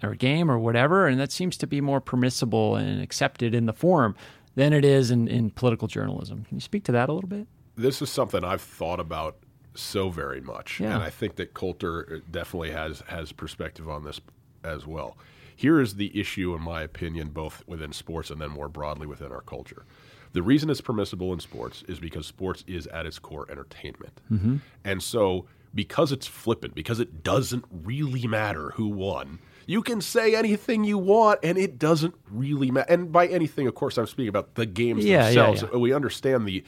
or 0.03 0.11
a 0.11 0.17
game 0.17 0.49
or 0.49 0.57
whatever, 0.59 1.07
and 1.07 1.19
that 1.19 1.31
seems 1.31 1.57
to 1.57 1.67
be 1.67 1.81
more 1.81 1.99
permissible 2.01 2.75
and 2.75 3.01
accepted 3.01 3.53
in 3.53 3.65
the 3.65 3.73
forum 3.73 4.15
than 4.55 4.73
it 4.73 4.83
is 4.85 5.11
in, 5.11 5.27
in 5.27 5.49
political 5.51 5.87
journalism. 5.87 6.45
Can 6.47 6.57
you 6.57 6.61
speak 6.61 6.83
to 6.85 6.91
that 6.93 7.09
a 7.09 7.13
little 7.13 7.29
bit? 7.29 7.47
this 7.75 8.01
is 8.01 8.09
something 8.09 8.43
I've 8.43 8.61
thought 8.61 8.99
about 8.99 9.37
so 9.73 10.09
very 10.09 10.41
much, 10.41 10.81
Yeah. 10.81 10.95
and 10.95 11.03
I 11.03 11.09
think 11.09 11.37
that 11.37 11.53
Colter 11.53 12.21
definitely 12.29 12.71
has 12.71 13.01
has 13.07 13.31
perspective 13.31 13.87
on 13.87 14.03
this 14.03 14.19
as 14.65 14.85
well. 14.85 15.17
Here 15.55 15.79
is 15.79 15.95
the 15.95 16.17
issue, 16.19 16.53
in 16.55 16.61
my 16.61 16.81
opinion, 16.81 17.29
both 17.29 17.63
within 17.67 17.93
sports 17.93 18.29
and 18.31 18.41
then 18.41 18.49
more 18.49 18.67
broadly 18.67 19.07
within 19.07 19.31
our 19.31 19.41
culture. 19.41 19.85
The 20.33 20.41
reason 20.41 20.69
it's 20.69 20.81
permissible 20.81 21.31
in 21.31 21.39
sports 21.39 21.83
is 21.87 21.99
because 21.99 22.27
sports 22.27 22.65
is 22.67 22.85
at 22.87 23.05
its 23.05 23.17
core 23.17 23.47
entertainment, 23.49 24.19
mm-hmm. 24.29 24.57
and 24.83 25.01
so 25.01 25.45
because 25.73 26.11
it's 26.11 26.27
flippant, 26.27 26.75
because 26.75 26.99
it 26.99 27.23
doesn't 27.23 27.63
really 27.71 28.27
matter 28.27 28.71
who 28.71 28.87
won. 28.89 29.39
You 29.69 29.83
can 29.83 30.01
say 30.01 30.33
anything 30.33 30.83
you 30.83 30.97
want, 30.97 31.41
and 31.43 31.55
it 31.55 31.77
doesn't 31.77 32.15
really 32.31 32.71
matter. 32.71 32.91
And 32.91 33.11
by 33.11 33.27
anything, 33.27 33.67
of 33.67 33.75
course, 33.75 33.99
I'm 33.99 34.07
speaking 34.07 34.29
about 34.29 34.55
the 34.55 34.65
games 34.65 35.05
Yeah, 35.05 35.17
yeah, 35.17 35.25
themselves. 35.25 35.63
yeah. 35.71 35.77
We 35.77 35.93
understand 35.93 36.47
the 36.47 36.63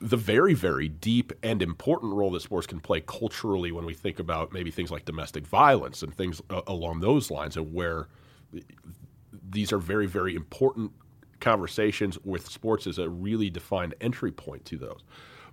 the 0.00 0.16
very, 0.16 0.54
very 0.54 0.88
deep 0.88 1.34
and 1.42 1.60
important 1.60 2.14
role 2.14 2.30
that 2.30 2.40
sports 2.40 2.66
can 2.66 2.80
play 2.80 3.02
culturally 3.02 3.72
when 3.72 3.84
we 3.84 3.92
think 3.92 4.18
about 4.18 4.54
maybe 4.54 4.70
things 4.70 4.90
like 4.90 5.04
domestic 5.04 5.46
violence 5.46 6.02
and 6.02 6.14
things 6.14 6.40
uh, 6.48 6.62
along 6.66 7.00
those 7.00 7.30
lines, 7.30 7.58
and 7.58 7.74
where 7.74 8.08
these 9.50 9.70
are 9.70 9.78
very, 9.78 10.06
very 10.06 10.34
important 10.34 10.90
conversations 11.40 12.16
with 12.24 12.48
sports 12.48 12.86
as 12.86 12.96
a 12.98 13.10
really 13.10 13.50
defined 13.50 13.94
entry 14.00 14.32
point 14.32 14.64
to 14.64 14.78
those. 14.78 15.02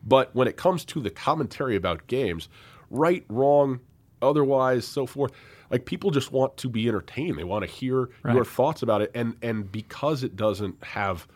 But 0.05 0.33
when 0.33 0.47
it 0.47 0.55
comes 0.55 0.85
to 0.85 1.01
the 1.01 1.09
commentary 1.09 1.75
about 1.75 2.07
games, 2.07 2.47
right, 2.89 3.25
wrong, 3.27 3.81
otherwise, 4.21 4.85
so 4.85 5.05
forth, 5.05 5.33
like 5.69 5.85
people 5.85 6.11
just 6.11 6.31
want 6.31 6.57
to 6.57 6.69
be 6.69 6.87
entertained. 6.87 7.37
They 7.37 7.43
want 7.43 7.65
to 7.65 7.71
hear 7.71 8.09
Right. 8.23 8.35
your 8.35 8.45
thoughts 8.45 8.81
about 8.81 9.01
it, 9.01 9.11
and 9.13 9.35
and 9.41 9.71
because 9.71 10.23
it 10.23 10.35
doesn't 10.35 10.83
have 10.83 11.27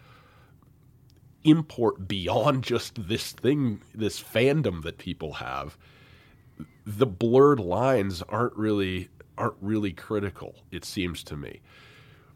import 1.43 2.07
beyond 2.07 2.63
just 2.63 3.07
this 3.07 3.31
thing, 3.31 3.81
this 3.95 4.21
fandom 4.21 4.83
that 4.83 4.97
people 4.97 5.33
have, 5.33 5.77
the 6.85 7.05
blurred 7.05 7.59
lines 7.59 8.21
aren't 8.29 8.55
really 8.55 9.09
aren't 9.37 9.55
really 9.61 9.93
critical. 9.93 10.55
It 10.71 10.83
seems 10.83 11.23
to 11.23 11.37
me. 11.37 11.61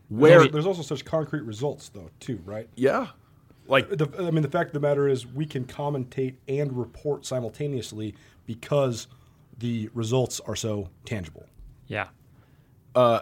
Where 0.09 0.39
There's, 0.39 0.51
there's 0.51 0.65
also 0.65 0.83
such 0.83 1.03
concrete 1.05 1.41
results, 1.41 1.89
though, 1.89 2.09
too, 2.19 2.39
right? 2.45 2.69
yeah, 2.75 3.07
like 3.67 3.89
The, 3.89 4.09
I 4.19 4.31
mean, 4.31 4.41
the 4.43 4.49
fact 4.49 4.67
of 4.69 4.73
the 4.73 4.79
matter 4.79 5.07
is, 5.07 5.25
we 5.25 5.45
can 5.45 5.65
commentate 5.65 6.35
and 6.47 6.77
report 6.77 7.25
simultaneously 7.25 8.13
because 8.45 9.07
the 9.57 9.89
results 9.93 10.39
are 10.41 10.55
so 10.55 10.89
tangible. 11.05 11.45
Yeah. 11.93 12.07
Uh, 12.95 13.21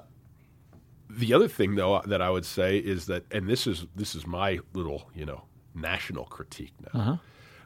the 1.10 1.34
other 1.34 1.48
thing 1.48 1.76
though 1.76 1.96
uh, 1.96 2.02
that 2.06 2.22
I 2.22 2.30
would 2.30 2.46
say 2.46 2.78
is 2.78 3.06
that, 3.08 3.26
and 3.32 3.48
this 3.48 3.68
is 3.68 3.86
this 3.96 4.16
is 4.16 4.26
my 4.26 4.60
little 4.74 5.10
you 5.14 5.26
know 5.26 5.44
national 5.76 6.26
critique 6.26 6.74
now, 6.94 7.00
uh-huh. 7.00 7.18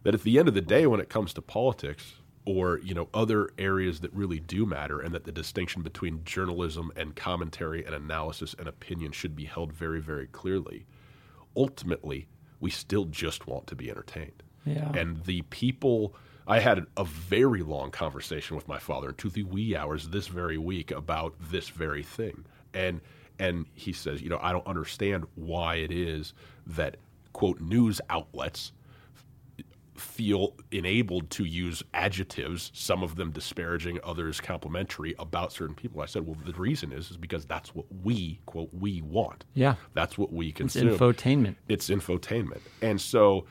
that 0.03 0.13
at 0.13 0.23
the 0.23 0.39
end 0.39 0.47
of 0.47 0.53
the 0.53 0.61
day, 0.61 0.87
when 0.87 0.99
it 0.99 1.09
comes 1.09 1.33
to 1.33 1.41
politics 1.41 2.15
or 2.45 2.79
you 2.79 2.93
know 2.93 3.09
other 3.13 3.49
areas 3.57 3.99
that 4.01 4.13
really 4.13 4.39
do 4.39 4.65
matter, 4.65 4.99
and 4.99 5.13
that 5.13 5.23
the 5.23 5.31
distinction 5.31 5.81
between 5.81 6.23
journalism 6.25 6.91
and 6.95 7.15
commentary 7.15 7.85
and 7.85 7.95
analysis 7.95 8.55
and 8.57 8.67
opinion 8.67 9.11
should 9.11 9.35
be 9.35 9.45
held 9.45 9.73
very 9.73 10.01
very 10.01 10.27
clearly. 10.27 10.85
Ultimately, 11.57 12.27
we 12.59 12.69
still 12.69 13.05
just 13.05 13.47
want 13.47 13.67
to 13.67 13.75
be 13.75 13.89
entertained. 13.89 14.43
Yeah. 14.65 14.91
And 14.93 15.23
the 15.23 15.43
people, 15.43 16.15
I 16.47 16.60
had 16.60 16.86
a 16.95 17.03
very 17.03 17.63
long 17.63 17.91
conversation 17.91 18.55
with 18.55 18.67
my 18.67 18.77
father 18.77 19.10
into 19.10 19.29
the 19.29 19.43
wee 19.43 19.75
hours 19.75 20.10
this 20.10 20.27
very 20.27 20.58
week 20.58 20.91
about 20.91 21.36
this 21.51 21.69
very 21.69 22.03
thing. 22.03 22.45
And 22.73 23.01
and 23.39 23.65
he 23.73 23.91
says, 23.91 24.21
you 24.21 24.29
know, 24.29 24.39
I 24.41 24.51
don't 24.51 24.65
understand 24.65 25.25
why 25.36 25.75
it 25.75 25.91
is 25.91 26.34
that 26.67 26.97
quote 27.34 27.60
news 27.60 27.99
outlets 28.10 28.71
feel 29.97 30.53
enabled 30.71 31.29
to 31.29 31.45
use 31.45 31.81
adjectives, 31.93 32.71
some 32.73 33.01
of 33.01 33.15
them 33.15 33.31
disparaging, 33.31 33.99
others 34.03 34.41
complimentary 34.41 35.15
about 35.19 35.51
certain 35.51 35.75
people. 35.75 36.01
I 36.01 36.05
said, 36.05 36.25
well, 36.25 36.38
the 36.45 36.53
reason 36.53 36.91
is 36.91 37.12
is 37.12 37.17
because 37.17 37.45
that's 37.45 37.73
what 37.73 37.86
we 38.03 38.39
quote 38.45 38.69
we 38.73 39.01
want. 39.01 39.45
Yeah. 39.53 39.75
That's 39.93 40.17
what 40.17 40.34
we 40.34 40.51
consume. 40.51 40.89
It's 40.89 40.97
infotainment. 40.97 41.55
it's 41.67 41.89
infotainment. 41.89 42.62
And 42.81 42.99
so 42.99 43.45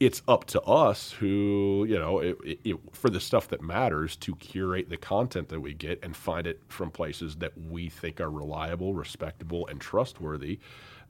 it's 0.00 0.22
up 0.28 0.44
to 0.44 0.60
us 0.62 1.12
who 1.12 1.84
you 1.88 1.98
know 1.98 2.20
it, 2.20 2.36
it, 2.44 2.60
it, 2.64 2.76
for 2.92 3.10
the 3.10 3.20
stuff 3.20 3.48
that 3.48 3.60
matters 3.60 4.14
to 4.16 4.34
curate 4.36 4.88
the 4.88 4.96
content 4.96 5.48
that 5.48 5.60
we 5.60 5.74
get 5.74 5.98
and 6.04 6.16
find 6.16 6.46
it 6.46 6.60
from 6.68 6.90
places 6.90 7.36
that 7.36 7.52
we 7.58 7.88
think 7.88 8.20
are 8.20 8.30
reliable 8.30 8.94
respectable 8.94 9.66
and 9.66 9.80
trustworthy. 9.80 10.58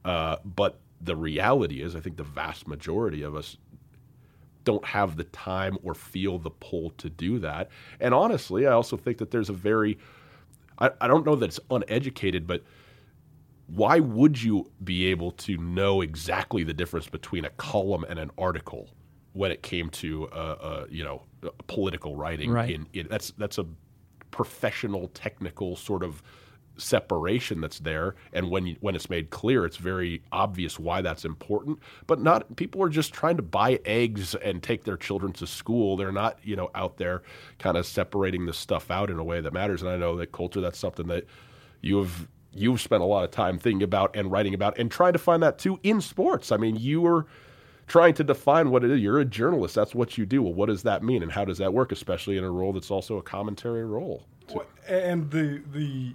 Uh, 0.05 0.37
but 0.44 0.81
the 1.01 1.14
reality 1.16 1.83
is 1.83 1.94
i 1.94 2.01
think 2.01 2.16
the 2.16 2.22
vast 2.22 2.66
majority 2.66 3.22
of 3.22 3.37
us 3.37 3.57
don't 4.64 4.85
have 4.85 5.16
the 5.16 5.24
time 5.24 5.79
or 5.83 5.94
feel 5.94 6.38
the 6.38 6.51
pull 6.51 6.90
to 6.90 7.09
do 7.09 7.38
that. 7.38 7.70
And 8.01 8.14
honestly 8.14 8.66
i 8.66 8.72
also 8.72 8.96
think 8.96 9.18
that 9.18 9.31
there's 9.31 9.51
a 9.51 9.55
very 9.55 9.98
i, 10.79 10.90
I 11.01 11.09
don't 11.09 11.27
know 11.27 11.37
that 11.37 11.46
it's 11.46 11.61
uneducated 11.70 12.46
but 12.46 12.62
why 13.68 14.00
would 14.00 14.42
you 14.42 14.70
be 14.83 15.07
able 15.07 15.31
to 15.33 15.57
know 15.59 16.00
exactly 16.00 16.64
the 16.64 16.74
difference 16.74 17.07
between 17.07 17.44
a 17.44 17.50
column 17.50 18.04
and 18.09 18.18
an 18.18 18.31
article 18.38 18.88
when 19.35 19.52
it 19.52 19.62
came 19.62 19.90
to 19.90 20.26
uh, 20.28 20.57
uh, 20.61 20.87
you 20.88 21.04
know 21.04 21.22
political 21.66 22.16
writing? 22.16 22.50
Right. 22.50 22.70
In, 22.70 22.87
in, 22.94 23.09
that's 23.09 23.33
that's 23.37 23.59
a 23.59 23.66
professional, 24.31 25.09
technical 25.09 25.76
sort 25.76 26.02
of 26.02 26.22
separation 26.78 27.61
that's 27.61 27.81
there, 27.81 28.14
and 28.33 28.50
when 28.50 28.66
you, 28.66 28.76
when 28.81 28.94
it's 28.94 29.11
made 29.11 29.28
clear, 29.28 29.66
it's 29.66 29.76
very 29.76 30.22
obvious 30.33 30.78
why 30.78 31.02
that's 31.02 31.26
important. 31.26 31.78
But 32.07 32.22
not 32.22 32.57
people 32.57 32.83
are 32.83 32.88
just 32.88 33.12
trying 33.12 33.37
to 33.37 33.42
buy 33.42 33.81
eggs 33.85 34.35
and 34.35 34.62
take 34.62 34.85
their 34.85 34.96
children 34.96 35.35
to 35.35 35.46
school. 35.46 35.98
They're 35.98 36.11
not 36.11 36.38
you 36.42 36.57
know 36.57 36.70
out 36.74 36.96
there 36.96 37.22
kind 37.59 37.76
of 37.76 37.85
separating 37.85 38.46
this 38.46 38.57
stuff 38.57 38.90
out 38.90 39.11
in 39.11 39.18
a 39.18 39.24
way 39.24 39.42
that 39.42 39.52
matters. 39.52 39.83
And 39.83 39.90
I 39.90 39.98
know 39.98 40.16
that 40.16 40.33
Colter 40.33 40.62
that's 40.62 40.78
something 40.78 41.09
that 41.09 41.24
you 41.83 41.98
have 41.98 42.28
you've 42.59 42.81
spent 42.81 43.03
a 43.03 43.07
lot 43.07 43.25
of 43.25 43.31
time 43.31 43.59
thinking 43.59 43.83
about 43.83 44.14
and 44.14 44.31
writing 44.31 44.55
about 44.55 44.79
and 44.79 44.90
trying 44.90 45.12
to 45.12 45.18
find 45.18 45.42
that 45.42 45.59
too 45.59 45.79
in 45.83 46.01
sports. 46.01 46.53
I 46.53 46.57
mean, 46.57 46.77
you 46.77 47.01
were 47.01 47.27
trying 47.87 48.14
to 48.14 48.25
define 48.25 48.71
what 48.71 48.85
it 48.85 48.90
is. 48.90 49.01
You're 49.01 49.18
a 49.18 49.25
journalist. 49.25 49.75
That's 49.75 49.94
what 49.94 50.16
you 50.18 50.27
do. 50.27 50.42
Well, 50.42 50.55
what 50.55 50.66
does 50.66 50.83
that 50.85 51.03
mean, 51.03 51.23
and 51.23 51.33
how 51.33 51.44
does 51.44 51.59
that 51.59 51.73
work, 51.73 51.90
especially 51.90 52.37
in 52.37 52.44
a 52.44 52.51
role 52.51 52.73
that's 52.73 52.90
also 52.90 53.16
a 53.16 53.23
commentary 53.23 53.85
role? 53.85 54.25
Well, 54.55 54.66
and 54.87 55.31
the 55.31 55.62
the 55.73 56.12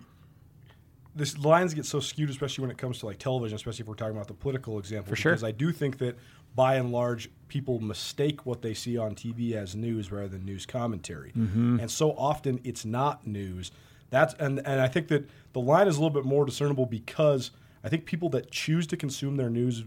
this 1.16 1.38
lines 1.38 1.74
get 1.74 1.86
so 1.86 2.00
skewed, 2.00 2.30
especially 2.30 2.64
when 2.64 2.72
it 2.72 2.78
comes 2.78 3.00
to 3.00 3.06
like 3.06 3.20
television, 3.20 3.56
especially 3.56 3.84
if 3.84 3.88
we're 3.88 3.96
talking 3.96 4.16
about 4.16 4.28
the 4.28 4.34
political 4.34 4.80
example. 4.80 5.10
For 5.10 5.16
sure. 5.16 5.32
Because 5.34 5.44
I 5.44 5.52
do 5.52 5.72
think 5.72 6.00
that 6.00 6.18
by 6.56 6.76
and 6.76 6.92
large, 6.92 7.30
people 7.48 7.80
mistake 7.80 8.46
what 8.46 8.62
they 8.62 8.74
see 8.74 8.98
on 8.98 9.16
TV 9.16 9.54
as 9.54 9.76
news 9.76 10.12
rather 10.12 10.28
than 10.28 10.46
news 10.46 10.66
commentary, 10.66 11.32
mm-hmm. 11.32 11.80
and 11.80 11.90
so 11.90 12.12
often 12.12 12.60
it's 12.64 12.86
not 12.86 13.28
news. 13.28 13.72
That's 14.14 14.34
and 14.36 14.62
and 14.66 14.80
I 14.80 14.88
think 14.88 15.08
that 15.08 15.28
the 15.54 15.60
line 15.60 15.88
is 15.88 15.98
a 15.98 16.00
little 16.02 16.14
bit 16.14 16.24
more 16.26 16.46
discernible 16.46 16.86
because 16.86 17.50
I 17.84 17.90
think 17.90 18.06
people 18.06 18.30
that 18.30 18.52
choose 18.52 18.86
to 18.88 18.98
consume 18.98 19.38
their 19.38 19.50
news 19.50 19.84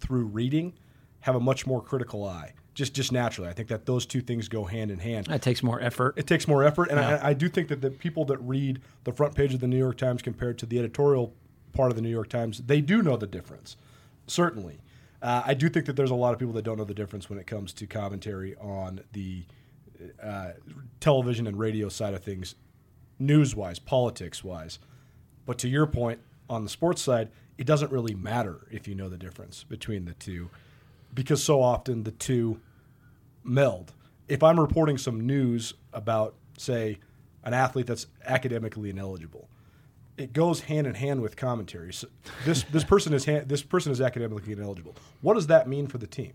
through 0.00 0.24
reading 0.24 0.72
have 1.20 1.36
a 1.36 1.40
much 1.40 1.66
more 1.66 1.80
critical 1.80 2.24
eye. 2.26 2.52
Just 2.74 2.94
just 2.94 3.12
naturally, 3.12 3.48
I 3.48 3.52
think 3.52 3.68
that 3.68 3.86
those 3.86 4.06
two 4.06 4.20
things 4.22 4.48
go 4.48 4.64
hand 4.64 4.90
in 4.90 4.98
hand 4.98 5.26
That 5.26 5.42
takes 5.42 5.62
more 5.62 5.80
effort. 5.80 6.14
it 6.16 6.26
takes 6.26 6.48
more 6.48 6.64
effort, 6.64 6.90
and 6.90 6.98
Yeah. 6.98 7.20
I, 7.22 7.30
I 7.30 7.32
do 7.34 7.48
think 7.48 7.68
that 7.68 7.80
the 7.80 7.90
people 7.90 8.24
that 8.26 8.38
read 8.38 8.80
the 9.04 9.12
front 9.12 9.34
page 9.36 9.54
of 9.54 9.60
the 9.60 9.66
New 9.68 9.78
York 9.78 9.96
Times 9.98 10.20
compared 10.22 10.58
to 10.58 10.66
the 10.66 10.78
editorial 10.78 11.32
part 11.72 11.90
of 11.90 11.96
the 11.96 12.02
New 12.02 12.10
York 12.10 12.28
Times, 12.28 12.58
they 12.66 12.80
do 12.80 13.02
know 13.02 13.16
the 13.16 13.26
difference. 13.28 13.76
Certainly, 14.26 14.80
uh, 15.22 15.42
I 15.44 15.54
do 15.54 15.68
think 15.68 15.86
that 15.86 15.94
there's 15.96 16.10
a 16.10 16.14
lot 16.16 16.32
of 16.32 16.38
people 16.40 16.54
that 16.54 16.62
don't 16.62 16.78
know 16.78 16.84
the 16.84 16.94
difference 16.94 17.28
when 17.30 17.38
it 17.38 17.46
comes 17.46 17.72
to 17.74 17.86
commentary 17.86 18.56
on 18.56 19.00
the 19.12 19.44
uh, 20.22 20.52
television 21.00 21.46
and 21.46 21.58
radio 21.58 21.88
side 21.88 22.14
of 22.14 22.24
things, 22.24 22.54
news-wise, 23.20 23.78
politics-wise. 23.78 24.78
But 25.46 25.58
to 25.58 25.68
your 25.68 25.86
point, 25.86 26.20
on 26.48 26.64
the 26.64 26.70
sports 26.70 27.02
side, 27.02 27.30
it 27.58 27.66
doesn't 27.66 27.92
really 27.92 28.14
matter 28.14 28.66
if 28.70 28.88
you 28.88 28.94
know 28.94 29.08
the 29.08 29.18
difference 29.18 29.64
between 29.64 30.04
the 30.06 30.14
two, 30.14 30.50
because 31.14 31.42
so 31.42 31.62
often 31.62 32.02
the 32.04 32.10
two 32.10 32.60
meld. 33.44 33.92
If 34.28 34.42
I'm 34.42 34.58
reporting 34.58 34.98
some 34.98 35.26
news 35.26 35.74
about, 35.92 36.34
say, 36.56 36.98
an 37.44 37.54
athlete 37.54 37.86
that's 37.86 38.06
academically 38.26 38.90
ineligible, 38.90 39.48
it 40.16 40.32
goes 40.32 40.60
hand 40.62 40.86
in 40.86 40.94
hand 40.94 41.22
with 41.22 41.36
commentary. 41.36 41.92
So 41.92 42.08
this 42.44 42.64
this 42.64 42.84
person 42.84 43.14
is 43.14 43.24
ha- 43.24 43.42
this 43.46 43.62
person 43.62 43.90
is 43.90 44.00
academically 44.00 44.52
ineligible. 44.52 44.94
What 45.22 45.34
does 45.34 45.46
that 45.46 45.68
mean 45.68 45.86
for 45.86 45.98
the 45.98 46.06
team? 46.06 46.32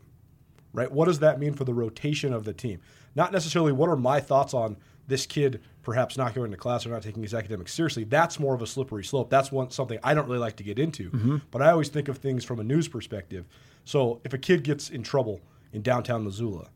Right? 0.75 0.91
What 0.91 1.05
does 1.05 1.19
that 1.19 1.39
mean 1.39 1.53
for 1.53 1.63
the 1.63 1.73
rotation 1.73 2.33
of 2.33 2.43
the 2.43 2.53
team? 2.53 2.79
Not 3.15 3.31
necessarily 3.31 3.71
what 3.71 3.89
are 3.89 3.95
my 3.95 4.19
thoughts 4.19 4.53
on 4.53 4.77
this 5.07 5.25
kid 5.25 5.61
perhaps 5.83 6.17
not 6.17 6.33
going 6.33 6.49
to 6.49 6.57
class 6.57 6.85
or 6.85 6.89
not 6.89 7.03
taking 7.03 7.21
his 7.21 7.33
academics 7.33 7.73
seriously. 7.73 8.03
That's 8.03 8.39
more 8.39 8.55
of 8.55 8.61
a 8.61 8.67
slippery 8.67 9.03
slope. 9.03 9.29
That's 9.29 9.51
one 9.51 9.69
something 9.69 9.99
I 10.03 10.13
don't 10.13 10.25
really 10.25 10.39
like 10.39 10.55
to 10.57 10.63
get 10.63 10.79
into. 10.79 11.11
Mm-hmm. 11.11 11.37
But 11.51 11.61
I 11.61 11.71
always 11.71 11.89
think 11.89 12.07
of 12.07 12.17
things 12.17 12.43
from 12.43 12.59
a 12.59 12.63
news 12.63 12.87
perspective. 12.87 13.45
So 13.83 14.19
if 14.23 14.33
a 14.33 14.37
kid 14.37 14.63
gets 14.63 14.89
in 14.89 15.03
trouble 15.03 15.41
in 15.73 15.83
downtown 15.83 16.23
Missoula, 16.23 16.69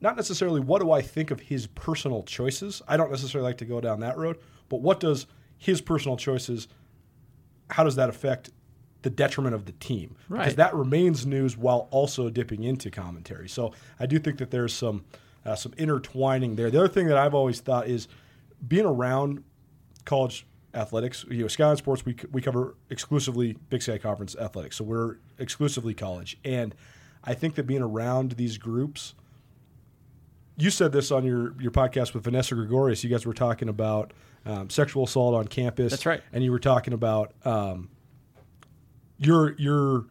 not 0.00 0.16
necessarily 0.16 0.60
what 0.60 0.82
do 0.82 0.92
I 0.92 1.00
think 1.00 1.30
of 1.30 1.40
his 1.40 1.66
personal 1.68 2.22
choices. 2.22 2.82
I 2.86 2.98
don't 2.98 3.10
necessarily 3.10 3.48
like 3.48 3.58
to 3.58 3.64
go 3.64 3.80
down 3.80 4.00
that 4.00 4.18
road, 4.18 4.38
but 4.68 4.82
what 4.82 5.00
does 5.00 5.26
his 5.56 5.80
personal 5.80 6.18
choices 6.18 6.68
how 7.70 7.84
does 7.84 7.96
that 7.96 8.08
affect 8.08 8.50
the 9.04 9.10
detriment 9.10 9.54
of 9.54 9.66
the 9.66 9.72
team? 9.72 10.16
Because 10.28 10.56
that 10.56 10.74
remains 10.74 11.24
news 11.24 11.56
while 11.56 11.88
also 11.92 12.28
dipping 12.30 12.64
into 12.64 12.90
commentary. 12.90 13.48
So 13.48 13.72
I 14.00 14.06
do 14.06 14.18
think 14.18 14.38
that 14.38 14.50
there's 14.50 14.74
some 14.74 15.04
uh, 15.44 15.54
some 15.54 15.72
intertwining 15.76 16.56
there. 16.56 16.70
The 16.70 16.78
other 16.78 16.88
thing 16.88 17.06
that 17.06 17.18
I've 17.18 17.34
always 17.34 17.60
thought 17.60 17.86
is 17.86 18.08
being 18.66 18.86
around 18.86 19.44
college 20.04 20.46
athletics. 20.72 21.24
You 21.30 21.42
know, 21.42 21.48
Skyline 21.48 21.76
Sports 21.76 22.04
we 22.04 22.16
we 22.32 22.40
cover 22.40 22.74
exclusively 22.90 23.56
Big 23.70 23.82
Sky 23.82 23.98
Conference 23.98 24.34
athletics, 24.36 24.76
so 24.76 24.84
we're 24.84 25.16
exclusively 25.38 25.94
college. 25.94 26.38
And 26.44 26.74
I 27.22 27.34
think 27.34 27.54
that 27.54 27.64
being 27.64 27.82
around 27.82 28.32
these 28.32 28.58
groups 28.58 29.14
you 30.56 30.70
said 30.70 30.92
this 30.92 31.10
on 31.10 31.24
your, 31.24 31.54
your 31.60 31.72
podcast 31.72 32.14
with 32.14 32.24
Vanessa 32.24 32.54
Gregorius. 32.54 33.02
You 33.02 33.10
guys 33.10 33.26
were 33.26 33.34
talking 33.34 33.68
about 33.68 34.12
um, 34.46 34.70
sexual 34.70 35.04
assault 35.04 35.34
on 35.34 35.48
campus. 35.48 35.90
That's 35.90 36.06
right. 36.06 36.22
And 36.32 36.44
you 36.44 36.52
were 36.52 36.60
talking 36.60 36.92
about 36.92 37.32
um, 37.44 37.88
your 39.18 39.54
your 39.58 40.06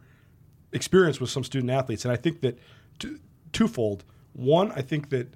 experience 0.72 1.20
with 1.20 1.30
some 1.30 1.44
student 1.44 1.70
athletes, 1.70 2.04
and 2.04 2.12
I 2.12 2.16
think 2.16 2.40
that 2.40 2.58
t- 2.98 3.16
twofold. 3.52 4.04
One, 4.32 4.72
I 4.72 4.82
think 4.82 5.10
that 5.10 5.34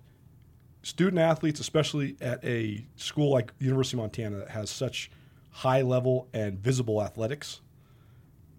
student 0.83 1.19
athletes, 1.19 1.61
especially 1.61 2.17
at 2.21 2.45
a 2.45 2.85
school 2.97 3.31
like 3.31 3.57
the 3.59 3.65
University 3.65 3.97
of 3.97 4.03
Montana 4.03 4.39
that 4.39 4.51
has 4.51 4.71
such 4.71 5.11
high 5.51 5.83
level 5.83 6.29
and 6.33 6.59
visible 6.59 7.03
athletics, 7.03 7.61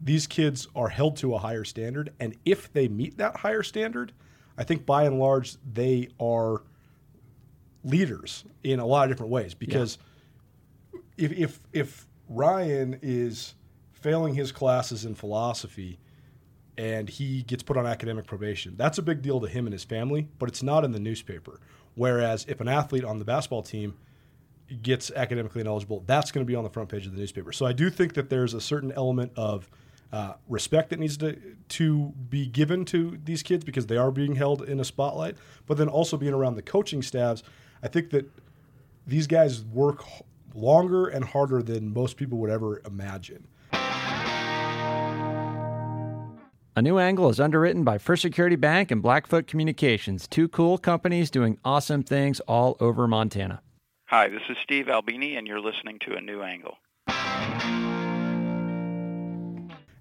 these 0.02 0.28
kids 0.28 0.68
are 0.76 0.90
held 0.90 1.18
to 1.18 1.36
a 1.36 1.40
higher 1.40 1.64
standard. 1.64 2.14
And 2.20 2.36
if 2.46 2.72
they 2.72 2.88
meet 2.88 3.18
that 3.18 3.38
higher 3.38 3.64
standard, 3.64 4.14
I 4.58 4.64
think 4.64 4.86
by 4.86 5.04
and 5.04 5.20
large 5.20 5.58
they 5.74 6.10
are 6.20 6.64
leaders 7.84 8.46
in 8.64 8.80
a 8.80 8.86
lot 8.86 9.06
of 9.06 9.10
different 9.10 9.32
ways. 9.32 9.54
Because 9.54 9.98
if, 11.18 11.32
if 11.32 11.60
if 11.74 12.08
Ryan 12.28 13.00
is 13.02 13.56
failing 14.02 14.34
his 14.36 14.52
classes 14.52 15.06
in 15.06 15.16
philosophy 15.16 16.00
and 16.78 17.10
he 17.10 17.44
gets 17.44 17.64
put 17.64 17.78
on 17.78 17.86
academic 17.86 18.26
probation, 18.26 18.76
that's 18.78 18.98
a 18.98 19.02
big 19.02 19.22
deal 19.22 19.40
to 19.42 19.48
him 19.48 19.66
and 19.66 19.74
his 19.74 19.84
family, 19.84 20.30
but 20.40 20.48
it's 20.48 20.64
not 20.64 20.86
in 20.86 20.92
the 20.92 21.00
newspaper. 21.00 21.60
Whereas 21.96 22.46
if 22.48 22.62
an 22.62 22.68
athlete 22.68 23.04
on 23.04 23.20
the 23.20 23.26
basketball 23.26 23.64
team 23.64 23.96
gets 24.82 25.12
academically 25.12 25.62
ineligible, 25.62 26.04
that's 26.06 26.32
going 26.32 26.46
to 26.46 26.48
be 26.48 26.56
on 26.56 26.64
the 26.64 26.70
front 26.70 26.90
page 26.90 27.06
of 27.06 27.14
the 27.14 27.20
newspaper. 27.20 27.52
So 27.52 27.66
I 27.66 27.74
do 27.74 27.90
think 27.90 28.14
that 28.14 28.30
there's 28.30 28.54
a 28.54 28.62
certain 28.62 28.92
element 28.94 29.34
of 29.36 29.70
uh, 30.12 30.34
respect 30.48 30.90
that 30.90 31.00
needs 31.00 31.18
to 31.18 31.38
to 31.68 32.14
be 32.30 32.48
given 32.48 32.84
to 32.84 33.20
these 33.24 33.44
kids 33.44 33.64
because 33.64 33.86
they 33.86 33.98
are 33.98 34.12
being 34.12 34.36
held 34.36 34.64
in 34.64 34.80
a 34.80 34.86
spotlight. 34.86 35.38
But 35.68 35.78
then 35.78 35.88
also 35.88 36.18
being 36.18 36.34
around 36.34 36.56
the 36.56 36.62
coaching 36.62 37.02
staffs, 37.02 37.44
I 37.84 37.90
think 37.90 38.10
that 38.12 38.30
these 39.06 39.28
guys 39.28 39.64
work 39.64 40.04
longer 40.54 41.08
and 41.08 41.24
harder 41.24 41.62
than 41.62 41.94
most 41.94 42.18
people 42.18 42.38
would 42.40 42.50
ever 42.50 42.82
imagine. 42.86 43.48
A 46.76 46.82
New 46.82 46.98
Angle 47.00 47.30
is 47.30 47.40
underwritten 47.40 47.84
by 47.84 47.98
First 47.98 48.22
Security 48.22 48.56
Bank 48.56 48.92
and 48.92 49.02
Blackfoot 49.02 49.48
Communications, 49.48 50.28
two 50.28 50.48
cool 50.48 50.78
companies 50.78 51.30
doing 51.32 51.58
awesome 51.66 52.04
things 52.04 52.40
all 52.42 52.78
over 52.80 53.08
Montana. 53.08 53.62
Hi, 54.06 54.28
this 54.30 54.42
is 54.50 54.58
Steve 54.64 54.88
Albini, 54.88 55.36
and 55.36 55.46
you're 55.48 55.60
listening 55.60 56.00
to 56.06 56.14
A 56.16 56.22
New 56.22 56.42
Angle. 56.42 56.78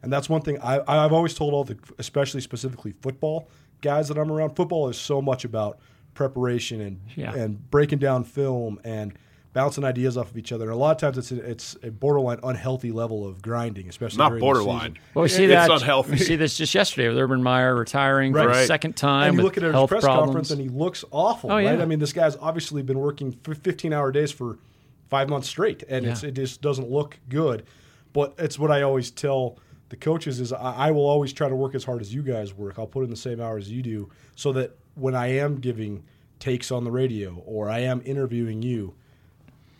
And 0.00 0.12
that's 0.12 0.28
one 0.28 0.42
thing 0.42 0.58
I, 0.62 0.80
I've 0.86 1.12
always 1.12 1.34
told 1.34 1.52
all 1.52 1.64
the, 1.64 1.76
especially 1.98 2.40
specifically 2.40 2.92
football 3.00 3.48
guys 3.82 4.08
that 4.08 4.16
I'm 4.16 4.30
around. 4.30 4.54
Football 4.54 4.88
is 4.88 4.96
so 4.96 5.20
much 5.20 5.44
about 5.44 5.78
preparation 6.14 6.80
and 6.80 7.00
Yeah. 7.16 7.34
and 7.34 7.68
breaking 7.70 7.98
down 7.98 8.24
film 8.24 8.80
and 8.84 9.12
bouncing 9.58 9.82
ideas 9.82 10.16
off 10.16 10.30
of 10.30 10.38
each 10.38 10.52
other. 10.52 10.66
And 10.66 10.72
a 10.72 10.76
lot 10.76 10.92
of 10.92 10.98
times 11.00 11.18
it's 11.18 11.32
a, 11.32 11.50
it's 11.50 11.76
a 11.82 11.90
borderline 11.90 12.38
unhealthy 12.44 12.92
level 12.92 13.26
of 13.26 13.42
grinding, 13.42 13.88
especially 13.88 14.18
Not 14.18 14.28
during 14.28 14.40
borderline. 14.40 14.80
season. 14.92 14.98
Well, 15.14 15.22
we 15.24 15.28
see 15.28 15.44
It's 15.46 15.52
that. 15.52 15.70
unhealthy. 15.72 16.12
We 16.12 16.18
see 16.18 16.36
this 16.36 16.56
just 16.56 16.72
yesterday 16.76 17.08
with 17.08 17.18
Urban 17.18 17.42
Meyer 17.42 17.74
retiring 17.74 18.32
for 18.32 18.42
the 18.42 18.46
Right. 18.46 18.68
second 18.68 18.94
time 18.94 19.30
And 19.30 19.32
you 19.34 19.38
with 19.38 19.44
look 19.46 19.56
at 19.56 19.64
his 19.64 19.72
health 19.72 19.90
press 19.90 20.04
problems. 20.04 20.26
conference, 20.28 20.50
and 20.52 20.60
he 20.60 20.68
looks 20.68 21.04
awful. 21.10 21.50
Oh, 21.50 21.54
right? 21.56 21.76
yeah. 21.76 21.82
I 21.82 21.86
mean, 21.86 21.98
this 21.98 22.12
guy's 22.12 22.36
obviously 22.36 22.82
been 22.82 23.00
working 23.00 23.32
15-hour 23.32 24.12
days 24.12 24.30
for 24.30 24.58
five 25.08 25.28
months 25.28 25.48
straight, 25.48 25.82
and 25.88 26.06
it's, 26.06 26.22
Yeah. 26.22 26.28
it 26.28 26.34
just 26.34 26.62
doesn't 26.62 26.88
look 26.88 27.18
good. 27.28 27.64
But 28.12 28.34
it's 28.38 28.60
what 28.60 28.70
I 28.70 28.82
always 28.82 29.10
tell 29.10 29.58
the 29.88 29.96
coaches 29.96 30.38
is 30.38 30.52
I, 30.52 30.72
I 30.86 30.90
will 30.92 31.06
always 31.08 31.32
try 31.32 31.48
to 31.48 31.56
work 31.56 31.74
as 31.74 31.82
hard 31.82 32.00
as 32.00 32.14
you 32.14 32.22
guys 32.22 32.54
work. 32.54 32.78
I'll 32.78 32.86
put 32.86 33.02
in 33.02 33.10
the 33.10 33.16
same 33.16 33.40
hours 33.40 33.68
you 33.68 33.82
do, 33.82 34.08
so 34.36 34.52
that 34.52 34.76
when 34.94 35.16
I 35.16 35.28
am 35.38 35.56
giving 35.56 36.04
takes 36.38 36.70
on 36.70 36.84
the 36.84 36.90
radio 36.92 37.42
or 37.46 37.68
I 37.68 37.80
am 37.80 38.00
interviewing 38.04 38.62
you, 38.62 38.94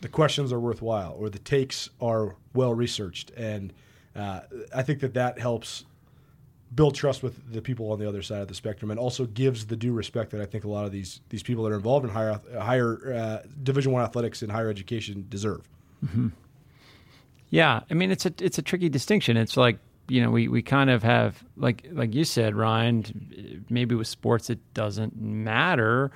the 0.01 0.09
questions 0.09 0.53
are 0.53 0.61
worthwhile 0.61 1.17
or 1.19 1.29
the 1.29 1.39
takes 1.39 1.91
are 2.01 2.37
well 2.55 2.75
researched, 2.75 3.31
and 3.37 3.73
uh, 4.15 4.41
I 4.75 4.83
think 4.83 5.01
that 5.01 5.15
that 5.15 5.39
helps 5.39 5.85
build 6.75 6.95
trust 6.95 7.23
with 7.23 7.53
the 7.53 7.63
people 7.63 7.91
on 7.93 7.99
the 7.99 8.07
other 8.07 8.23
side 8.23 8.43
of 8.43 8.49
the 8.49 8.55
spectrum, 8.55 8.91
and 8.91 9.01
also 9.01 9.27
gives 9.27 9.67
the 9.67 9.77
due 9.77 9.93
respect 9.93 10.31
that 10.33 10.41
I 10.41 10.47
think 10.47 10.65
a 10.65 10.69
lot 10.69 10.85
of 10.85 10.93
these 10.93 11.21
these 11.31 11.43
people 11.43 11.65
that 11.65 11.73
are 11.73 11.77
involved 11.77 12.05
in 12.05 12.13
higher 12.13 12.41
higher 12.59 13.15
uh, 13.15 13.47
Division 13.63 13.93
One 13.93 14.03
athletics 14.03 14.43
and 14.43 14.53
higher 14.53 14.69
education 14.69 15.27
deserve. 15.29 15.69
Mm-hmm. 16.05 16.29
Yeah, 17.51 17.81
I 17.91 17.95
mean 17.95 18.11
it's 18.11 18.27
a 18.27 18.33
it's 18.41 18.59
a 18.59 18.63
tricky 18.63 18.89
distinction. 18.89 19.37
It's 19.37 19.57
like 19.57 19.79
you 20.09 20.23
know 20.23 20.31
we, 20.31 20.49
we 20.49 20.63
kind 20.63 20.91
of 20.91 21.03
have 21.03 21.43
like 21.57 21.87
like 21.93 22.15
you 22.15 22.25
said, 22.25 22.55
Ryan. 22.55 23.65
Maybe 23.71 23.95
with 23.95 24.07
sports 24.07 24.51
it 24.51 24.59
doesn't 24.75 25.21
matter. 25.21 26.11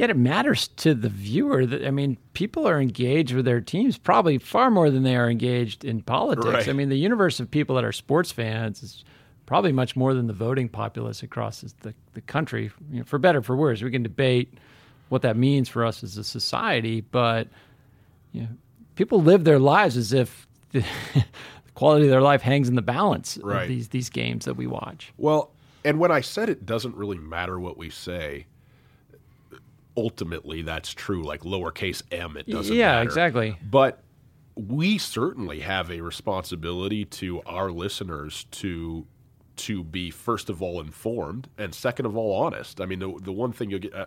Yet 0.00 0.08
it 0.08 0.16
matters 0.16 0.68
to 0.68 0.94
the 0.94 1.10
viewer. 1.10 1.66
That 1.66 1.86
I 1.86 1.90
mean, 1.90 2.16
people 2.32 2.66
are 2.66 2.80
engaged 2.80 3.34
with 3.34 3.44
their 3.44 3.60
teams 3.60 3.98
probably 3.98 4.38
far 4.38 4.70
more 4.70 4.90
than 4.90 5.02
they 5.02 5.14
are 5.14 5.28
engaged 5.28 5.84
in 5.84 6.00
politics. 6.00 6.46
Right. 6.46 6.68
I 6.68 6.72
mean, 6.72 6.88
the 6.88 6.96
universe 6.96 7.38
of 7.38 7.50
people 7.50 7.74
that 7.76 7.84
are 7.84 7.92
sports 7.92 8.32
fans 8.32 8.82
is 8.82 9.04
probably 9.44 9.72
much 9.72 9.96
more 9.96 10.14
than 10.14 10.26
the 10.26 10.32
voting 10.32 10.70
populace 10.70 11.22
across 11.22 11.60
the, 11.82 11.92
the 12.14 12.22
country. 12.22 12.70
You 12.90 13.00
know, 13.00 13.04
for 13.04 13.18
better 13.18 13.42
for 13.42 13.54
worse, 13.54 13.82
we 13.82 13.90
can 13.90 14.02
debate 14.02 14.54
what 15.10 15.20
that 15.20 15.36
means 15.36 15.68
for 15.68 15.84
us 15.84 16.02
as 16.02 16.16
a 16.16 16.24
society, 16.24 17.02
but 17.02 17.48
you 18.32 18.40
know, 18.42 18.48
people 18.94 19.20
live 19.20 19.44
their 19.44 19.58
lives 19.58 19.98
as 19.98 20.14
if 20.14 20.46
the, 20.72 20.80
the 21.14 21.72
quality 21.74 22.06
of 22.06 22.10
their 22.10 22.22
life 22.22 22.40
hangs 22.40 22.70
in 22.70 22.74
the 22.74 22.80
balance 22.80 23.36
Right. 23.42 23.64
of 23.64 23.68
these 23.68 23.88
these 23.88 24.08
games 24.08 24.46
that 24.46 24.54
we 24.54 24.66
watch. 24.66 25.12
Well, 25.18 25.50
and 25.84 25.98
when 25.98 26.10
I 26.10 26.22
said 26.22 26.48
it 26.48 26.64
doesn't 26.64 26.94
really 26.96 27.18
matter 27.18 27.60
what 27.60 27.76
we 27.76 27.90
say, 27.90 28.46
ultimately 30.00 30.62
that's 30.62 30.92
true. 30.94 31.22
Like 31.22 31.42
lowercase 31.42 32.02
m, 32.10 32.36
it 32.36 32.46
doesn't 32.46 32.74
matter. 32.74 32.74
yeah, 32.74 32.92
matter. 32.92 33.02
exactly. 33.02 33.58
But 33.62 34.02
we 34.56 34.98
certainly 34.98 35.60
have 35.60 35.90
a 35.90 36.00
responsibility 36.00 37.04
to 37.04 37.42
our 37.42 37.70
listeners 37.70 38.44
to 38.52 39.06
to 39.56 39.84
be 39.84 40.10
first 40.10 40.48
of 40.48 40.62
all 40.62 40.80
informed 40.80 41.48
and 41.58 41.74
second 41.74 42.06
of 42.06 42.16
all 42.16 42.32
honest. 42.44 42.80
I 42.80 42.86
mean, 42.86 42.98
the 42.98 43.18
the 43.22 43.32
one 43.32 43.52
thing 43.52 43.70
you 43.70 43.78
get 43.78 43.94
uh, 43.94 44.06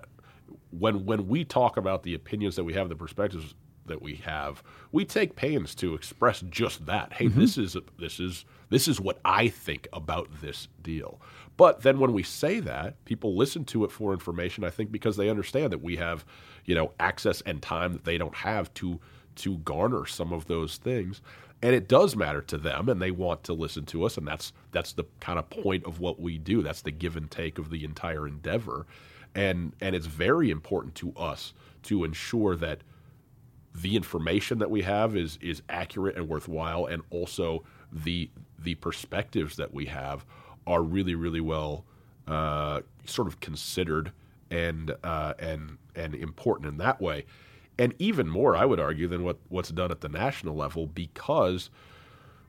when 0.71 1.05
when 1.05 1.27
we 1.27 1.45
talk 1.45 1.77
about 1.77 2.03
the 2.03 2.15
opinions 2.15 2.55
that 2.55 2.63
we 2.63 2.73
have, 2.73 2.89
the 2.89 2.95
perspectives 2.95 3.53
that 3.85 4.01
we 4.01 4.15
have, 4.15 4.63
we 4.91 5.05
take 5.05 5.35
pains 5.35 5.75
to 5.75 5.93
express 5.93 6.41
just 6.49 6.85
that. 6.87 7.13
Hey, 7.13 7.27
this 7.27 7.57
is 7.57 7.77
this 7.99 8.19
is 8.19 8.45
this 8.73 8.87
is 8.87 8.99
what 8.99 9.19
I 9.23 9.49
think 9.49 9.87
about 9.93 10.41
this 10.41 10.67
deal. 10.81 11.21
But 11.57 11.83
then 11.83 11.99
when 11.99 12.11
we 12.11 12.23
say 12.23 12.59
that, 12.61 13.05
people 13.05 13.35
listen 13.35 13.65
to 13.65 13.83
it 13.85 13.91
for 13.91 14.13
information. 14.13 14.63
I 14.63 14.71
think 14.71 14.91
because 14.91 15.15
they 15.15 15.29
understand 15.29 15.71
that 15.71 15.83
we 15.83 15.97
have, 15.97 16.25
you 16.65 16.73
know, 16.73 16.91
access 16.99 17.41
and 17.41 17.61
time 17.61 17.93
that 17.93 18.03
they 18.03 18.17
don't 18.17 18.33
have 18.33 18.73
to 18.75 18.99
to 19.35 19.57
garner 19.59 20.07
some 20.07 20.33
of 20.33 20.47
those 20.47 20.77
things. 20.77 21.21
And 21.61 21.75
it 21.75 21.87
does 21.87 22.15
matter 22.15 22.41
to 22.41 22.57
them 22.57 22.89
and 22.89 22.99
they 22.99 23.11
want 23.11 23.43
to 23.43 23.53
listen 23.53 23.85
to 23.85 24.05
us 24.05 24.17
and 24.17 24.27
that's 24.27 24.53
that's 24.71 24.93
the 24.93 25.05
kind 25.19 25.37
of 25.37 25.49
point 25.51 25.85
of 25.85 25.99
what 25.99 26.19
we 26.19 26.39
do. 26.39 26.63
That's 26.63 26.81
the 26.81 26.91
give 26.91 27.15
and 27.15 27.29
take 27.29 27.59
of 27.59 27.69
the 27.69 27.83
entire 27.83 28.27
endeavor. 28.27 28.87
And 29.35 29.75
and 29.81 29.95
it's 29.95 30.07
very 30.07 30.49
important 30.49 30.95
to 30.95 31.13
us 31.13 31.53
to 31.83 32.03
ensure 32.03 32.55
that 32.55 32.81
the 33.75 33.95
information 33.95 34.59
that 34.59 34.69
we 34.69 34.81
have 34.83 35.15
is 35.15 35.37
is 35.41 35.61
accurate 35.69 36.15
and 36.15 36.27
worthwhile, 36.27 36.85
and 36.85 37.01
also 37.09 37.63
the 37.91 38.29
the 38.63 38.75
perspectives 38.75 39.55
that 39.57 39.73
we 39.73 39.85
have 39.87 40.25
are 40.65 40.81
really 40.81 41.15
really 41.15 41.41
well 41.41 41.85
uh, 42.27 42.81
sort 43.05 43.27
of 43.27 43.39
considered 43.39 44.11
and 44.49 44.95
uh, 45.03 45.33
and 45.39 45.77
and 45.95 46.15
important 46.15 46.67
in 46.69 46.77
that 46.77 47.01
way, 47.01 47.25
and 47.77 47.93
even 47.99 48.27
more, 48.29 48.55
I 48.55 48.65
would 48.65 48.79
argue, 48.79 49.07
than 49.07 49.23
what 49.23 49.37
what's 49.49 49.69
done 49.69 49.91
at 49.91 50.01
the 50.01 50.09
national 50.09 50.55
level 50.55 50.87
because 50.87 51.69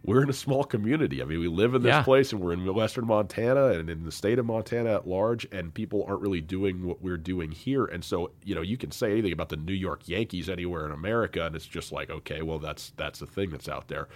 we're 0.06 0.22
in 0.22 0.28
a 0.28 0.34
small 0.34 0.64
community. 0.64 1.22
I 1.22 1.24
mean, 1.24 1.40
we 1.40 1.48
live 1.48 1.74
in 1.74 1.80
this 1.82 1.88
Yeah. 1.88 2.02
place 2.02 2.30
and 2.30 2.40
we're 2.42 2.52
in 2.52 2.72
western 2.74 3.06
Montana 3.06 3.68
and 3.68 3.88
in 3.88 4.04
the 4.04 4.12
state 4.12 4.38
of 4.38 4.44
Montana 4.44 4.94
at 4.96 5.08
large, 5.08 5.46
and 5.50 5.72
people 5.72 6.04
aren't 6.06 6.20
really 6.20 6.42
doing 6.42 6.84
what 6.84 7.00
we're 7.00 7.16
doing 7.16 7.52
here. 7.52 7.86
And 7.86 8.04
so, 8.04 8.30
you 8.44 8.54
know, 8.54 8.60
you 8.60 8.76
can 8.76 8.90
say 8.90 9.12
anything 9.12 9.32
about 9.32 9.48
the 9.48 9.56
New 9.56 9.72
York 9.72 10.06
Yankees 10.06 10.50
anywhere 10.50 10.84
in 10.84 10.92
America, 10.92 11.46
and 11.46 11.56
it's 11.56 11.64
just 11.66 11.90
like, 11.90 12.10
okay, 12.10 12.42
well, 12.42 12.58
that's 12.58 12.92
that's 12.98 13.18
the 13.18 13.26
thing 13.26 13.48
that's 13.48 13.68
out 13.68 13.88
there. 13.88 14.08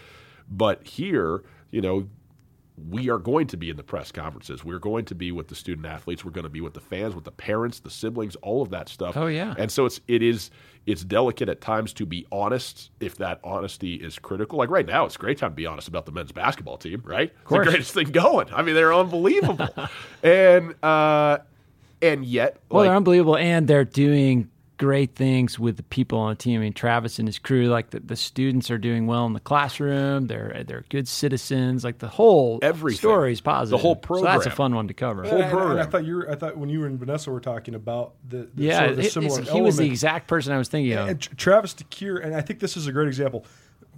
But 0.51 0.87
here, 0.87 1.43
you 1.70 1.81
know, 1.81 2.09
we 2.88 3.11
are 3.11 3.18
going 3.18 3.46
to 3.48 3.57
be 3.57 3.70
in 3.70 3.76
the 3.76 3.83
press 3.83 4.12
conferences. 4.12 4.64
We're 4.64 4.78
going 4.78 5.04
to 5.07 5.14
be 5.14 5.33
with 5.33 5.48
the 5.48 5.54
student 5.54 5.87
athletes. 5.87 6.24
We're 6.24 6.31
going 6.31 6.44
to 6.44 6.50
be 6.50 6.61
with 6.61 6.74
the 6.74 6.81
fans, 6.81 7.14
with 7.14 7.24
the 7.24 7.33
parents, 7.33 7.81
the 7.81 7.90
siblings, 7.90 8.37
all 8.37 8.62
of 8.62 8.70
that 8.70 8.88
stuff. 8.88 9.16
Oh, 9.16 9.26
yeah. 9.26 9.54
And 9.59 9.70
so 9.70 9.85
it's 9.87 10.00
it 10.07 10.22
is 10.22 10.50
it's 10.87 11.04
delicate 11.04 11.48
at 11.48 11.61
times 11.61 11.92
to 11.94 12.07
be 12.07 12.26
honest 12.31 12.90
if 13.00 13.16
that 13.16 13.40
honesty 13.42 13.94
is 13.94 14.18
critical. 14.18 14.59
Like 14.59 14.70
right 14.70 14.87
now, 14.87 15.04
it's 15.04 15.16
a 15.16 15.18
great 15.18 15.38
time 15.38 15.50
to 15.50 15.57
be 15.57 15.66
honest 15.66 15.88
about 15.88 16.07
the 16.07 16.12
men's 16.12 16.33
basketball 16.33 16.78
team. 16.78 17.02
Right, 17.04 17.31
it's 17.31 17.42
course. 17.44 17.66
the 17.66 17.70
greatest 17.70 17.94
thing 17.94 18.11
going. 18.11 18.48
I 18.52 18.62
mean, 18.62 18.74
they're 18.74 18.94
unbelievable, 18.94 19.68
and 20.22 20.74
uh, 20.83 21.38
and 22.00 22.24
yet, 22.24 22.59
Well, 22.70 22.83
like, 22.83 22.88
they're 22.88 22.96
unbelievable, 22.96 23.37
and 23.37 23.66
they're 23.66 23.85
doing 23.85 24.50
great 24.79 25.14
things 25.14 25.59
with 25.59 25.77
the 25.77 25.83
people 25.83 26.19
on 26.19 26.31
the 26.31 26.37
team. 26.37 26.61
I 26.61 26.62
mean, 26.64 26.73
Travis 26.73 27.19
and 27.19 27.29
his 27.29 27.38
crew, 27.38 27.67
like 27.67 27.91
the, 27.91 28.01
the 28.01 28.17
students 28.17 28.71
are 28.71 28.79
doing 28.79 29.07
well 29.07 29.27
in 29.27 29.33
the 29.33 29.41
classroom. 29.41 30.29
They're 30.29 30.62
they're 30.67 30.85
good 30.88 31.07
citizens. 31.09 31.85
Like 31.85 31.99
the 31.99 32.09
whole 32.09 32.59
Everything. 32.62 32.99
story 32.99 33.33
is 33.33 33.41
positive. 33.41 33.79
The 33.79 33.83
whole 33.83 34.01
So 34.07 34.23
that's 34.23 34.47
a 34.47 34.51
fun 34.51 34.75
one 34.75 34.88
to 34.88 34.95
cover. 34.95 35.25
Whole 35.25 35.43
And- 35.43 35.59
and 35.73 35.81
I 35.81 35.85
thought 35.85 36.05
you 36.05 36.17
were, 36.17 36.31
I 36.31 36.35
thought 36.37 36.57
when 36.57 36.69
you 36.71 36.85
and 36.85 36.99
Vanessa 36.99 37.31
were 37.31 37.41
talking 37.41 37.75
about 37.75 38.14
the, 38.29 38.49
the 38.55 38.62
yeah, 38.62 38.79
sort 38.79 38.91
of 38.91 38.97
the 38.97 39.03
it- 39.03 39.12
similar 39.12 39.41
it's- 39.41 39.55
he 39.55 39.61
was 39.61 39.77
the 39.77 39.87
exact 39.87 40.29
person 40.29 40.53
I 40.53 40.59
was 40.59 40.69
thinking 40.69 40.93
of. 40.95 41.09
And 41.09 41.21
Travis 41.21 41.75
DeCuire, 41.75 42.25
and 42.25 42.35
I 42.35 42.41
think 42.41 42.61
this 42.61 42.77
is 42.77 42.87
a 42.87 42.93
great 42.93 43.09
example 43.09 43.45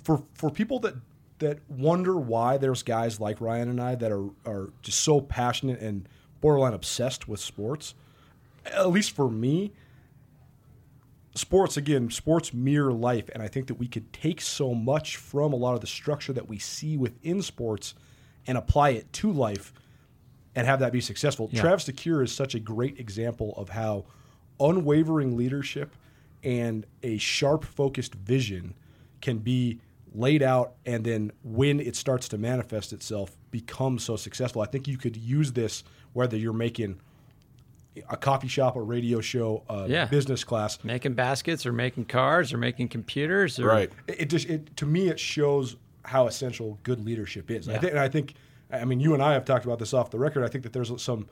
for 0.02 0.22
for 0.34 0.50
people 0.50 0.78
that 0.80 0.94
that 1.40 1.58
wonder 1.68 2.16
why 2.16 2.56
there's 2.58 2.82
guys 2.82 3.20
like 3.20 3.40
Ryan 3.40 3.68
and 3.68 3.80
I 3.80 3.94
that 3.94 4.10
are 4.10 4.28
are 4.46 4.70
just 4.82 5.00
so 5.00 5.20
passionate 5.20 5.80
and 5.80 6.08
borderline 6.40 6.72
obsessed 6.74 7.28
with 7.28 7.38
sports. 7.40 7.94
At 8.66 8.90
least 8.90 9.12
for 9.12 9.30
me, 9.30 9.72
sports 11.40 11.76
again, 11.76 12.10
sports 12.10 12.52
mirror 12.52 12.92
life, 12.92 13.28
and 13.32 13.42
I 13.42 13.48
think 13.48 13.66
that 13.68 13.74
we 13.74 13.88
could 13.88 14.12
take 14.12 14.40
so 14.40 14.74
much 14.74 15.16
from 15.16 15.52
a 15.52 15.56
lot 15.56 15.74
of 15.74 15.80
the 15.80 15.86
structure 15.86 16.32
that 16.32 16.48
we 16.48 16.58
see 16.58 16.96
within 16.96 17.42
sports 17.42 17.94
and 18.46 18.56
apply 18.56 18.90
it 18.90 19.12
to 19.14 19.32
life 19.32 19.72
and 20.54 20.66
have 20.66 20.80
that 20.80 20.92
be 20.92 21.00
successful. 21.00 21.48
Yeah. 21.52 21.60
Travis 21.60 21.84
DeCuire 21.84 22.22
is 22.22 22.32
such 22.32 22.54
a 22.54 22.60
great 22.60 22.98
example 22.98 23.54
of 23.56 23.70
how 23.70 24.04
unwavering 24.58 25.36
leadership 25.36 25.94
and 26.42 26.86
a 27.02 27.18
sharp 27.18 27.64
focused 27.64 28.14
vision 28.14 28.74
can 29.20 29.38
be 29.38 29.80
laid 30.12 30.42
out 30.42 30.74
and 30.84 31.04
then 31.04 31.30
when 31.44 31.78
it 31.78 31.94
starts 31.94 32.28
to 32.28 32.38
manifest 32.38 32.92
itself 32.92 33.36
become 33.50 33.98
so 33.98 34.16
successful. 34.16 34.60
I 34.60 34.66
think 34.66 34.88
you 34.88 34.98
could 34.98 35.16
use 35.16 35.52
this 35.52 35.84
whether 36.12 36.36
you're 36.36 36.52
making 36.52 37.00
a 38.08 38.16
coffee 38.16 38.48
shop, 38.48 38.76
a 38.76 38.80
radio 38.80 39.20
show, 39.20 39.62
a 39.68 39.88
Yeah. 39.88 40.06
business 40.06 40.44
class. 40.44 40.82
making 40.84 41.14
baskets 41.14 41.66
or 41.66 41.72
making 41.72 42.04
cars 42.06 42.52
or 42.52 42.58
making 42.58 42.88
computers. 42.88 43.58
Or, 43.58 43.66
right. 43.66 43.90
It, 44.06 44.20
it 44.22 44.30
just 44.30 44.48
it, 44.48 44.76
to 44.76 44.86
me 44.86 45.08
it 45.08 45.18
shows 45.18 45.76
how 46.04 46.26
essential 46.26 46.78
good 46.82 47.04
leadership 47.04 47.50
is. 47.50 47.68
I 47.68 47.78
think, 47.78 47.92
and 47.92 48.00
I 48.00 48.08
think, 48.08 48.34
I 48.72 48.84
mean, 48.84 49.00
you 49.00 49.12
and 49.14 49.22
I 49.22 49.32
have 49.34 49.44
talked 49.44 49.64
about 49.64 49.78
this 49.78 49.92
off 49.92 50.10
the 50.10 50.18
record. 50.18 50.44
I 50.44 50.48
think 50.48 50.64
that 50.64 50.72
there's 50.72 50.90
some. 51.02 51.26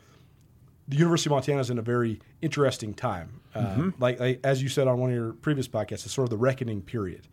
The 0.89 0.97
University 0.97 1.29
of 1.29 1.33
Montana 1.33 1.61
is 1.61 1.69
in 1.69 1.79
a 1.79 1.83
very 1.83 2.19
interesting 2.41 2.95
time. 2.95 3.41
Um, 3.55 3.93
like, 3.99 4.19
like 4.19 4.41
as 4.43 4.63
you 4.63 4.69
said 4.71 4.89
on 4.89 4.99
one 4.99 5.11
of 5.11 5.17
your 5.17 5.33
previous 5.35 5.69
podcasts, 5.69 6.05
it's 6.07 6.13
sort 6.13 6.25
of 6.27 6.31
the 6.31 6.39
reckoning 6.39 6.81
period, 6.81 7.29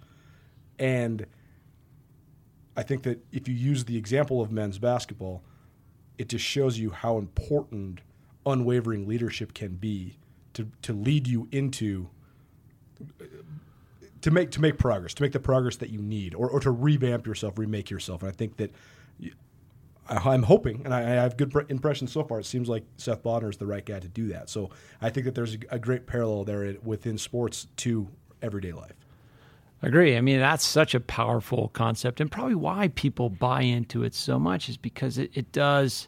and 0.77 1.25
I 2.77 2.83
think 2.83 3.03
that 3.03 3.25
if 3.31 3.47
you 3.47 3.53
use 3.53 3.85
the 3.85 3.97
example 3.97 4.41
of 4.41 4.51
men's 4.51 4.77
basketball, 4.77 5.41
it 6.17 6.29
just 6.29 6.43
shows 6.43 6.77
you 6.77 6.89
how 6.91 7.17
important 7.17 8.01
unwavering 8.45 9.07
leadership 9.07 9.53
can 9.53 9.75
be 9.75 10.17
to 10.53 10.69
to 10.81 10.93
lead 10.93 11.27
you 11.27 11.47
into 11.51 12.09
to 14.21 14.31
make 14.31 14.51
to 14.51 14.61
make 14.61 14.77
progress, 14.77 15.13
to 15.13 15.21
make 15.21 15.33
the 15.33 15.39
progress 15.39 15.75
that 15.77 15.89
you 15.89 16.01
need, 16.01 16.33
or, 16.33 16.49
or 16.49 16.59
to 16.59 16.71
revamp 16.71 17.27
yourself, 17.27 17.57
remake 17.57 17.89
yourself. 17.89 18.21
And 18.23 18.31
I 18.31 18.33
think 18.33 18.57
that 18.57 18.73
I'm 20.07 20.43
hoping, 20.43 20.81
and 20.85 20.93
I, 20.93 21.01
have 21.01 21.35
good 21.35 21.53
impressions 21.69 22.11
so 22.11 22.23
far. 22.23 22.39
It 22.39 22.45
seems 22.45 22.69
like 22.69 22.83
Seth 22.97 23.23
Bodnar 23.23 23.49
is 23.49 23.57
the 23.57 23.65
right 23.65 23.83
guy 23.83 23.99
to 23.99 24.07
do 24.07 24.27
that. 24.27 24.49
So 24.49 24.69
I 25.01 25.09
think 25.09 25.25
that 25.25 25.33
there's 25.33 25.55
a, 25.55 25.57
a 25.71 25.79
great 25.79 26.05
parallel 26.05 26.43
there 26.43 26.75
within 26.83 27.17
sports 27.17 27.67
to 27.77 28.07
everyday 28.41 28.71
life. 28.71 28.93
Agree. 29.81 30.15
I 30.15 30.21
mean, 30.21 30.39
that's 30.39 30.65
such 30.65 30.95
a 30.95 30.99
powerful 30.99 31.69
concept, 31.69 32.21
and 32.21 32.31
probably 32.31 32.55
why 32.55 32.89
people 32.89 33.29
buy 33.29 33.61
into 33.61 34.03
it 34.03 34.13
so 34.13 34.39
much 34.39 34.69
is 34.69 34.77
because 34.77 35.17
it, 35.17 35.31
it 35.33 35.51
does. 35.51 36.07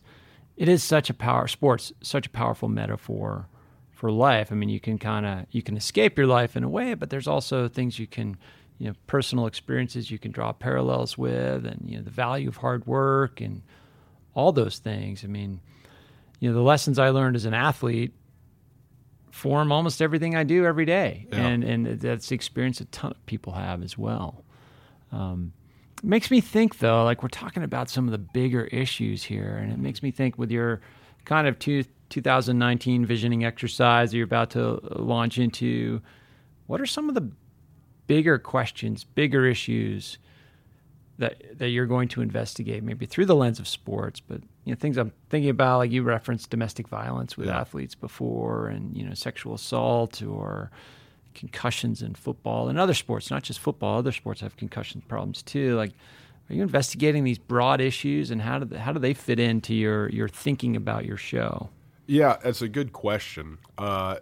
It 0.57 0.67
is 0.67 0.83
such 0.83 1.09
a 1.09 1.13
power 1.13 1.47
sports, 1.47 1.93
such 2.01 2.25
a 2.27 2.29
powerful 2.29 2.67
metaphor 2.67 3.47
for 3.91 4.11
life. 4.11 4.51
I 4.51 4.55
mean, 4.55 4.69
you 4.69 4.79
can 4.79 4.97
kind 4.97 5.25
of 5.25 5.45
you 5.51 5.61
can 5.61 5.77
escape 5.77 6.17
your 6.17 6.27
life 6.27 6.57
in 6.57 6.63
a 6.63 6.69
way, 6.69 6.93
but 6.95 7.09
there's 7.09 7.27
also 7.27 7.67
things 7.67 7.99
you 7.99 8.07
can 8.07 8.37
you 8.79 8.87
know 8.87 8.95
personal 9.07 9.45
experiences 9.47 10.11
you 10.11 10.19
can 10.19 10.31
draw 10.31 10.51
parallels 10.51 11.17
with, 11.17 11.65
and 11.65 11.83
you 11.89 11.97
know 11.97 12.03
the 12.03 12.09
value 12.11 12.47
of 12.49 12.57
hard 12.57 12.85
work 12.87 13.39
and 13.39 13.61
all 14.33 14.51
those 14.51 14.79
things. 14.79 15.23
I 15.23 15.27
mean, 15.27 15.61
you 16.39 16.49
know, 16.49 16.55
the 16.55 16.61
lessons 16.61 16.99
I 16.99 17.09
learned 17.09 17.35
as 17.35 17.45
an 17.45 17.53
athlete 17.53 18.13
form 19.31 19.71
almost 19.71 20.01
everything 20.01 20.35
I 20.35 20.43
do 20.43 20.65
every 20.65 20.85
day, 20.85 21.27
Yeah. 21.31 21.45
and 21.47 21.63
and 21.63 21.85
that's 22.01 22.29
the 22.29 22.35
experience 22.35 22.81
a 22.81 22.85
ton 22.85 23.11
of 23.11 23.25
people 23.27 23.53
have 23.53 23.83
as 23.83 23.97
well. 23.97 24.43
Um, 25.11 25.53
it 25.97 26.03
makes 26.03 26.29
me 26.31 26.41
think 26.41 26.79
though, 26.79 27.03
like 27.03 27.21
we're 27.23 27.29
talking 27.29 27.63
about 27.63 27.89
some 27.89 28.05
of 28.05 28.11
the 28.11 28.17
bigger 28.17 28.65
issues 28.65 29.23
here, 29.23 29.57
and 29.61 29.71
it 29.71 29.79
makes 29.79 30.01
me 30.03 30.11
think 30.11 30.37
with 30.37 30.51
your 30.51 30.81
kind 31.25 31.47
of 31.47 31.57
two, 31.59 31.83
2019 32.09 33.05
visioning 33.05 33.43
exercise 33.43 34.11
that 34.11 34.17
you're 34.17 34.25
about 34.25 34.49
to 34.51 34.79
launch 34.95 35.37
into, 35.37 36.01
what 36.67 36.79
are 36.79 36.85
some 36.85 37.09
of 37.09 37.15
the 37.15 37.29
bigger 38.07 38.37
questions, 38.37 39.03
bigger 39.03 39.45
issues 39.45 40.17
that 41.17 41.57
that 41.57 41.69
you're 41.69 41.87
going 41.87 42.07
to 42.09 42.21
investigate, 42.21 42.83
maybe 42.83 43.05
through 43.05 43.25
the 43.25 43.35
lens 43.35 43.59
of 43.59 43.67
sports, 43.67 44.19
but 44.19 44.41
you 44.65 44.71
know 44.73 44.77
things 44.79 44.97
I'm 44.97 45.11
thinking 45.29 45.49
about, 45.49 45.79
like 45.79 45.91
you 45.91 46.03
referenced 46.03 46.49
domestic 46.51 46.87
violence 46.87 47.35
with 47.35 47.47
Yeah. 47.47 47.59
athletes 47.59 47.95
before, 47.95 48.67
and 48.67 48.95
you 48.95 49.03
know 49.03 49.13
sexual 49.15 49.55
assault 49.55 50.21
or 50.21 50.69
concussions 51.37 52.01
in 52.01 52.15
football 52.15 52.67
and 52.67 52.77
other 52.77 52.93
sports, 52.93 53.31
not 53.31 53.43
just 53.43 53.59
football. 53.59 53.97
Other 53.97 54.11
sports 54.11 54.41
have 54.41 54.57
concussion 54.57 55.01
problems 55.07 55.41
too. 55.41 55.75
Like, 55.75 55.91
are 56.49 56.55
you 56.55 56.61
investigating 56.61 57.23
these 57.23 57.37
broad 57.39 57.79
issues, 57.79 58.31
and 58.31 58.41
how 58.41 58.59
do 58.59 58.65
they, 58.65 58.77
how 58.77 58.91
do 58.91 58.99
they 58.99 59.13
fit 59.13 59.39
into 59.39 59.73
your 59.73 60.09
your 60.09 60.27
thinking 60.27 60.75
about 60.75 61.05
your 61.05 61.17
show? 61.17 61.69
Yeah, 62.07 62.37
that's 62.43 62.61
a 62.61 62.69
good 62.69 62.93
question. 62.93 63.57
Uh, 63.77 64.17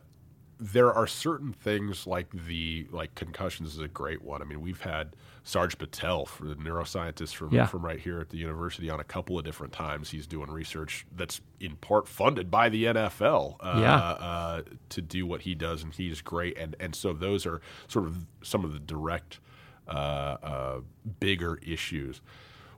there 0.58 0.94
are 0.94 1.06
certain 1.08 1.52
things 1.52 2.08
like 2.08 2.30
the 2.48 2.88
like 2.92 3.14
concussions 3.16 3.74
is 3.74 3.80
a 3.80 3.88
great 3.88 4.22
one. 4.24 4.42
I 4.42 4.46
mean, 4.46 4.62
we've 4.62 4.82
had 4.82 5.16
Sarj 5.44 5.78
Patel, 5.78 6.26
for 6.26 6.46
the 6.46 6.56
neuroscientist 6.56 7.36
from 7.36 7.54
Yeah. 7.54 7.66
from 7.68 7.86
right 7.86 8.00
here 8.00 8.20
at 8.20 8.30
the 8.30 8.38
university, 8.38 8.90
on 8.90 9.00
a 9.00 9.04
couple 9.04 9.38
of 9.38 9.44
different 9.46 9.74
times. 9.74 10.10
He's 10.12 10.26
doing 10.26 10.50
research 10.50 11.06
that's 11.16 11.42
in 11.60 11.76
part 11.76 12.08
funded 12.08 12.50
by 12.50 12.70
the 12.70 12.86
NFL. 12.86 13.58
Uh, 13.60 13.78
Yeah. 13.82 13.96
uh, 13.98 14.62
to 14.90 15.02
do 15.02 15.26
what 15.28 15.42
he 15.42 15.56
does, 15.56 15.84
and 15.84 15.94
he's 15.94 16.22
great. 16.22 16.58
And 16.58 16.76
and 16.80 16.96
so 16.96 17.12
those 17.14 17.46
are 17.46 17.62
sort 17.88 18.06
of 18.06 18.26
some 18.42 18.64
of 18.64 18.72
the 18.74 18.80
direct, 18.80 19.40
uh, 19.88 19.92
uh, 19.92 20.82
bigger 21.20 21.58
issues. 21.58 22.22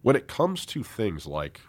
When 0.02 0.16
it 0.16 0.28
comes 0.28 0.66
to 0.68 0.84
things 0.84 1.26
like 1.28 1.62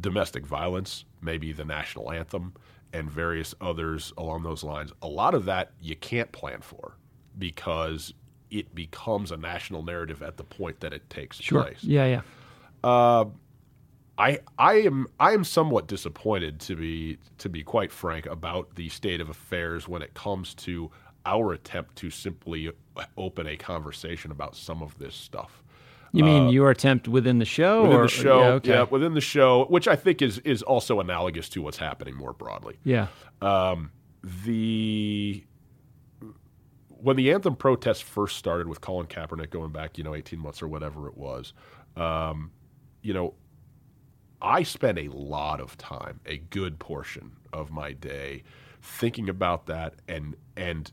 domestic 0.00 0.46
violence, 0.46 1.04
maybe 1.20 1.52
the 1.52 1.64
national 1.64 2.10
anthem, 2.10 2.54
and 2.92 3.10
various 3.10 3.54
others 3.60 4.12
along 4.16 4.42
those 4.42 4.62
lines. 4.62 4.92
A 5.02 5.08
lot 5.08 5.34
of 5.34 5.44
that 5.46 5.72
you 5.80 5.96
can't 5.96 6.30
plan 6.32 6.60
for 6.60 6.96
because 7.38 8.12
it 8.50 8.74
becomes 8.74 9.32
a 9.32 9.36
national 9.36 9.82
narrative 9.82 10.22
at 10.22 10.36
the 10.36 10.44
point 10.44 10.80
that 10.80 10.92
it 10.92 11.08
takes 11.08 11.40
place. 11.40 11.82
Yeah, 11.82 12.06
yeah. 12.06 12.20
Uh, 12.84 13.24
I 14.18 14.40
I 14.58 14.74
am 14.74 15.06
I 15.18 15.32
am 15.32 15.42
somewhat 15.42 15.86
disappointed 15.86 16.60
to 16.60 16.76
be 16.76 17.18
to 17.38 17.48
be 17.48 17.62
quite 17.62 17.90
frank 17.90 18.26
about 18.26 18.74
the 18.74 18.88
state 18.90 19.20
of 19.20 19.30
affairs 19.30 19.88
when 19.88 20.02
it 20.02 20.12
comes 20.14 20.54
to 20.56 20.90
our 21.24 21.52
attempt 21.52 21.96
to 21.96 22.10
simply 22.10 22.70
open 23.16 23.46
a 23.46 23.56
conversation 23.56 24.30
about 24.30 24.54
some 24.56 24.82
of 24.82 24.98
this 24.98 25.14
stuff. 25.14 25.61
You 26.14 26.24
mean 26.24 26.50
your 26.50 26.70
attempt 26.70 27.08
within 27.08 27.38
the 27.38 27.44
show, 27.46 27.80
Uh, 27.80 27.82
Within 27.84 27.96
or 27.98 28.02
the 28.02 28.08
show, 28.08 28.40
Yeah, 28.40 28.48
okay. 28.54 28.70
yeah, 28.70 28.82
within 28.84 29.14
the 29.14 29.20
show, 29.22 29.64
which 29.66 29.88
I 29.88 29.96
think 29.96 30.20
is 30.22 30.38
is 30.40 30.62
also 30.62 31.00
analogous 31.00 31.48
to 31.50 31.62
what's 31.62 31.78
happening 31.78 32.14
more 32.16 32.32
broadly. 32.34 32.76
yeah. 32.84 33.06
the 34.44 35.44
when 36.88 37.16
the 37.16 37.32
anthem 37.32 37.56
protests 37.56 38.00
first 38.00 38.36
started 38.36 38.68
with 38.68 38.80
Colin 38.80 39.06
Kaepernick 39.06 39.50
going 39.50 39.72
back, 39.72 39.98
you 39.98 40.04
know, 40.04 40.14
eighteen 40.14 40.38
months 40.38 40.62
or 40.62 40.68
whatever 40.68 41.08
it 41.08 41.16
was, 41.16 41.52
um, 41.96 42.52
you 43.02 43.12
know, 43.12 43.34
I 44.40 44.62
spent 44.62 44.98
a 44.98 45.08
lot 45.08 45.60
of 45.60 45.76
time, 45.78 46.20
a 46.26 46.38
good 46.38 46.78
portion 46.78 47.32
of 47.52 47.70
my 47.72 47.92
day, 47.92 48.44
thinking 48.80 49.28
about 49.28 49.66
that, 49.66 49.94
and 50.06 50.36
and 50.56 50.92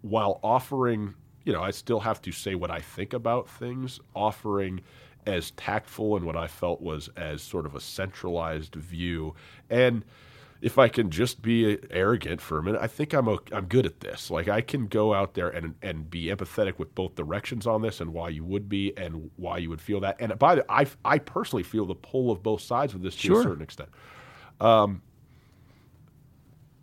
while 0.00 0.40
offering, 0.42 1.14
you 1.48 1.54
know, 1.54 1.62
I 1.62 1.70
still 1.70 2.00
have 2.00 2.20
to 2.22 2.30
say 2.30 2.54
what 2.54 2.70
I 2.70 2.80
think 2.80 3.14
about 3.14 3.48
things, 3.48 4.00
offering 4.14 4.82
as 5.26 5.50
tactful 5.52 6.14
and 6.14 6.26
what 6.26 6.36
I 6.36 6.46
felt 6.46 6.82
was 6.82 7.08
as 7.16 7.40
sort 7.40 7.64
of 7.64 7.74
a 7.74 7.80
centralized 7.80 8.74
view. 8.74 9.34
And 9.70 10.04
if 10.60 10.76
I 10.76 10.88
can 10.88 11.08
just 11.10 11.40
be 11.40 11.78
arrogant 11.88 12.42
for 12.42 12.58
a 12.58 12.62
minute, 12.62 12.82
I 12.82 12.86
think 12.86 13.14
I'm 13.14 13.26
I'm 13.50 13.64
good 13.64 13.86
at 13.86 14.00
this. 14.00 14.30
Like 14.30 14.46
I 14.48 14.60
can 14.60 14.88
go 14.88 15.14
out 15.14 15.32
there 15.32 15.48
and 15.48 15.74
and 15.80 16.10
be 16.10 16.26
empathetic 16.26 16.78
with 16.78 16.94
both 16.94 17.14
directions 17.14 17.66
on 17.66 17.80
this 17.80 18.02
and 18.02 18.12
why 18.12 18.28
you 18.28 18.44
would 18.44 18.68
be 18.68 18.92
and 18.98 19.30
why 19.36 19.56
you 19.56 19.70
would 19.70 19.80
feel 19.80 20.00
that. 20.00 20.16
And 20.20 20.38
by 20.38 20.56
the 20.56 20.66
I 20.70 20.86
I 21.02 21.18
personally 21.18 21.62
feel 21.62 21.86
the 21.86 21.94
pull 21.94 22.30
of 22.30 22.42
both 22.42 22.60
sides 22.60 22.92
of 22.92 23.00
this 23.00 23.14
to 23.16 23.20
Sure. 23.22 23.40
a 23.40 23.42
certain 23.42 23.62
extent. 23.62 23.88
Um, 24.60 25.00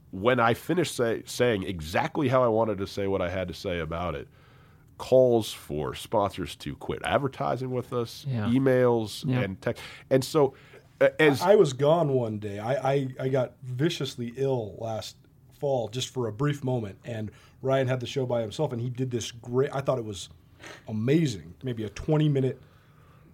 when 0.10 0.39
I 0.39 0.56
finished 0.56 0.95
say, 0.95 1.21
saying 1.28 1.63
exactly 1.63 2.30
how 2.30 2.43
I 2.43 2.47
wanted 2.47 2.80
to 2.80 2.88
say 2.88 3.06
what 3.06 3.21
I 3.21 3.30
had 3.30 3.47
to 3.49 3.54
say 3.54 3.78
about 3.80 4.15
it, 4.15 4.28
calls 4.97 5.51
for 5.51 5.93
sponsors 5.95 6.55
to 6.58 6.75
quit 6.75 7.01
advertising 7.03 7.71
with 7.71 7.91
us, 7.93 8.25
Yeah. 8.29 8.45
emails, 8.47 9.25
Yeah. 9.27 9.39
and 9.41 9.62
text. 9.62 9.84
And 10.10 10.23
so, 10.23 10.53
uh, 11.01 11.10
as 11.19 11.41
I 11.41 11.55
was 11.55 11.73
gone 11.73 12.10
one 12.13 12.39
day. 12.39 12.60
I, 12.60 12.91
I, 12.93 13.08
I 13.19 13.27
got 13.29 13.53
viciously 13.63 14.34
ill 14.38 14.75
last 14.79 15.17
fall 15.60 15.89
just 15.89 16.10
for 16.10 16.27
a 16.27 16.31
brief 16.31 16.63
moment, 16.63 16.97
and 17.03 17.31
Ryan 17.62 17.88
had 17.88 17.99
the 17.99 18.05
show 18.08 18.25
by 18.25 18.41
himself, 18.41 18.71
and 18.71 18.81
he 18.81 18.89
did 18.89 19.12
this 19.12 19.31
great. 19.31 19.69
I 19.73 19.81
thought 19.81 19.97
it 19.97 20.05
was 20.05 20.29
amazing. 20.88 21.53
Maybe 21.63 21.84
a 21.84 21.89
twenty 21.89 22.29
minute, 22.29 22.62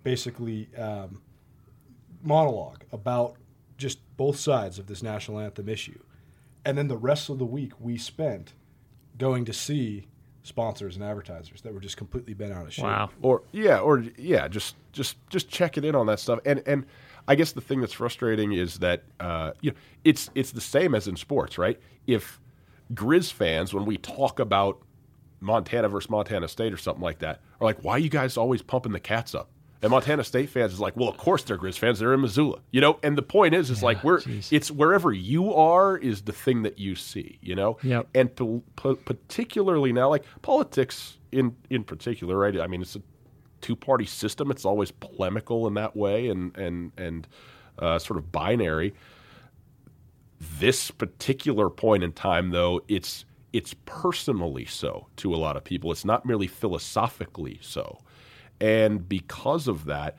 basically 0.03 0.69
um, 0.77 1.21
monologue 2.23 2.83
about 2.91 3.35
just 3.77 3.99
both 4.17 4.37
sides 4.37 4.79
of 4.79 4.87
this 4.87 5.01
national 5.03 5.39
anthem 5.39 5.69
issue, 5.69 5.99
and 6.65 6.77
then 6.77 6.87
the 6.87 6.97
rest 6.97 7.29
of 7.29 7.37
the 7.39 7.45
week 7.45 7.73
we 7.79 7.97
spent 7.97 8.53
going 9.17 9.45
to 9.45 9.53
see 9.53 10.07
sponsors 10.43 10.95
and 10.95 11.05
advertisers 11.05 11.61
that 11.61 11.73
were 11.73 11.79
just 11.79 11.97
completely 11.97 12.33
bent 12.33 12.53
out 12.53 12.65
of 12.65 12.73
shape. 12.73 12.85
Wow. 12.85 13.09
or 13.21 13.43
yeah, 13.51 13.79
or 13.79 14.03
yeah, 14.17 14.47
just 14.47 14.75
just 14.91 15.17
just 15.29 15.49
checking 15.49 15.83
in 15.83 15.95
on 15.95 16.07
that 16.07 16.19
stuff. 16.19 16.39
And 16.45 16.63
and 16.65 16.85
I 17.27 17.35
guess 17.35 17.51
the 17.51 17.61
thing 17.61 17.81
that's 17.81 17.93
frustrating 17.93 18.53
is 18.53 18.79
that 18.79 19.03
uh, 19.19 19.51
you 19.61 19.71
know 19.71 19.77
it's 20.03 20.29
it's 20.35 20.51
the 20.51 20.61
same 20.61 20.95
as 20.95 21.07
in 21.07 21.15
sports, 21.15 21.57
right? 21.57 21.79
If 22.07 22.39
Grizz 22.93 23.31
fans, 23.31 23.73
when 23.73 23.85
we 23.85 23.97
talk 23.97 24.39
about 24.39 24.81
Montana 25.39 25.89
versus 25.89 26.09
Montana 26.09 26.47
State 26.47 26.73
or 26.73 26.77
something 26.77 27.03
like 27.03 27.19
that, 27.19 27.41
are 27.59 27.65
like, 27.65 27.83
why 27.83 27.93
are 27.93 27.99
you 27.99 28.09
guys 28.09 28.37
always 28.37 28.61
pumping 28.61 28.91
the 28.91 28.99
cats 28.99 29.35
up? 29.35 29.49
And 29.81 29.89
Montana 29.89 30.23
State 30.23 30.49
fans 30.49 30.73
is 30.73 30.79
like, 30.79 30.95
well, 30.95 31.09
of 31.09 31.17
course 31.17 31.43
they're 31.43 31.57
Grizz 31.57 31.77
fans. 31.79 31.99
They're 31.99 32.13
in 32.13 32.21
Missoula, 32.21 32.59
you 32.69 32.81
know. 32.81 32.99
And 33.01 33.17
the 33.17 33.23
point 33.23 33.55
is, 33.55 33.69
is 33.71 33.81
like 33.81 34.03
we're 34.03 34.19
jeez. 34.19 34.51
it's 34.51 34.69
wherever 34.69 35.11
you 35.11 35.53
are 35.53 35.97
is 35.97 36.21
the 36.21 36.33
thing 36.33 36.61
that 36.63 36.77
you 36.77 36.95
see, 36.95 37.39
you 37.41 37.55
know. 37.55 37.77
Yep. 37.81 38.07
And 38.13 38.35
p- 38.35 38.61
p- 38.75 38.95
particularly 39.05 39.91
now, 39.91 40.09
like 40.09 40.23
politics 40.43 41.17
in 41.31 41.55
in 41.69 41.83
particular, 41.83 42.37
right? 42.37 42.59
I 42.59 42.67
mean, 42.67 42.81
it's 42.81 42.95
a 42.95 43.01
two 43.61 43.75
party 43.75 44.05
system. 44.05 44.51
It's 44.51 44.65
always 44.65 44.91
polemical 44.91 45.67
in 45.67 45.73
that 45.75 45.95
way, 45.95 46.27
and 46.27 46.55
and 46.57 46.91
and 46.97 47.27
uh, 47.79 47.97
sort 47.99 48.17
of 48.17 48.31
binary. 48.31 48.93
This 50.59 50.91
particular 50.91 51.69
point 51.69 52.03
in 52.03 52.13
time, 52.13 52.49
though, 52.49 52.81
it's 52.87 53.25
it's 53.53 53.75
personally 53.85 54.65
so 54.65 55.07
to 55.17 55.33
a 55.33 55.37
lot 55.37 55.57
of 55.57 55.63
people. 55.63 55.91
It's 55.91 56.05
not 56.05 56.25
merely 56.25 56.47
philosophically 56.47 57.59
so, 57.61 57.99
and 58.61 59.09
because 59.09 59.67
of 59.67 59.85
that, 59.85 60.15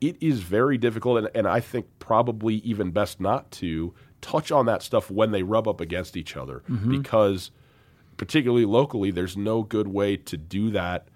it 0.00 0.16
is 0.20 0.40
very 0.40 0.78
difficult. 0.78 1.18
And, 1.18 1.30
and 1.34 1.48
I 1.48 1.60
think 1.60 1.86
probably 1.98 2.56
even 2.56 2.90
best 2.90 3.20
not 3.20 3.50
to 3.52 3.94
touch 4.20 4.52
on 4.52 4.66
that 4.66 4.82
stuff 4.82 5.10
when 5.10 5.30
they 5.30 5.42
rub 5.42 5.66
up 5.66 5.80
against 5.80 6.16
each 6.16 6.36
other, 6.36 6.62
because 6.90 7.50
particularly 8.16 8.64
locally, 8.64 9.10
there's 9.10 9.36
no 9.36 9.62
good 9.62 9.88
way 9.88 10.16
to 10.16 10.36
do 10.36 10.70
that 10.70 11.08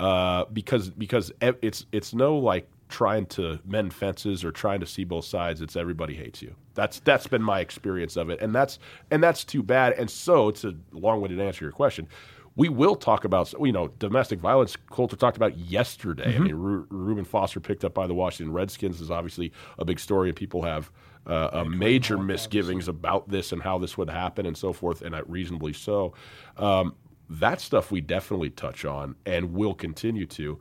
uh, 0.00 0.44
because 0.52 0.90
because 0.90 1.32
it's 1.40 1.86
it's 1.92 2.14
no 2.14 2.36
like 2.36 2.68
trying 2.88 3.26
to 3.26 3.58
mend 3.64 3.92
fences 3.92 4.44
or 4.44 4.52
trying 4.52 4.80
to 4.80 4.86
see 4.86 5.04
both 5.04 5.24
sides. 5.24 5.60
It's 5.60 5.76
everybody 5.76 6.14
hates 6.14 6.42
you. 6.42 6.54
That's 6.74 7.00
that's 7.00 7.26
been 7.26 7.42
my 7.42 7.60
experience 7.60 8.16
of 8.16 8.30
it, 8.30 8.40
and 8.40 8.54
that's 8.54 8.78
and 9.10 9.22
that's 9.22 9.44
too 9.44 9.62
bad. 9.62 9.94
And 9.94 10.10
so, 10.10 10.48
it's 10.48 10.64
a 10.64 10.74
long-winded 10.92 11.40
answer 11.40 11.60
to 11.60 11.64
your 11.64 11.72
question. 11.72 12.08
We 12.56 12.70
will 12.70 12.96
talk 12.96 13.24
about 13.24 13.52
you 13.60 13.72
know 13.72 13.88
domestic 13.98 14.40
violence. 14.40 14.76
Colter 14.90 15.16
talked 15.16 15.36
about 15.36 15.56
yesterday. 15.58 16.34
I 16.34 16.38
mean, 16.38 16.54
Ru- 16.54 16.86
Reuben 16.90 17.24
Foster 17.24 17.60
picked 17.60 17.84
up 17.84 17.94
by 17.94 18.06
the 18.06 18.14
Washington 18.14 18.52
Redskins 18.52 19.00
is 19.00 19.10
obviously 19.10 19.52
a 19.78 19.84
big 19.84 20.00
story, 20.00 20.30
and 20.30 20.36
people 20.36 20.62
have 20.62 20.90
uh, 21.26 21.50
a 21.52 21.64
major 21.64 22.18
misgivings 22.18 22.88
about 22.88 23.28
this 23.28 23.52
and 23.52 23.62
how 23.62 23.78
this 23.78 23.98
would 23.98 24.08
happen 24.08 24.46
and 24.46 24.56
so 24.56 24.72
forth, 24.72 25.02
and 25.02 25.14
reasonably 25.28 25.72
so. 25.72 26.14
Um, 26.56 26.94
that 27.28 27.60
stuff 27.60 27.90
we 27.90 28.00
definitely 28.00 28.50
touch 28.50 28.84
on 28.84 29.16
and 29.26 29.52
will 29.52 29.74
continue 29.74 30.26
to. 30.26 30.58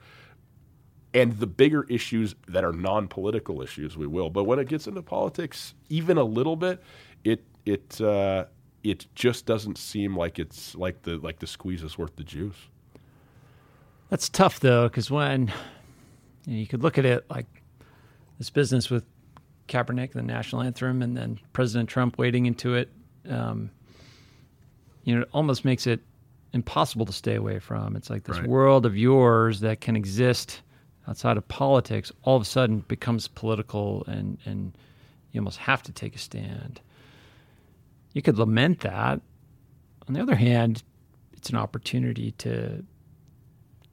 And 1.14 1.38
the 1.40 1.48
bigger 1.48 1.86
issues 1.86 2.36
that 2.48 2.66
are 2.66 2.74
non-political 2.74 3.62
issues, 3.62 3.96
we 3.96 4.08
will. 4.08 4.30
But 4.30 4.44
when 4.44 4.60
it 4.60 4.68
gets 4.68 4.86
into 4.88 5.02
politics, 5.02 5.74
even 5.88 6.18
a 6.18 6.24
little 6.24 6.58
bit, 6.58 6.84
it 7.24 7.44
it 7.66 8.02
uh, 8.02 8.46
it 8.86 9.08
just 9.16 9.46
doesn't 9.48 9.78
seem 9.80 10.16
like 10.16 10.38
it's 10.38 10.76
like 10.76 11.02
the 11.02 11.18
like 11.18 11.40
the 11.40 11.48
squeeze 11.48 11.82
is 11.82 11.98
worth 11.98 12.16
the 12.16 12.24
juice. 12.24 12.70
That's 14.10 14.30
tough 14.30 14.60
though, 14.60 14.88
because 14.88 15.10
when 15.10 15.48
you, 16.46 16.54
know, 16.54 16.60
you 16.60 16.68
could 16.68 16.84
look 16.84 16.98
at 17.00 17.06
it 17.06 17.26
like 17.30 17.48
this 18.38 18.52
business 18.52 18.90
with 18.92 19.04
Kaepernick, 19.68 20.14
the 20.14 20.22
national 20.22 20.62
anthem, 20.62 21.02
and 21.02 21.18
then 21.18 21.40
President 21.52 21.90
Trump 21.90 22.20
wading 22.20 22.46
into 22.46 22.76
it. 22.76 22.92
Um, 23.28 23.72
you 25.04 25.16
know, 25.16 25.22
it 25.22 25.30
almost 25.34 25.66
makes 25.66 25.88
it 25.88 26.02
impossible 26.54 27.08
to 27.08 27.14
stay 27.14 27.36
away 27.36 27.58
from. 27.58 27.96
It's 27.96 28.12
like 28.12 28.24
this 28.24 28.38
Right. 28.38 28.48
world 28.48 28.86
of 28.86 28.96
yours 28.96 29.62
that 29.62 29.82
can 29.82 29.96
exist 29.96 30.62
outside 31.08 31.38
of 31.38 31.48
politics 31.48 32.12
all 32.24 32.36
of 32.36 32.42
a 32.44 32.46
sudden 32.46 32.80
becomes 32.88 33.28
political 33.28 34.04
and, 34.08 34.38
and 34.46 34.78
you 35.32 35.42
almost 35.42 35.58
have 35.58 35.82
to 35.84 35.92
take 35.92 36.16
a 36.16 36.20
stand. 36.20 36.82
You 38.16 38.22
could 38.22 38.40
lament 38.40 38.80
that. 38.80 39.22
On 40.08 40.14
the 40.14 40.22
other 40.22 40.36
hand, 40.36 40.84
it's 41.34 41.50
an 41.50 41.58
opportunity 41.58 42.32
to 42.32 42.84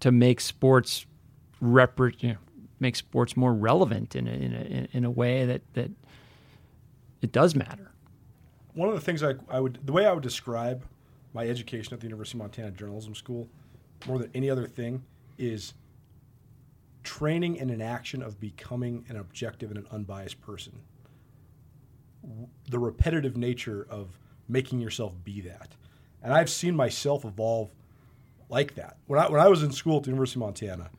to 0.00 0.10
make 0.10 0.40
sports 0.40 1.04
you 1.60 1.68
know, 1.68 2.36
make 2.80 2.96
sports 2.96 3.36
more 3.36 3.52
relevant 3.52 4.16
in 4.16 4.26
a, 4.26 4.30
in 4.30 4.52
a 4.54 4.96
in 4.96 5.04
a 5.04 5.10
way 5.10 5.44
that 5.44 5.62
that 5.74 5.90
it 7.20 7.32
does 7.32 7.54
matter. 7.54 7.90
One 8.74 8.88
of 8.88 8.94
the 8.94 9.00
things 9.00 9.22
I, 9.22 9.34
I 9.50 9.60
would, 9.60 9.80
the 9.84 9.92
way 9.92 10.06
I 10.06 10.12
would 10.12 10.22
describe 10.22 10.84
my 11.34 11.46
education 11.46 11.92
at 11.92 12.00
the 12.00 12.06
University 12.06 12.38
of 12.38 12.42
Montana 12.42 12.70
Journalism 12.70 13.14
School, 13.14 13.48
more 14.06 14.18
than 14.18 14.30
any 14.34 14.48
other 14.48 14.66
thing, 14.66 15.02
is 15.36 15.74
training 17.02 17.56
in 17.56 17.70
an 17.70 17.82
action 17.82 18.22
of 18.22 18.40
becoming 18.40 19.04
an 19.08 19.16
objective 19.16 19.70
and 19.70 19.78
an 19.78 19.86
unbiased 19.90 20.40
person. 20.40 20.80
The 22.68 22.78
repetitive 22.78 23.36
nature 23.36 23.86
of 23.90 24.18
making 24.48 24.80
yourself 24.80 25.14
be 25.24 25.40
that. 25.42 25.68
And 26.22 26.32
I've 26.32 26.50
seen 26.50 26.76
myself 26.76 27.24
evolve 27.24 27.70
like 28.48 28.74
that. 28.76 28.96
When 29.06 29.18
I, 29.18 29.28
when 29.28 29.40
I 29.40 29.48
was 29.48 29.62
in 29.62 29.72
school 29.72 29.96
at 29.98 30.04
the 30.04 30.10
University 30.10 30.38
of 30.38 30.42
Montana, 30.46 30.90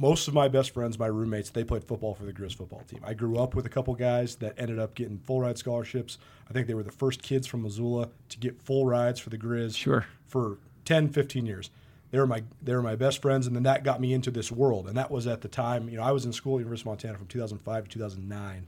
most 0.00 0.28
of 0.28 0.34
my 0.34 0.48
best 0.48 0.72
friends, 0.72 0.98
my 0.98 1.06
roommates, 1.06 1.50
they 1.50 1.62
played 1.62 1.84
football 1.84 2.14
for 2.14 2.24
the 2.24 2.32
Grizz 2.32 2.54
football 2.56 2.82
team. 2.88 3.00
I 3.04 3.12
grew 3.12 3.38
up 3.38 3.54
with 3.54 3.66
a 3.66 3.68
couple 3.68 3.94
guys 3.94 4.36
that 4.36 4.54
ended 4.56 4.78
up 4.78 4.94
getting 4.94 5.18
full 5.18 5.42
ride 5.42 5.58
scholarships. 5.58 6.16
I 6.48 6.54
think 6.54 6.66
they 6.66 6.74
were 6.74 6.82
the 6.82 6.90
first 6.90 7.22
kids 7.22 7.46
from 7.46 7.62
Missoula 7.62 8.08
to 8.30 8.38
get 8.38 8.60
full 8.62 8.86
rides 8.86 9.20
for 9.20 9.28
the 9.28 9.36
Grizz 9.36 9.76
Sure. 9.76 10.06
for 10.26 10.58
10, 10.86 11.10
15 11.10 11.44
years. 11.44 11.70
They 12.10 12.18
were 12.18 12.26
my 12.26 12.42
they 12.60 12.74
were 12.74 12.82
my 12.82 12.96
best 12.96 13.22
friends, 13.22 13.46
and 13.46 13.54
then 13.54 13.62
that 13.64 13.84
got 13.84 14.00
me 14.00 14.12
into 14.12 14.32
this 14.32 14.50
world. 14.50 14.88
And 14.88 14.96
that 14.96 15.10
was 15.12 15.28
at 15.28 15.42
the 15.42 15.48
time, 15.48 15.88
you 15.88 15.96
know, 15.96 16.02
I 16.02 16.10
was 16.10 16.24
in 16.24 16.32
school 16.32 16.56
at 16.56 16.60
University 16.60 16.82
of 16.88 16.92
Montana 16.92 17.18
from 17.18 17.28
2005 17.28 17.84
to 17.84 17.90
2009. 17.90 18.66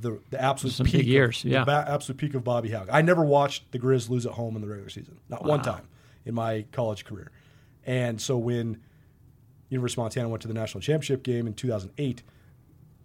The 0.00 0.20
the 0.30 0.40
absolute 0.40 0.74
Some 0.74 0.86
peak 0.86 1.00
of- 1.02 1.06
years, 1.06 1.42
the 1.42 1.50
yeah. 1.50 1.64
ba- 1.64 1.84
absolute 1.88 2.18
peak 2.18 2.34
of 2.34 2.44
Bobby 2.44 2.70
Hauck. 2.70 2.88
I 2.92 3.02
never 3.02 3.24
watched 3.24 3.72
the 3.72 3.78
Grizz 3.78 4.08
lose 4.08 4.26
at 4.26 4.32
home 4.32 4.54
in 4.54 4.62
the 4.62 4.68
regular 4.68 4.90
season, 4.90 5.18
not 5.28 5.44
one 5.44 5.60
time 5.62 5.88
in 6.24 6.34
my 6.34 6.64
college 6.72 7.04
career. 7.04 7.30
And 7.84 8.20
so 8.20 8.36
when 8.38 8.80
University 9.70 10.00
of 10.00 10.04
Montana 10.04 10.28
went 10.28 10.42
to 10.42 10.48
the 10.48 10.54
national 10.54 10.82
championship 10.82 11.22
game 11.24 11.46
in 11.46 11.54
2008, 11.54 12.22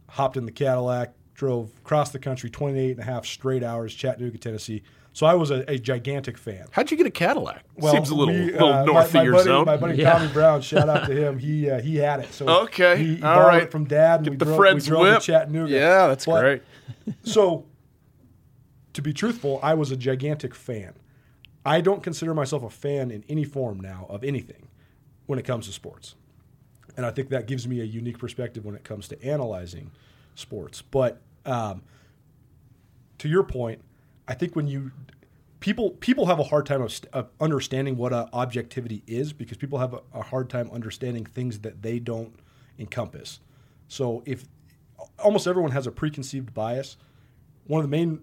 hopped 0.09 0.37
in 0.37 0.45
the 0.45 0.51
Cadillac, 0.51 1.13
drove 1.33 1.71
across 1.79 2.11
the 2.11 2.19
country 2.19 2.49
28 2.49 2.91
and 2.91 2.99
a 2.99 3.03
half 3.03 3.25
straight 3.25 3.63
hours, 3.63 3.93
Chattanooga, 3.95 4.37
Tennessee. 4.37 4.83
So 5.15 5.27
I 5.27 5.35
was 5.35 5.51
a, 5.51 5.63
a 5.71 5.77
gigantic 5.77 6.39
fan. 6.39 6.65
How'd 6.71 6.89
you 6.89 6.97
get 6.97 7.05
a 7.05 7.11
Cadillac? 7.11 7.63
Well, 7.75 7.93
Seems 7.93 8.09
a 8.09 8.15
little, 8.15 8.33
we, 8.33 8.51
little 8.51 8.73
uh, 8.73 8.83
north 8.85 9.13
my, 9.13 9.19
of 9.19 9.25
your 9.25 9.33
buddy, 9.33 9.43
zone. 9.43 9.65
My 9.65 9.77
buddy 9.77 9.97
Yeah. 10.01 10.13
Tommy 10.13 10.33
Brown, 10.33 10.61
shout 10.61 10.89
out 10.89 11.05
to 11.07 11.13
him. 11.15 11.37
He 11.37 11.69
uh, 11.69 11.79
he 11.81 11.97
had 11.97 12.21
it. 12.21 12.33
So 12.33 12.47
Okay, 12.63 12.97
he, 12.97 13.15
he 13.17 13.23
all 13.23 13.35
borrowed 13.35 13.47
right. 13.47 13.63
it 13.63 13.71
from 13.71 13.85
dad. 13.85 14.15
And 14.21 14.23
Get 14.25 14.31
we 14.31 14.37
the 14.37 14.45
drove, 14.45 14.57
Fred's 14.57 14.85
we 14.85 14.89
drove 14.89 15.01
whip. 15.03 15.19
to 15.19 15.25
Chattanooga. 15.25 15.71
Yeah, 15.71 16.07
that's 16.07 16.25
But- 16.25 16.41
great. 16.41 16.61
So, 17.23 17.65
to 18.93 19.01
be 19.01 19.13
truthful, 19.13 19.59
I 19.61 19.73
was 19.75 19.91
a 19.91 19.95
gigantic 19.97 20.53
fan. 20.55 20.93
I 21.65 21.79
don't 21.81 22.01
consider 22.03 22.33
myself 22.33 22.63
a 22.63 22.69
fan 22.69 23.09
in 23.11 23.23
any 23.29 23.43
form 23.43 23.79
now 23.79 24.05
of 24.09 24.23
anything 24.23 24.67
when 25.27 25.37
it 25.39 25.45
comes 25.45 25.67
to 25.67 25.73
sports. 25.73 26.15
And 26.97 27.05
I 27.05 27.11
think 27.11 27.29
that 27.29 27.47
gives 27.47 27.67
me 27.67 27.79
a 27.81 27.85
unique 27.85 28.17
perspective 28.19 28.65
when 28.65 28.75
it 28.75 28.83
comes 28.83 29.07
to 29.09 29.23
analyzing 29.23 29.91
sports. 30.35 30.81
But 30.81 31.21
um, 31.45 31.81
to 33.19 33.27
your 33.29 33.43
point, 33.43 33.81
I 34.27 34.33
think 34.33 34.55
when 34.55 34.67
you 34.67 34.91
people 35.59 35.91
people 35.91 36.25
have 36.25 36.39
a 36.39 36.43
hard 36.43 36.65
time 36.65 36.81
of, 36.81 36.93
of 37.13 37.29
understanding 37.39 37.97
what 37.97 38.13
objectivity 38.13 39.03
is 39.07 39.33
because 39.33 39.57
people 39.57 39.79
have 39.79 39.93
a, 39.93 40.01
a 40.13 40.21
hard 40.21 40.49
time 40.49 40.69
understanding 40.71 41.25
things 41.25 41.59
that 41.59 41.81
they 41.81 41.99
don't 41.99 42.35
encompass. 42.77 43.39
So 43.87 44.23
if 44.25 44.45
almost 45.19 45.47
everyone 45.47 45.71
has 45.71 45.87
a 45.87 45.91
preconceived 45.91 46.53
bias, 46.53 46.97
one 47.67 47.79
of 47.79 47.89
the 47.89 47.95
main 47.95 48.21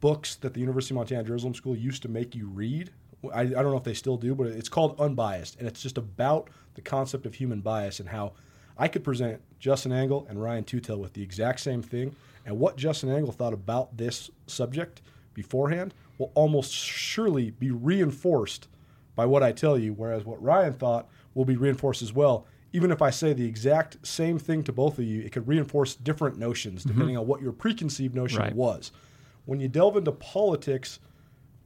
books 0.00 0.36
that 0.36 0.54
the 0.54 0.60
University 0.60 0.94
of 0.94 0.96
Montana 0.96 1.22
Journalism 1.22 1.54
School 1.54 1.76
used 1.76 2.02
to 2.02 2.08
make 2.08 2.34
you 2.34 2.46
read. 2.46 2.90
I, 3.32 3.42
I 3.42 3.44
don't 3.44 3.70
know 3.70 3.76
if 3.76 3.84
they 3.84 3.94
still 3.94 4.16
do, 4.16 4.34
but 4.34 4.48
it's 4.48 4.68
called 4.68 5.00
Unbiased, 5.00 5.58
and 5.58 5.66
it's 5.66 5.82
just 5.82 5.96
about 5.96 6.50
the 6.74 6.82
concept 6.82 7.24
of 7.24 7.34
human 7.34 7.60
bias 7.60 8.00
and 8.00 8.08
how 8.08 8.32
I 8.76 8.88
could 8.88 9.04
present 9.04 9.40
Justin 9.58 9.92
Angle 9.92 10.26
and 10.28 10.42
Ryan 10.42 10.64
Tootell 10.64 10.98
with 10.98 11.12
the 11.14 11.22
exact 11.22 11.60
same 11.60 11.82
thing, 11.82 12.14
and 12.44 12.58
what 12.58 12.76
Justin 12.76 13.10
Angle 13.10 13.32
thought 13.32 13.54
about 13.54 13.96
this 13.96 14.30
subject 14.46 15.00
beforehand 15.34 15.94
will 16.18 16.32
almost 16.34 16.72
surely 16.72 17.50
be 17.50 17.70
reinforced 17.70 18.68
by 19.14 19.26
what 19.26 19.42
I 19.42 19.52
tell 19.52 19.78
you, 19.78 19.92
whereas 19.92 20.24
what 20.24 20.42
Ryan 20.42 20.72
thought 20.72 21.08
will 21.34 21.44
be 21.44 21.56
reinforced 21.56 22.02
as 22.02 22.12
well. 22.12 22.46
Even 22.72 22.90
if 22.90 23.02
I 23.02 23.10
say 23.10 23.32
the 23.32 23.46
exact 23.46 24.04
same 24.04 24.38
thing 24.38 24.64
to 24.64 24.72
both 24.72 24.98
of 24.98 25.04
you, 25.04 25.20
it 25.22 25.30
could 25.30 25.46
reinforce 25.46 25.94
different 25.94 26.38
notions 26.38 26.80
mm-hmm. 26.80 26.92
depending 26.92 27.16
on 27.16 27.26
what 27.26 27.40
your 27.40 27.52
preconceived 27.52 28.14
notion 28.14 28.40
Right. 28.40 28.54
was. 28.54 28.90
When 29.44 29.60
you 29.60 29.68
delve 29.68 29.96
into 29.96 30.12
politics 30.12 30.98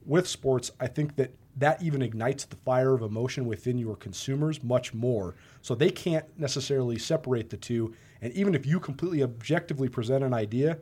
with 0.05 0.27
sports, 0.27 0.73
I 0.81 0.87
think 0.89 1.16
that 1.16 1.35
that 1.57 1.83
even 1.83 2.03
ignites 2.03 2.45
the 2.45 2.57
fire 2.57 2.95
of 2.95 3.03
emotion 3.03 3.45
within 3.45 3.79
your 3.79 3.97
consumers 3.97 4.62
much 4.62 4.95
more. 4.95 5.35
So 5.61 5.75
they 5.75 5.91
can't 5.91 6.25
necessarily 6.39 6.99
separate 6.99 7.51
the 7.51 7.57
two. 7.57 7.95
And 8.23 8.33
even 8.35 8.55
if 8.55 8.64
you 8.64 8.79
completely 8.79 9.25
objectively 9.25 9.89
present 9.89 10.23
an 10.23 10.33
idea, 10.33 10.79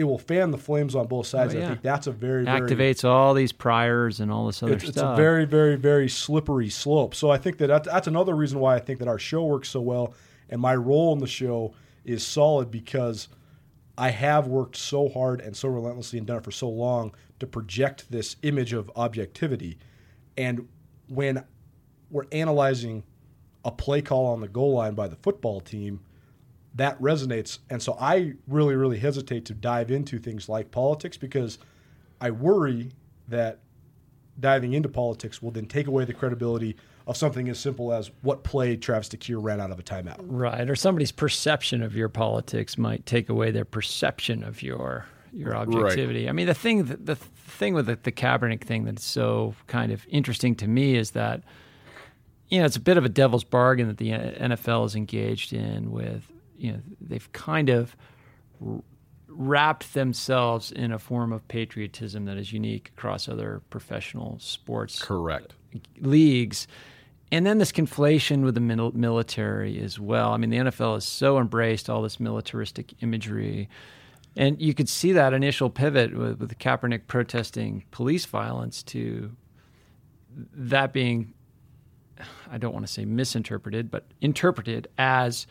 it 0.00 0.04
will 0.04 0.18
fan 0.18 0.50
the 0.50 0.56
flames 0.56 0.94
on 0.94 1.06
both 1.06 1.26
sides. 1.26 1.54
Oh, 1.54 1.58
yeah. 1.58 1.64
I 1.66 1.68
think 1.68 1.82
that's 1.82 2.06
a 2.06 2.10
very, 2.10 2.46
very 2.46 2.60
Activates 2.62 3.04
all 3.04 3.34
these 3.34 3.52
priors 3.52 4.18
and 4.18 4.32
all 4.32 4.46
this 4.46 4.62
other 4.62 4.72
it's, 4.72 4.84
it's 4.84 4.96
a 4.96 5.14
very, 5.14 5.44
very, 5.44 5.76
very 5.76 6.08
slippery 6.08 6.70
slope. 6.70 7.14
So 7.14 7.28
I 7.28 7.36
think 7.36 7.58
that 7.58 7.66
that's, 7.66 7.86
that's 7.86 8.06
another 8.06 8.34
reason 8.34 8.60
why 8.60 8.76
I 8.76 8.78
think 8.78 8.98
that 9.00 9.08
our 9.08 9.18
show 9.18 9.44
works 9.44 9.68
so 9.68 9.82
well, 9.82 10.14
and 10.48 10.58
my 10.58 10.74
role 10.74 11.12
in 11.12 11.18
the 11.18 11.26
show 11.26 11.74
is 12.06 12.26
solid 12.26 12.70
because 12.70 13.28
I 13.98 14.08
have 14.08 14.46
worked 14.46 14.76
so 14.76 15.10
hard 15.10 15.42
and 15.42 15.54
so 15.54 15.68
relentlessly 15.68 16.18
and 16.18 16.26
done 16.26 16.38
it 16.38 16.44
for 16.44 16.50
so 16.50 16.70
long 16.70 17.14
to 17.38 17.46
project 17.46 18.10
this 18.10 18.36
image 18.40 18.72
of 18.72 18.90
objectivity. 18.96 19.76
And 20.38 20.66
when 21.08 21.44
we're 22.10 22.24
analyzing 22.32 23.02
a 23.66 23.70
play 23.70 24.00
call 24.00 24.28
on 24.28 24.40
the 24.40 24.48
goal 24.48 24.72
line 24.72 24.94
by 24.94 25.08
the 25.08 25.16
football 25.16 25.60
team, 25.60 26.00
that 26.80 27.00
resonates. 27.00 27.58
And 27.68 27.82
so 27.82 27.96
I 28.00 28.34
really, 28.48 28.74
really 28.74 28.98
hesitate 28.98 29.44
to 29.46 29.54
dive 29.54 29.90
into 29.90 30.18
things 30.18 30.48
like 30.48 30.70
politics 30.70 31.16
because 31.16 31.58
I 32.20 32.30
worry 32.30 32.90
that 33.28 33.58
diving 34.38 34.72
into 34.72 34.88
politics 34.88 35.42
will 35.42 35.50
then 35.50 35.66
take 35.66 35.86
away 35.86 36.04
the 36.04 36.14
credibility 36.14 36.76
of 37.06 37.16
something 37.16 37.48
as 37.48 37.58
simple 37.58 37.92
as 37.92 38.10
what 38.22 38.44
play 38.44 38.76
Travis 38.76 39.08
DeCuire 39.08 39.42
ran 39.42 39.60
out 39.60 39.70
of 39.70 39.78
a 39.78 39.82
timeout. 39.82 40.16
Right, 40.20 40.68
or 40.68 40.76
somebody's 40.76 41.12
perception 41.12 41.82
of 41.82 41.94
your 41.94 42.08
politics 42.08 42.78
might 42.78 43.04
take 43.04 43.28
away 43.28 43.50
their 43.50 43.64
perception 43.64 44.42
of 44.42 44.62
your 44.62 45.06
your 45.32 45.54
objectivity. 45.54 46.28
I 46.28 46.32
mean, 46.32 46.46
the 46.46 46.54
thing 46.54 46.84
the, 46.86 46.96
the 46.96 47.16
thing 47.16 47.74
with 47.74 47.86
the, 47.86 47.98
the 48.02 48.12
Kaepernick 48.12 48.62
thing 48.62 48.84
that's 48.84 49.04
so 49.04 49.54
kind 49.66 49.92
of 49.92 50.04
interesting 50.08 50.54
to 50.56 50.68
me 50.68 50.96
is 50.96 51.12
that 51.12 51.42
you 52.48 52.58
know 52.58 52.64
it's 52.64 52.76
a 52.76 52.80
bit 52.80 52.96
of 52.96 53.04
a 53.04 53.08
devil's 53.08 53.44
bargain 53.44 53.88
that 53.88 53.98
the 53.98 54.10
NFL 54.10 54.86
is 54.86 54.96
engaged 54.96 55.52
in 55.52 55.90
with 55.90 56.30
you 56.60 56.72
know 56.72 56.80
they've 57.00 57.30
kind 57.32 57.70
of 57.70 57.96
r- 58.64 58.82
wrapped 59.28 59.94
themselves 59.94 60.72
in 60.72 60.92
a 60.92 60.98
form 60.98 61.32
of 61.32 61.46
patriotism 61.48 62.24
that 62.26 62.36
is 62.36 62.52
unique 62.52 62.92
across 62.96 63.28
other 63.28 63.62
professional 63.70 64.38
sports 64.38 65.02
Correct. 65.02 65.54
leagues. 66.00 66.66
And 67.32 67.46
then 67.46 67.58
this 67.58 67.70
conflation 67.70 68.42
with 68.42 68.54
the 68.54 68.60
mil- 68.60 68.92
military 68.92 69.80
as 69.80 70.00
well. 70.00 70.32
I 70.32 70.36
mean, 70.36 70.50
the 70.50 70.56
NFL 70.56 70.94
has 70.94 71.04
so 71.04 71.38
embraced 71.38 71.88
all 71.88 72.02
this 72.02 72.18
militaristic 72.18 73.00
imagery. 73.02 73.68
And 74.36 74.60
you 74.60 74.74
could 74.74 74.88
see 74.88 75.12
that 75.12 75.32
initial 75.32 75.70
pivot 75.70 76.16
with, 76.16 76.40
with 76.40 76.58
Kaepernick 76.58 77.06
protesting 77.06 77.84
police 77.92 78.26
violence 78.26 78.82
to 78.84 79.30
that 80.52 80.92
being, 80.92 81.34
I 82.50 82.58
don't 82.58 82.72
want 82.72 82.86
to 82.86 82.92
say 82.92 83.04
misinterpreted, 83.04 83.92
but 83.92 84.06
interpreted 84.20 84.88
as 84.98 85.46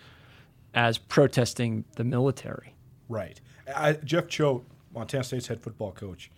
as 0.73 0.97
protesting 0.97 1.85
the 1.95 2.03
military. 2.03 2.75
Right. 3.07 3.39
I, 3.75 3.93
Jeff 3.93 4.27
Choate, 4.27 4.63
Montana 4.93 5.23
State's 5.23 5.47
head 5.47 5.61
football 5.61 5.91
coach, 5.91 6.31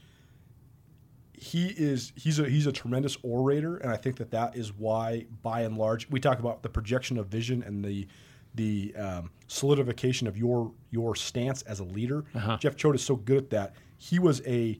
he 1.34 1.68
is 1.68 2.14
he's 2.16 2.38
a 2.38 2.48
he's 2.48 2.68
a 2.68 2.72
tremendous 2.72 3.18
orator, 3.24 3.78
and 3.78 3.92
I 3.92 3.98
think 3.98 4.18
that 4.18 4.30
that 4.32 4.56
is 4.56 4.72
why, 4.74 5.26
by 5.42 5.62
and 5.62 5.76
large, 5.76 6.08
we 6.10 6.20
talk 6.20 6.40
about 6.40 6.62
the 6.62 6.70
projection 6.70 7.18
of 7.18 7.28
vision 7.28 7.64
and 7.64 7.84
the 7.84 8.08
the 8.54 8.94
um, 8.96 9.32
solidification 9.48 10.28
of 10.28 10.38
your 10.38 10.72
your 10.92 11.16
stance 11.16 11.64
as 11.64 11.80
a 11.80 11.84
leader. 11.84 12.26
Uh-huh. 12.36 12.58
Jeff 12.58 12.76
Choate 12.76 12.96
is 12.96 13.04
so 13.04 13.16
good 13.16 13.38
at 13.38 13.50
that. 13.50 13.76
He 13.98 14.20
was 14.20 14.42
a 14.46 14.78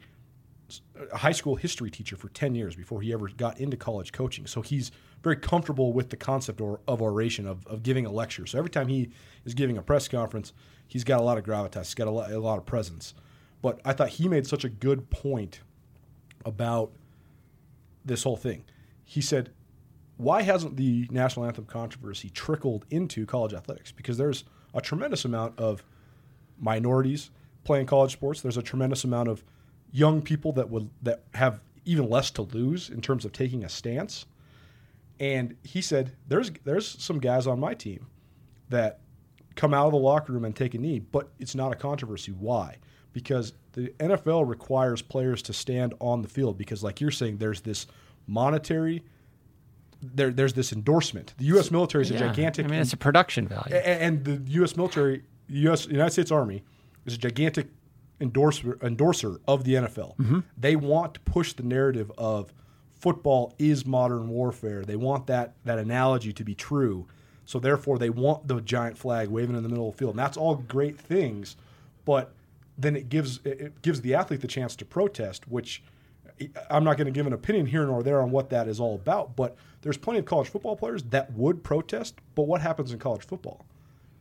a 1.12 1.18
high 1.18 1.32
school 1.32 1.56
history 1.56 1.90
teacher 1.90 2.16
for 2.16 2.30
10 2.30 2.56
years 2.56 2.76
before 2.76 3.02
he 3.02 3.12
ever 3.12 3.28
got 3.28 3.60
into 3.60 3.76
college 3.76 4.12
coaching. 4.12 4.48
So 4.48 4.62
he's 4.62 4.92
very 5.24 5.36
comfortable 5.36 5.94
with 5.94 6.10
the 6.10 6.18
concept 6.18 6.62
or, 6.62 6.80
of 6.88 7.02
oration, 7.02 7.48
of, 7.48 7.66
of 7.68 7.84
giving 7.84 8.06
a 8.06 8.12
lecture. 8.12 8.46
So 8.46 8.58
every 8.58 8.70
time 8.70 8.88
he 8.88 9.10
is 9.46 9.54
giving 9.54 9.78
a 9.78 9.82
press 9.82 10.08
conference, 10.08 10.54
he's 10.88 11.04
got 11.04 11.20
a 11.20 11.24
lot 11.24 11.38
of 11.38 11.44
gravitas, 11.44 11.86
he's 11.86 11.94
got 11.94 12.08
a 12.08 12.12
lot, 12.12 12.32
a 12.32 12.40
lot 12.40 12.58
of 12.58 12.66
presence. 12.66 13.14
But 13.62 13.80
I 13.86 13.94
thought 13.94 14.10
he 14.10 14.28
made 14.28 14.48
such 14.48 14.64
a 14.64 14.70
good 14.70 15.10
point 15.10 15.62
about 16.46 16.92
this 18.04 18.24
whole 18.24 18.38
thing. 18.38 18.64
He 19.04 19.22
said, 19.22 19.52
why 20.18 20.44
hasn't 20.44 20.78
the 20.78 21.08
national 21.12 21.46
anthem 21.46 21.66
controversy 21.66 22.30
trickled 22.30 22.86
into 22.90 23.26
college 23.26 23.54
athletics? 23.54 23.92
Because 23.92 24.18
there's 24.18 24.44
a 24.74 24.82
tremendous 24.82 25.26
amount 25.26 25.60
of 25.60 25.84
minorities 26.60 27.32
playing 27.64 27.88
college 27.88 28.12
sports. 28.12 28.42
There's 28.42 28.58
a 28.58 28.64
tremendous 28.64 29.04
amount 29.04 29.30
of 29.30 29.44
young 29.92 30.22
people 30.22 30.54
that 30.54 30.70
would 30.70 30.90
that 31.02 31.24
have 31.34 31.60
even 31.86 32.10
less 32.10 32.30
to 32.32 32.44
lose 32.44 32.90
in 32.90 33.02
terms 33.02 33.26
of 33.26 33.32
taking 33.32 33.64
a 33.64 33.70
stance. 33.70 34.26
And 35.22 35.56
he 35.64 35.82
said, 35.82 36.12
"There's 36.28 36.52
there's 36.66 36.88
some 37.02 37.20
guys 37.20 37.46
on 37.48 37.60
my 37.60 37.74
team 37.76 38.08
that 38.70 39.00
come 39.56 39.74
out 39.74 39.86
of 39.86 39.92
the 39.94 40.00
locker 40.00 40.34
room 40.34 40.44
and 40.46 40.56
take 40.56 40.74
a 40.74 40.78
knee, 40.80 41.00
but 41.00 41.30
it's 41.40 41.54
not 41.56 41.72
a 41.72 41.76
controversy. 41.76 42.32
Why? 42.32 42.78
Because 43.14 43.54
the 43.74 43.90
NFL 44.00 44.48
requires 44.48 45.02
players 45.02 45.42
to 45.44 45.54
stand 45.54 45.94
on 46.00 46.22
the 46.24 46.28
field 46.28 46.58
because, 46.58 46.84
like 46.84 47.00
you're 47.00 47.12
saying, 47.12 47.38
there's 47.38 47.62
this 47.62 47.86
monetary." 48.28 49.04
There, 50.04 50.32
there's 50.32 50.54
this 50.54 50.74
endorsement. 50.74 51.36
The 51.38 51.46
U.S. 51.46 51.70
military 51.70 52.02
is 52.04 52.10
a 52.10 52.16
Yeah. 52.16 52.20
gigantic. 52.22 52.66
I 52.66 52.70
mean, 52.70 52.80
it's 52.80 52.92
a 52.92 52.98
production 52.98 53.48
value. 53.48 53.76
A- 53.76 53.86
and 54.02 54.26
the 54.26 54.42
U.S. 54.54 54.76
military, 54.76 55.22
U.S. 55.48 55.86
United 55.86 56.10
States 56.10 56.32
Army, 56.32 56.64
is 57.06 57.14
a 57.14 57.18
gigantic 57.20 57.68
endorser 58.20 58.80
endorser 58.82 59.40
of 59.48 59.64
the 59.64 59.76
NFL. 59.76 60.16
Mm-hmm. 60.18 60.40
They 60.58 60.76
want 60.76 61.14
to 61.14 61.20
push 61.20 61.54
the 61.54 61.62
narrative 61.62 62.12
of 62.18 62.52
football 63.02 63.54
is 63.60 63.86
modern 63.86 64.30
warfare. 64.30 64.84
They 64.84 64.96
want 64.96 65.28
that 65.28 65.54
that 65.66 65.80
analogy 65.80 66.34
to 66.34 66.44
be 66.44 66.56
true. 66.56 67.08
So 67.46 67.60
therefore, 67.60 67.98
they 67.98 68.10
want 68.10 68.48
the 68.48 68.62
giant 68.62 68.98
flag 68.98 69.28
waving 69.28 69.56
in 69.56 69.64
the 69.64 69.70
middle 69.70 69.90
of 69.90 69.96
the 69.96 69.98
field. 69.98 70.12
And 70.12 70.20
that's 70.20 70.38
all 70.38 70.56
great 70.56 70.98
things, 70.98 71.58
but 72.06 72.32
then 72.78 72.96
it 72.96 73.10
gives 73.10 73.40
it 73.44 73.82
gives 73.82 74.02
the 74.02 74.16
athlete 74.16 74.42
the 74.42 74.48
chance 74.48 74.76
to 74.78 74.86
protest, 74.86 75.48
which. 75.48 75.84
I'm 76.72 76.84
not 76.84 76.98
going 76.98 77.06
to 77.06 77.12
give 77.12 77.28
an 77.28 77.34
opinion 77.34 77.68
here 77.68 77.86
nor 77.86 78.02
there 78.02 78.20
on 78.20 78.32
what 78.32 78.50
that 78.50 78.68
is 78.68 78.80
all 78.80 78.96
about, 78.96 79.36
but 79.36 79.56
there's 79.84 79.98
plenty 79.98 80.18
of 80.18 80.26
college 80.26 80.50
football 80.50 80.76
players 80.76 81.04
that 81.04 81.32
would 81.34 81.64
protest. 81.64 82.16
But 82.34 82.48
what 82.48 82.62
happens 82.62 82.92
in 82.92 82.98
college 82.98 83.24
football? 83.24 83.64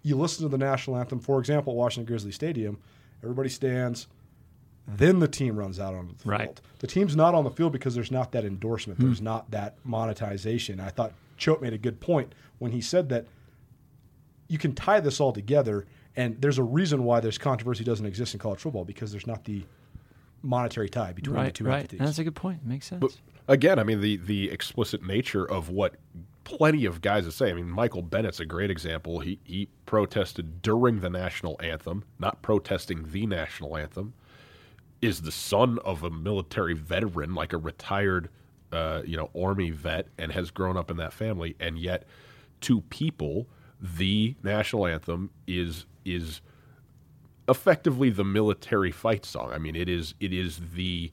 you 0.03 0.17
listen 0.17 0.45
to 0.45 0.49
the 0.49 0.59
national 0.59 0.97
anthem, 0.97 1.21
for 1.21 1.39
example, 1.39 1.73
at 1.73 1.77
Washington 1.77 2.07
Grizzly 2.07 2.33
Stadium, 2.33 2.79
everybody 3.23 3.49
stands, 3.49 4.07
then 4.87 5.21
the 5.21 5.29
team 5.29 5.57
runs 5.57 5.79
out 5.79 5.95
on 5.95 6.09
the 6.09 6.29
Right. 6.29 6.47
field. 6.47 6.61
The 6.81 6.87
team's 6.87 7.15
not 7.15 7.35
on 7.35 7.45
the 7.45 7.51
field 7.51 7.73
because 7.73 7.95
there's 7.95 8.11
not 8.11 8.33
that 8.33 8.45
endorsement, 8.45 8.99
hmm. 8.99 9.07
there's 9.07 9.21
not 9.21 9.51
that 9.51 9.77
monetization. 9.85 10.81
I 10.81 10.89
thought 10.89 11.13
Choate 11.37 11.63
made 11.63 11.73
a 11.73 11.79
good 11.79 12.01
point 12.01 12.35
when 12.59 12.73
he 12.73 12.81
said 12.81 13.09
that 13.11 13.27
you 14.49 14.59
can 14.59 14.75
tie 14.75 15.01
this 15.01 15.21
all 15.21 15.33
together, 15.33 15.87
and 16.17 16.41
there's 16.41 16.59
a 16.59 16.63
reason 16.63 17.05
why 17.05 17.21
this 17.21 17.39
controversy 17.39 17.85
doesn't 17.85 18.07
exist 18.07 18.35
in 18.35 18.41
college 18.41 18.59
football 18.59 18.85
because 18.85 19.13
there's 19.13 19.27
not 19.27 19.45
the 19.45 19.65
monetary 20.43 20.89
tie 20.89 21.13
between 21.13 21.45
the 21.45 21.51
two 21.51 21.65
right. 21.65 21.81
entities. 21.81 22.01
That's 22.01 22.19
a 22.19 22.25
good 22.25 22.35
point. 22.35 22.65
Makes 22.67 22.87
sense. 22.87 23.01
But 23.01 23.17
again, 23.47 23.79
I 23.79 23.85
mean 23.85 24.01
the 24.01 24.17
the 24.17 24.51
explicit 24.51 25.07
nature 25.07 25.49
of 25.49 25.69
what 25.69 25.97
plenty 26.45 26.85
of 26.85 27.01
guys 27.01 27.25
would 27.25 27.35
say. 27.35 27.51
I 27.51 27.55
mean, 27.55 27.71
Michael 27.71 28.03
Bennett's 28.03 28.41
a 28.41 28.47
great 28.47 28.71
example. 28.71 29.21
He 29.21 29.39
he 29.45 29.69
protested 29.87 30.63
during 30.63 31.01
the 31.01 31.11
national 31.11 31.59
anthem, 31.63 32.05
not 32.19 32.43
protesting 32.43 33.11
the 33.11 33.27
national 33.27 33.77
anthem. 33.77 34.15
Is 35.03 35.23
the 35.23 35.33
son 35.33 35.79
of 35.85 36.03
a 36.03 36.11
military 36.11 36.75
veteran, 36.75 37.35
like 37.35 37.53
a 37.53 37.57
retired, 37.59 38.29
uh, 38.73 39.03
you 39.05 39.17
know, 39.17 39.31
army 39.41 39.71
vet, 39.71 40.09
and 40.19 40.33
has 40.33 40.51
grown 40.51 40.77
up 40.77 40.91
in 40.91 40.99
that 40.99 41.13
family, 41.13 41.57
and 41.59 41.79
yet, 41.79 42.05
to 42.63 42.83
people, 42.83 43.49
the 43.81 44.35
national 44.43 44.87
anthem 44.87 45.31
is 45.47 45.87
is 46.05 46.41
effectively 47.49 48.11
the 48.11 48.25
military 48.25 48.93
fight 48.93 49.25
song. 49.25 49.53
I 49.53 49.59
mean, 49.59 49.75
it 49.75 49.89
is 49.89 50.15
it 50.21 50.33
is 50.33 50.61
the 50.75 51.13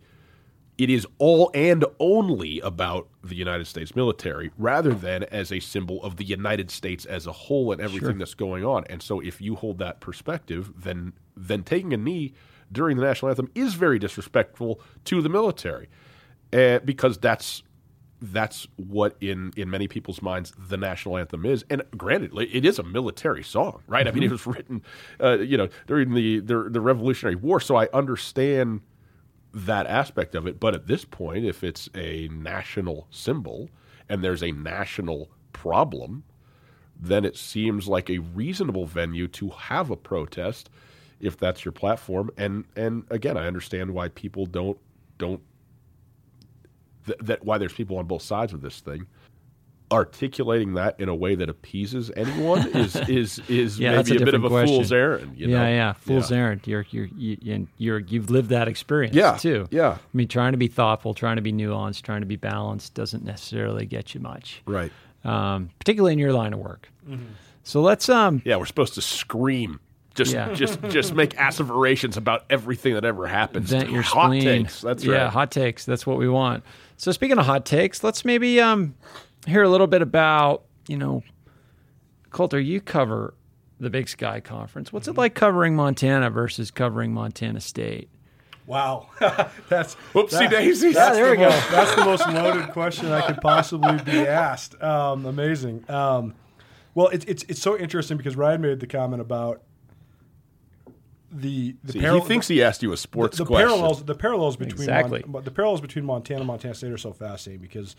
it 0.78 0.90
is 0.92 1.08
all 1.18 1.50
and 1.56 1.84
only 2.00 2.60
about 2.60 3.08
the 3.24 3.36
United 3.36 3.66
States 3.66 3.96
military 3.96 4.52
rather 4.58 4.94
than 4.94 5.24
as 5.26 5.52
a 5.52 5.60
symbol 5.60 6.04
of 6.04 6.18
the 6.18 6.24
United 6.24 6.70
States 6.70 7.04
as 7.06 7.26
a 7.26 7.32
whole 7.32 7.72
and 7.72 7.82
everything 7.82 8.20
that's 8.20 8.36
going 8.36 8.64
on. 8.64 8.84
And 8.90 9.02
so 9.02 9.20
if 9.20 9.42
you 9.42 9.56
hold 9.56 9.80
that 9.80 10.00
perspective, 10.00 10.72
then 10.78 11.14
then 11.36 11.64
taking 11.64 11.94
a 11.94 11.98
knee 11.98 12.34
during 12.72 12.98
the 12.98 13.04
national 13.04 13.30
anthem 13.30 13.50
is 13.56 13.74
very 13.76 14.00
disrespectful 14.00 14.82
to 15.06 15.22
the 15.22 15.30
military. 15.30 15.90
Uh, 16.54 16.80
because 16.80 17.18
that's 17.18 17.64
that's 18.22 18.68
what 18.78 19.16
in 19.22 19.52
in 19.56 19.70
many 19.70 19.88
people's 19.88 20.22
minds 20.22 20.54
the 20.58 20.78
national 20.78 21.18
anthem 21.18 21.46
is. 21.46 21.66
And 21.70 21.84
granted, 21.96 22.32
it 22.38 22.66
is 22.66 22.80
a 22.80 22.84
military 22.84 23.44
song, 23.44 23.84
right? 23.88 24.08
I 24.08 24.12
mean, 24.12 24.24
it 24.24 24.32
was 24.32 24.48
written, 24.48 24.82
uh, 25.22 25.40
you 25.40 25.58
know, 25.58 25.70
during 25.88 26.14
the, 26.14 26.40
the 26.40 26.70
the 26.70 26.82
Revolutionary 26.82 27.36
War, 27.36 27.60
so 27.60 27.76
I 27.76 27.88
understand 27.94 28.82
that 29.54 29.88
aspect 29.88 30.36
of 30.36 30.48
it. 30.48 30.60
But 30.60 30.74
at 30.74 30.88
this 30.88 31.06
point, 31.06 31.46
if 31.46 31.64
it's 31.64 31.90
a 31.96 32.28
national 32.30 33.08
symbol 33.12 33.70
and 34.10 34.24
there's 34.24 34.44
a 34.44 34.52
national 34.52 35.30
problem, 35.54 36.24
then 37.00 37.26
it 37.26 37.36
seems 37.36 37.88
like 37.88 38.10
a 38.10 38.20
reasonable 38.20 38.86
venue 38.86 39.28
to 39.28 39.50
have 39.50 39.90
a 39.90 39.96
protest 39.98 40.70
if 41.20 41.38
that's 41.38 41.66
your 41.66 41.72
platform. 41.72 42.30
And 42.38 42.66
and 42.76 43.04
again, 43.10 43.38
I 43.38 43.48
understand 43.48 43.92
why 43.94 44.10
people 44.10 44.46
don't 44.46 44.78
don't 45.18 45.42
th- 47.06 47.20
that 47.22 47.44
why 47.46 47.58
there's 47.58 47.74
people 47.74 47.98
on 47.98 48.06
both 48.06 48.22
sides 48.22 48.54
of 48.54 48.62
this 48.62 48.80
thing. 48.80 49.08
Articulating 49.90 50.74
that 50.74 51.00
in 51.00 51.08
a 51.08 51.16
way 51.16 51.34
that 51.36 51.50
appeases 51.50 52.12
anyone 52.18 52.68
is 52.76 52.98
is 53.08 53.40
is 53.48 53.80
Yeah, 53.80 53.96
maybe 53.96 54.12
a 54.12 54.16
a, 54.22 54.26
bit 54.26 54.34
of 54.34 54.44
a 54.44 54.50
different 54.50 54.68
fool's 54.70 54.92
errand. 54.92 55.38
You 55.38 55.48
yeah, 55.48 55.58
know? 55.64 55.70
yeah, 55.70 55.94
fool's 55.94 56.30
Yeah. 56.30 56.38
errand. 56.40 56.62
You're 56.66 56.86
you're 56.90 57.06
you, 57.06 57.38
and 57.54 57.68
you're 57.78 58.00
you've 58.00 58.30
lived 58.30 58.50
that 58.50 58.68
experience 58.68 59.16
Yeah, 59.16 59.38
too. 59.38 59.66
yeah. 59.72 59.92
I 59.92 59.98
mean, 60.14 60.28
trying 60.28 60.52
to 60.52 60.58
be 60.58 60.68
thoughtful, 60.68 61.14
trying 61.14 61.38
to 61.38 61.42
be 61.42 61.54
nuanced, 61.54 62.02
trying 62.02 62.20
to 62.20 62.28
be 62.28 62.36
balanced 62.36 62.96
doesn't 62.96 63.24
necessarily 63.24 63.86
get 63.86 64.14
you 64.14 64.20
much, 64.20 64.62
Right. 64.66 64.92
um, 65.24 65.70
particularly 65.80 66.12
in 66.14 66.20
your 66.20 66.34
line 66.34 66.52
of 66.52 66.60
work. 66.60 66.90
Mm-hmm. 67.10 67.24
So 67.64 67.80
let's 67.82 68.10
um, 68.10 68.42
Yeah, 68.44 68.58
we're 68.58 68.66
supposed 68.66 68.94
to 68.96 69.02
scream. 69.02 69.80
Just, 70.18 70.34
Yeah. 70.34 70.52
just, 70.54 70.82
just 70.90 71.14
make 71.16 71.34
asseverations 71.40 72.18
about 72.18 72.44
everything 72.50 72.96
that 72.96 73.06
ever 73.06 73.26
happens. 73.28 73.70
vent 73.70 73.90
your 73.90 74.02
Hot 74.02 74.26
spleen. 74.26 74.42
takes. 74.44 74.82
That's 74.82 75.06
yeah, 75.06 75.14
right. 75.26 75.30
hot 75.32 75.52
takes. 75.52 75.86
That's 75.86 76.06
what 76.06 76.18
we 76.18 76.28
want. 76.28 76.64
So 76.98 77.12
speaking 77.14 77.38
of 77.38 77.46
hot 77.46 77.66
takes, 77.66 78.04
let's 78.04 78.26
maybe 78.26 78.60
um 78.60 78.96
hear 79.46 79.64
a 79.64 79.70
little 79.70 79.88
bit 79.88 80.02
about 80.02 80.64
you 80.90 80.98
know, 80.98 81.24
Colter. 82.30 82.60
You 82.60 82.82
cover 82.82 83.34
the 83.80 83.90
Big 83.90 84.10
Sky 84.10 84.40
Conference. 84.40 84.92
What's 84.92 85.08
Mm-hmm. 85.08 85.16
it 85.16 85.22
like 85.22 85.36
covering 85.36 85.76
Montana 85.76 86.30
versus 86.30 86.72
covering 86.72 87.14
Montana 87.14 87.60
State? 87.60 88.10
Wow, 88.66 89.10
that's 89.70 89.96
Whoopsie 90.14 90.32
that- 90.32 90.50
daisies. 90.50 90.96
That's 90.96 91.16
there 91.16 91.26
the 91.26 91.32
we 91.32 91.38
go. 91.38 91.50
most- 91.50 91.70
That's 91.72 91.96
the 91.96 92.06
most 92.06 92.28
loaded 92.30 92.70
question 92.74 93.12
I 93.12 93.22
could 93.26 93.40
possibly 93.42 93.98
be 94.04 94.20
asked. 94.28 94.82
Um, 94.82 95.26
amazing. 95.26 95.86
Um, 95.90 96.34
well, 96.96 97.08
it's 97.10 97.24
it's 97.26 97.44
it's 97.44 97.62
so 97.62 97.78
interesting 97.78 98.18
because 98.18 98.36
Ryan 98.36 98.62
made 98.62 98.80
the 98.80 98.88
comment 98.88 99.22
about 99.22 99.62
the 101.40 101.76
the 101.84 101.94
See, 101.94 102.00
parallel- 102.00 102.22
he 102.24 102.28
thinks 102.28 102.48
he 102.48 102.64
asked 102.64 102.82
you 102.84 102.92
a 102.92 102.98
sports 102.98 103.38
the 103.38 103.46
question. 103.46 103.68
parallels 103.70 104.04
the 104.04 104.16
parallels 104.16 104.56
between 104.58 104.82
Exactly. 104.82 105.24
Mon- 105.28 105.44
the 105.44 105.52
parallels 105.52 105.82
between 105.82 106.06
Montana 106.06 106.40
and 106.42 106.48
Montana 106.48 106.74
State 106.74 106.92
are 106.92 106.98
so 106.98 107.14
fascinating 107.14 107.62
because 107.62 107.96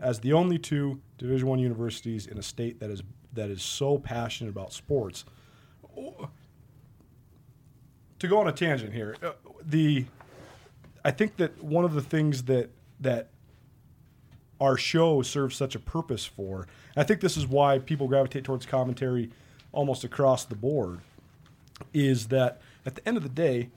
as 0.00 0.20
the 0.20 0.32
only 0.32 0.58
two 0.58 1.00
Division 1.18 1.48
One 1.48 1.58
universities 1.58 2.26
in 2.26 2.38
a 2.38 2.42
state 2.42 2.80
that 2.80 2.90
is 2.90 3.02
that 3.34 3.50
is 3.50 3.62
so 3.62 3.98
passionate 3.98 4.50
about 4.50 4.72
sports. 4.72 5.24
To 8.18 8.26
go 8.26 8.38
on 8.40 8.48
a 8.48 8.52
tangent 8.52 8.92
here, 8.92 9.16
uh, 9.22 9.32
the 9.64 10.06
I 11.04 11.10
think 11.12 11.36
that 11.36 11.62
one 11.62 11.84
of 11.84 11.94
the 11.94 12.00
things 12.02 12.44
that 12.44 12.70
that 13.00 13.30
our 14.60 14.76
show 14.76 15.22
serves 15.22 15.56
such 15.56 15.76
a 15.76 15.78
purpose 15.78 16.26
for, 16.26 16.66
I 16.96 17.04
think 17.04 17.20
this 17.20 17.36
is 17.36 17.46
why 17.46 17.78
people 17.78 18.08
gravitate 18.08 18.42
towards 18.42 18.66
commentary 18.66 19.30
almost 19.70 20.02
across 20.02 20.44
the 20.44 20.56
board, 20.56 20.98
is 21.92 22.26
that 22.28 22.60
at 22.86 22.94
the 22.94 23.06
end 23.06 23.16
of 23.16 23.22
the 23.22 23.28
day, 23.28 23.70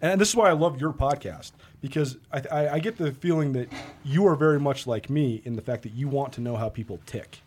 and 0.00 0.20
this 0.20 0.28
is 0.28 0.36
why 0.36 0.48
I 0.48 0.52
love 0.52 0.80
your 0.80 0.92
podcast 0.92 1.52
because 1.80 2.16
I, 2.32 2.42
I, 2.50 2.68
I 2.74 2.78
get 2.78 2.96
the 2.96 3.12
feeling 3.12 3.52
that 3.54 3.68
you 4.04 4.26
are 4.26 4.34
very 4.36 4.58
much 4.60 4.86
like 4.86 5.08
me 5.10 5.40
in 5.44 5.56
the 5.56 5.62
fact 5.62 5.82
that 5.82 5.92
you 5.92 6.08
want 6.08 6.32
to 6.34 6.40
know 6.40 6.56
how 6.56 6.68
people 6.68 6.98
tick. 7.06 7.40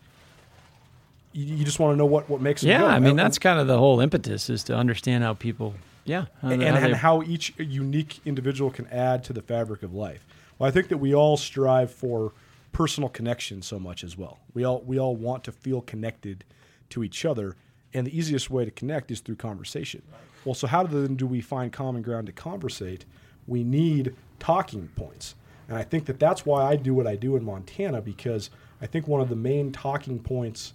You, 1.32 1.56
you 1.56 1.64
just 1.64 1.78
want 1.78 1.92
to 1.92 1.96
know 1.96 2.06
what, 2.06 2.28
what 2.28 2.40
makes 2.40 2.62
them 2.62 2.70
Yeah, 2.70 2.80
go. 2.80 2.86
I 2.86 2.98
mean 2.98 3.10
And- 3.10 3.18
that's 3.18 3.38
kind 3.38 3.58
of 3.60 3.66
the 3.66 3.78
whole 3.78 4.00
impetus 4.00 4.48
is 4.50 4.64
to 4.64 4.74
understand 4.76 5.24
how 5.24 5.34
people. 5.34 5.74
Yeah, 6.04 6.26
how 6.40 6.48
and, 6.48 6.62
how 6.62 6.68
and 6.76 6.94
how 6.96 7.22
each 7.22 7.52
unique 7.58 8.20
individual 8.24 8.70
can 8.70 8.86
add 8.86 9.22
to 9.24 9.34
the 9.34 9.42
fabric 9.42 9.82
of 9.82 9.92
life. 9.92 10.24
Well, 10.58 10.66
I 10.66 10.70
think 10.70 10.88
that 10.88 10.96
we 10.98 11.14
all 11.14 11.36
strive 11.36 11.90
for 11.90 12.32
personal 12.72 13.10
connection 13.10 13.60
so 13.60 13.78
much 13.78 14.02
as 14.02 14.16
well. 14.16 14.38
We 14.54 14.64
all 14.64 14.80
we 14.86 14.98
all 14.98 15.14
want 15.16 15.44
to 15.44 15.52
feel 15.52 15.82
connected 15.82 16.44
to 16.90 17.04
each 17.04 17.26
other, 17.26 17.56
and 17.92 18.06
the 18.06 18.18
easiest 18.18 18.48
way 18.48 18.64
to 18.64 18.70
connect 18.70 19.10
is 19.10 19.20
through 19.20 19.36
conversation. 19.36 20.00
Well, 20.48 20.54
so 20.54 20.66
how 20.66 20.84
then 20.84 21.14
do 21.14 21.26
we 21.26 21.42
find 21.42 21.70
common 21.70 22.00
ground 22.00 22.26
to 22.28 22.32
conversate? 22.32 23.04
We 23.46 23.62
need 23.62 24.14
talking 24.38 24.88
points. 24.96 25.34
And 25.68 25.76
I 25.76 25.82
think 25.82 26.06
that 26.06 26.18
that's 26.18 26.46
why 26.46 26.62
I 26.64 26.74
do 26.74 26.94
what 26.94 27.06
I 27.06 27.16
do 27.16 27.36
in 27.36 27.44
Montana 27.44 28.00
because 28.00 28.48
I 28.80 28.86
think 28.86 29.06
one 29.06 29.20
of 29.20 29.28
the 29.28 29.36
main 29.36 29.72
talking 29.72 30.18
points 30.18 30.72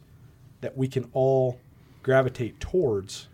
that 0.61 0.77
we 0.77 0.87
can 0.87 1.09
all 1.13 1.59
gravitate 2.03 2.59
towards. 2.59 3.29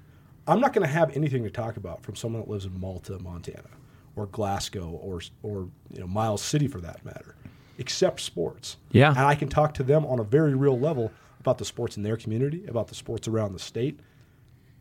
I'm 0.47 0.61
not 0.61 0.71
going 0.71 0.87
to 0.87 0.93
have 0.93 1.13
anything 1.13 1.43
to 1.43 1.49
talk 1.49 1.75
about 1.75 2.03
from 2.03 2.15
someone 2.15 2.43
that 2.43 2.49
lives 2.49 2.63
in 2.63 2.79
Malta, 2.79 3.19
Montana, 3.19 3.67
or 4.15 4.27
Glasgow, 4.27 4.97
or 5.03 5.19
or 5.43 5.67
you 5.91 5.99
know 5.99 6.07
Miles 6.07 6.41
City 6.41 6.69
for 6.69 6.79
that 6.79 7.03
matter, 7.03 7.35
except 7.79 8.21
sports. 8.21 8.77
Yeah. 8.93 9.09
and 9.09 9.19
I 9.19 9.35
can 9.35 9.49
talk 9.49 9.73
to 9.73 9.83
them 9.83 10.05
on 10.05 10.19
a 10.19 10.23
very 10.23 10.55
real 10.55 10.79
level 10.79 11.11
about 11.41 11.57
the 11.57 11.65
sports 11.65 11.97
in 11.97 12.03
their 12.03 12.15
community, 12.15 12.65
about 12.65 12.87
the 12.87 12.95
sports 12.95 13.27
around 13.27 13.51
the 13.51 13.59
state. 13.59 13.99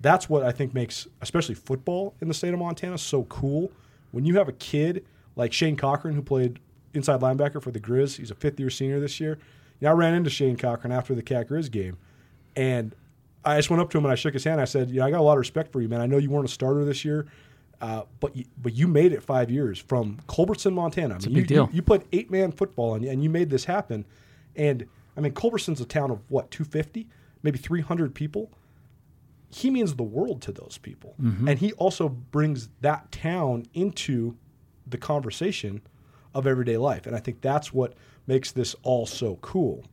That's 0.01 0.29
what 0.29 0.45
I 0.45 0.53
think 0.53 0.75
makes, 0.75 1.09
especially 1.21 1.55
football 1.55 2.15
in 2.21 2.29
the 2.29 2.35
state 2.35 2.53
of 2.53 2.61
Montana, 2.61 2.99
so 2.99 3.25
cool. 3.25 3.73
When 4.13 4.25
you 4.25 4.37
have 4.37 4.49
a 4.49 4.53
kid 4.53 5.05
like 5.37 5.53
Shane 5.53 5.77
Cochran, 5.77 6.15
who 6.15 6.23
played 6.23 6.61
inside 6.95 7.21
linebacker 7.21 7.63
for 7.63 7.71
the 7.71 7.81
Grizz, 7.81 8.17
he's 8.17 8.31
a 8.31 8.35
fifth 8.35 8.61
year 8.61 8.71
senior 8.71 9.01
this 9.01 9.21
year. 9.21 9.39
You 9.81 9.87
know, 9.87 9.91
I 9.91 9.95
ran 9.95 10.15
into 10.15 10.31
Shane 10.31 10.57
Cochran 10.57 10.93
after 10.93 11.15
the 11.15 11.23
Cat 11.23 11.49
Grizz 11.49 11.71
game, 11.71 11.99
and 12.57 12.95
I 13.45 13.57
just 13.57 13.71
went 13.71 13.81
up 13.81 13.91
to 13.91 13.99
him 13.99 14.05
and 14.05 14.13
I 14.13 14.17
shook 14.17 14.35
his 14.35 14.45
hand. 14.45 14.61
I 14.61 14.65
said, 14.65 14.91
"Yeah, 14.91 15.05
I 15.05 15.11
got 15.11 15.21
a 15.21 15.23
lot 15.23 15.33
of 15.33 15.39
respect 15.39 15.73
for 15.73 15.81
you, 15.81 15.89
man. 15.89 16.01
I 16.01 16.07
know 16.07 16.19
you 16.19 16.31
weren't 16.31 16.47
a 16.47 16.53
starter 16.53 16.85
this 16.85 17.05
year, 17.05 17.27
uh, 17.81 18.03
but 18.21 18.37
you, 18.37 18.45
but 18.61 18.75
you 18.75 18.89
made 18.89 19.13
it 19.13 19.23
five 19.23 19.51
years 19.51 19.79
from 19.79 20.19
Culbertson, 20.29 20.75
Montana. 20.75 21.15
I 21.15 21.19
mean, 21.19 21.27
a 21.27 21.31
you, 21.31 21.37
big 21.37 21.47
deal. 21.47 21.69
You, 21.71 21.77
you 21.77 21.83
played 21.83 22.03
eight 22.13 22.31
man 22.31 22.51
football 22.53 22.95
and, 22.95 23.05
and 23.05 23.23
you 23.23 23.31
made 23.31 23.51
this 23.51 23.65
happen. 23.65 24.05
And 24.57 24.87
I 25.17 25.21
mean, 25.21 25.33
Culbertson's 25.33 25.81
a 25.81 25.85
town 25.85 26.11
of 26.11 26.21
what, 26.29 26.51
250, 26.51 27.07
maybe 27.43 27.59
300 27.59 28.15
people. 28.15 28.51
He 29.51 29.71
means 29.71 29.95
the 29.95 30.03
world 30.03 30.43
to 30.43 30.53
those 30.53 30.79
people. 30.79 31.15
And 31.49 31.59
he 31.59 31.73
also 31.73 32.09
brings 32.09 32.69
that 32.81 33.11
town 33.11 33.67
into 33.73 34.37
the 34.87 34.99
conversation 34.99 35.83
of 36.35 36.47
everyday 36.47 36.77
life. 36.77 37.07
And 37.07 37.17
I 37.17 37.19
think 37.21 37.41
that's 37.41 37.73
what 37.73 37.95
makes 38.27 38.53
this 38.53 38.77
all 38.83 39.07
so 39.07 39.37
cool. 39.37 39.85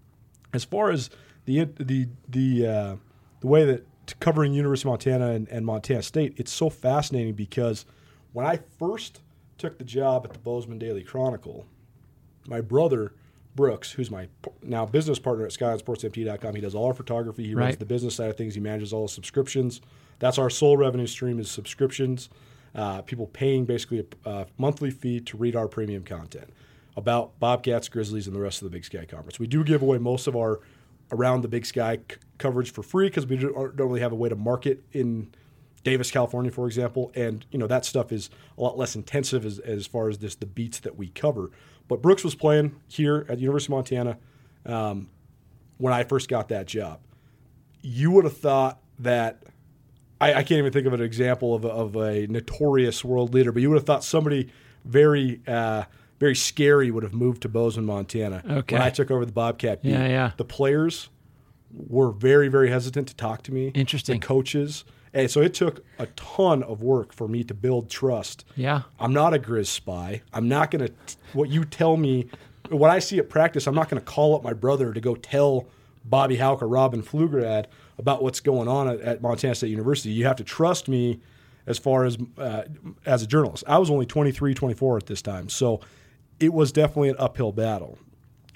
As 0.53 0.63
far 0.65 0.91
as 0.91 1.09
the 1.45 1.65
the 1.79 2.07
the 2.27 2.67
uh, 2.67 2.95
the 3.39 3.47
way 3.47 3.65
that 3.65 3.85
covering 4.19 4.53
University 4.53 4.87
of 4.87 4.91
Montana 4.91 5.31
and, 5.31 5.47
and 5.49 5.65
Montana 5.65 6.01
State, 6.01 6.33
it's 6.37 6.51
so 6.51 6.69
fascinating 6.69 7.33
because 7.33 7.85
when 8.33 8.45
I 8.45 8.59
first 8.77 9.21
took 9.57 9.77
the 9.77 9.85
job 9.85 10.25
at 10.25 10.33
the 10.33 10.39
Bozeman 10.39 10.79
Daily 10.79 11.03
Chronicle, 11.03 11.65
my 12.47 12.61
brother 12.61 13.13
Brooks, 13.55 13.91
who's 13.91 14.11
my 14.11 14.27
now 14.61 14.85
business 14.85 15.17
partner 15.17 15.45
at 15.45 15.51
SkylineSportsMT.com, 15.51 16.55
he 16.55 16.61
does 16.61 16.75
all 16.75 16.87
our 16.87 16.93
photography. 16.93 17.47
He 17.47 17.55
runs 17.55 17.77
the 17.77 17.85
business 17.85 18.15
side 18.15 18.29
of 18.29 18.37
things. 18.37 18.53
He 18.53 18.59
manages 18.59 18.91
all 18.91 19.03
the 19.03 19.13
subscriptions. 19.13 19.81
That's 20.19 20.37
our 20.37 20.49
sole 20.49 20.77
revenue 20.77 21.07
stream 21.07 21.39
is 21.39 21.49
subscriptions. 21.49 22.29
Uh, 22.73 23.01
people 23.01 23.27
paying 23.27 23.63
basically 23.65 24.05
a 24.25 24.29
uh, 24.29 24.45
monthly 24.57 24.91
fee 24.91 25.21
to 25.21 25.37
read 25.37 25.55
our 25.55 25.67
premium 25.67 26.03
content 26.03 26.49
about 26.97 27.39
Bobcats, 27.39 27.87
Grizzlies, 27.87 28.27
and 28.27 28.35
the 28.35 28.39
rest 28.39 28.61
of 28.61 28.65
the 28.65 28.69
Big 28.69 28.83
Sky 28.83 29.05
Conference. 29.05 29.39
We 29.39 29.47
do 29.47 29.63
give 29.63 29.81
away 29.81 29.97
most 29.97 30.27
of 30.27 30.35
our 30.35 30.59
around 31.11 31.41
the 31.41 31.47
Big 31.47 31.65
Sky 31.65 31.97
c- 32.09 32.17
coverage 32.37 32.71
for 32.71 32.83
free 32.83 33.07
because 33.07 33.25
we 33.25 33.37
don't 33.37 33.53
don't 33.75 33.87
really 33.87 34.01
have 34.01 34.11
a 34.11 34.15
way 34.15 34.27
to 34.27 34.35
market 34.35 34.83
in 34.91 35.33
Davis, 35.85 36.09
California, 36.09 36.51
for 36.51 36.65
example, 36.65 37.11
and 37.15 37.45
you 37.51 37.59
know 37.59 37.67
that 37.67 37.85
stuff 37.85 38.11
is 38.11 38.29
a 38.57 38.61
lot 38.61 38.77
less 38.77 38.95
intensive 38.95 39.45
as, 39.45 39.59
as 39.59 39.85
far 39.85 40.09
as 40.09 40.17
this 40.17 40.35
the 40.35 40.45
beats 40.45 40.79
that 40.79 40.97
we 40.97 41.09
cover. 41.09 41.51
But 41.87 42.01
Brooks 42.01 42.23
was 42.23 42.35
playing 42.35 42.75
here 42.87 43.25
at 43.29 43.35
the 43.37 43.41
University 43.41 43.71
of 43.73 43.77
Montana 43.77 44.17
um, 44.65 45.09
when 45.77 45.93
I 45.93 46.03
first 46.03 46.29
got 46.29 46.49
that 46.49 46.65
job. 46.65 46.99
You 47.81 48.11
would 48.11 48.23
have 48.23 48.37
thought 48.37 48.79
that 48.99 49.43
I, 50.19 50.31
I 50.33 50.43
can't 50.43 50.59
even 50.59 50.71
think 50.71 50.87
of 50.87 50.93
an 50.93 51.01
example 51.01 51.53
of 51.53 51.65
a, 51.65 51.69
of 51.69 51.95
a 51.95 52.25
notorious 52.27 53.03
world 53.05 53.33
leader, 53.33 53.51
but 53.51 53.61
you 53.61 53.69
would 53.69 53.75
have 53.75 53.85
thought 53.85 54.03
somebody 54.03 54.49
very 54.83 55.41
uh, 55.47 55.83
very 56.19 56.35
scary 56.35 56.89
would 56.91 57.03
have 57.03 57.13
moved 57.13 57.41
to 57.41 57.49
Bozeman, 57.49 57.85
Montana 57.85 58.41
Okay. 58.49 58.75
when 58.75 58.81
I 58.81 58.89
took 58.89 59.11
over 59.11 59.25
the 59.25 59.31
Bobcat 59.33 59.81
beat. 59.83 59.91
Yeah, 59.91 60.07
yeah. 60.07 60.31
The 60.37 60.45
players 60.45 61.09
were 61.71 62.11
very 62.11 62.47
very 62.47 62.69
hesitant 62.69 63.07
to 63.09 63.15
talk 63.15 63.43
to 63.43 63.53
me. 63.53 63.67
Interesting. 63.75 64.19
The 64.19 64.25
coaches. 64.25 64.85
And 65.15 65.31
so 65.31 65.41
it 65.41 65.53
took 65.53 65.83
a 65.97 66.07
ton 66.07 66.61
of 66.61 66.83
work 66.83 67.13
for 67.13 67.27
me 67.27 67.43
to 67.45 67.53
build 67.53 67.89
trust. 67.89 68.45
Yeah. 68.57 68.81
I'm 68.99 69.13
not 69.13 69.33
a 69.33 69.39
Grizz 69.39 69.67
spy. 69.67 70.21
I'm 70.33 70.49
not 70.49 70.71
going 70.71 70.85
to, 70.85 70.93
what 71.31 71.49
you 71.49 71.63
tell 71.63 71.95
me, 71.95 72.27
what 72.69 72.91
I 72.91 72.99
see 72.99 73.17
at 73.17 73.29
practice, 73.29 73.65
I'm 73.65 73.73
not 73.73 73.89
going 73.89 74.01
to 74.01 74.05
call 74.05 74.35
up 74.35 74.43
my 74.43 74.51
brother 74.51 74.93
to 74.93 74.99
go 74.99 75.15
tell 75.15 75.67
Bobby 76.03 76.35
Hauck 76.35 76.61
or 76.61 76.67
Robin 76.67 77.01
Pflugrad 77.01 77.67
about 77.97 78.21
what's 78.21 78.41
going 78.41 78.67
on 78.67 78.89
at, 78.89 78.99
at 78.99 79.21
Montana 79.21 79.55
State 79.55 79.69
University. 79.69 80.09
You 80.09 80.25
have 80.25 80.35
to 80.35 80.43
trust 80.43 80.89
me 80.89 81.21
as 81.65 81.79
far 81.79 82.03
as 82.03 82.17
uh, 82.37 82.63
as 83.05 83.23
a 83.23 83.27
journalist. 83.27 83.63
I 83.67 83.77
was 83.77 83.89
only 83.89 84.05
23, 84.05 84.53
24 84.53 84.97
at 84.97 85.05
this 85.07 85.21
time. 85.21 85.49
So 85.49 85.79
it 86.39 86.53
was 86.53 86.71
definitely 86.71 87.09
an 87.09 87.15
uphill 87.17 87.53
battle. 87.53 87.97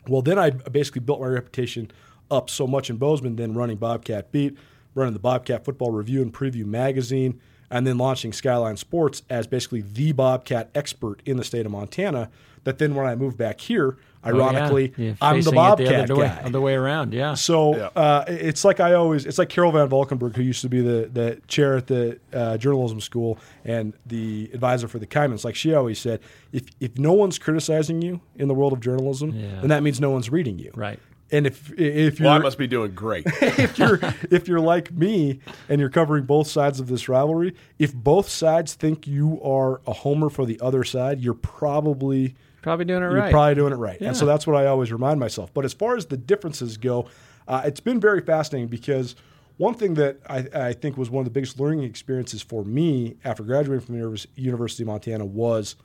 Well, 0.07 0.22
then 0.22 0.38
I 0.38 0.49
basically 0.49 1.01
built 1.01 1.22
my 1.22 1.28
reputation 1.28 1.89
up 2.30 2.49
so 2.49 2.68
much 2.68 2.89
in 2.89 2.97
Bozeman, 2.97 3.38
then 3.38 3.53
running 3.53 3.78
Bobcat 3.78 4.32
Beat, 4.32 4.57
running 4.95 5.13
the 5.13 5.19
Bobcat 5.19 5.65
Football 5.65 5.91
Review 5.91 6.21
and 6.21 6.33
Preview 6.33 6.65
magazine, 6.65 7.39
and 7.71 7.85
then 7.85 7.97
launching 7.97 8.33
Skyline 8.33 8.77
Sports 8.77 9.21
as 9.29 9.45
basically 9.47 9.81
the 9.81 10.11
Bobcat 10.11 10.69
expert 10.73 11.21
in 11.25 11.37
the 11.37 11.43
state 11.43 11.65
of 11.65 11.71
Montana. 11.71 12.29
That 12.65 12.77
then 12.77 12.93
when 12.93 13.05
I 13.05 13.15
moved 13.15 13.37
back 13.37 13.61
here, 13.61 13.95
ironically, 14.25 14.91
Oh, 14.97 15.01
yeah. 15.01 15.13
I'm 15.21 15.37
the 15.37 15.43
facing 15.43 15.53
it 15.53 15.55
Bobcat 15.55 16.03
other 16.11 16.15
way, 16.17 16.27
guy. 16.27 16.41
other 16.43 16.59
way 16.61 16.73
around. 16.73 17.13
Yeah. 17.13 17.35
So 17.35 17.75
Yeah. 17.77 17.89
uh, 17.95 18.25
it's 18.27 18.65
like 18.65 18.81
I 18.81 18.93
always, 18.95 19.25
it's 19.25 19.37
like 19.37 19.47
Carol 19.47 19.71
Van 19.71 19.87
Valkenburg, 19.87 20.35
who 20.35 20.41
used 20.43 20.61
to 20.63 20.69
be 20.69 20.81
the, 20.81 21.09
the 21.11 21.41
chair 21.47 21.77
at 21.77 21.87
the 21.87 22.19
uh, 22.33 22.57
journalism 22.57 22.99
school 22.99 23.39
and 23.63 23.93
the 24.05 24.49
advisor 24.53 24.89
for 24.89 24.99
the 24.99 25.07
Kaimins. 25.07 25.45
Like 25.45 25.55
she 25.55 25.73
always 25.73 25.99
said, 25.99 26.19
if, 26.51 26.65
if 26.81 26.97
no 26.97 27.13
one's 27.13 27.39
criticizing 27.39 28.01
you 28.01 28.19
in 28.35 28.49
the 28.49 28.53
world 28.53 28.73
of 28.73 28.81
journalism, 28.81 29.31
Yeah. 29.31 29.61
then 29.61 29.69
that 29.69 29.81
means 29.81 30.01
no 30.01 30.09
one's 30.09 30.29
reading 30.29 30.59
you. 30.59 30.71
Right. 30.75 30.99
And 31.32 31.45
if 31.45 31.71
if 31.80 32.19
you're 32.19 32.27
Well, 32.27 32.38
I 32.38 32.39
must 32.39 32.57
be 32.57 32.67
doing 32.67 32.91
great. 32.95 33.23
if 33.41 33.77
you're 33.77 33.99
if 34.32 34.47
you're 34.47 34.59
like 34.59 34.91
me 34.91 35.39
and 35.67 35.80
you're 35.80 35.89
covering 35.89 36.25
both 36.25 36.47
sides 36.47 36.80
of 36.80 36.88
this 36.88 37.07
rivalry, 37.07 37.55
if 37.77 37.93
both 37.93 38.27
sides 38.30 38.73
think 38.73 39.05
you 39.07 39.39
are 39.43 39.82
a 39.86 39.93
homer 39.93 40.30
for 40.30 40.45
the 40.45 40.59
other 40.61 40.84
side, 40.84 41.19
you're 41.19 41.34
probably 41.34 42.36
Probably 42.61 42.86
doing 42.86 43.03
it 43.03 43.05
you're 43.05 43.15
right. 43.15 43.32
probably 43.32 43.55
doing 43.55 43.71
it 43.73 43.77
right. 43.77 43.99
Yeah. 44.01 44.09
And 44.09 44.17
so 44.17 44.25
that's 44.25 44.45
what 44.45 44.55
I 44.57 44.65
always 44.65 44.91
remind 44.91 45.19
myself. 45.19 45.53
But 45.53 45.63
as 45.65 45.73
far 45.73 45.95
as 45.95 46.07
the 46.07 46.17
differences 46.17 46.77
go, 46.77 47.07
uh, 47.47 47.61
it's 47.65 47.80
been 47.80 47.99
very 48.01 48.21
fascinating 48.21 48.67
because 48.67 49.15
one 49.57 49.73
thing 49.73 49.93
that 49.95 50.19
I, 50.30 50.47
I 50.53 50.73
think 50.73 50.97
was 50.97 51.09
one 51.09 51.21
of 51.21 51.25
the 51.25 51.32
biggest 51.32 51.59
learning 51.59 51.84
experiences 51.84 52.41
for 52.41 52.63
me 52.65 53.17
after 53.23 53.43
graduating 53.43 53.86
from 53.86 53.95
the 53.99 54.27
University 54.36 54.84
of 54.84 54.88
Montana 54.88 55.25
was 55.25 55.75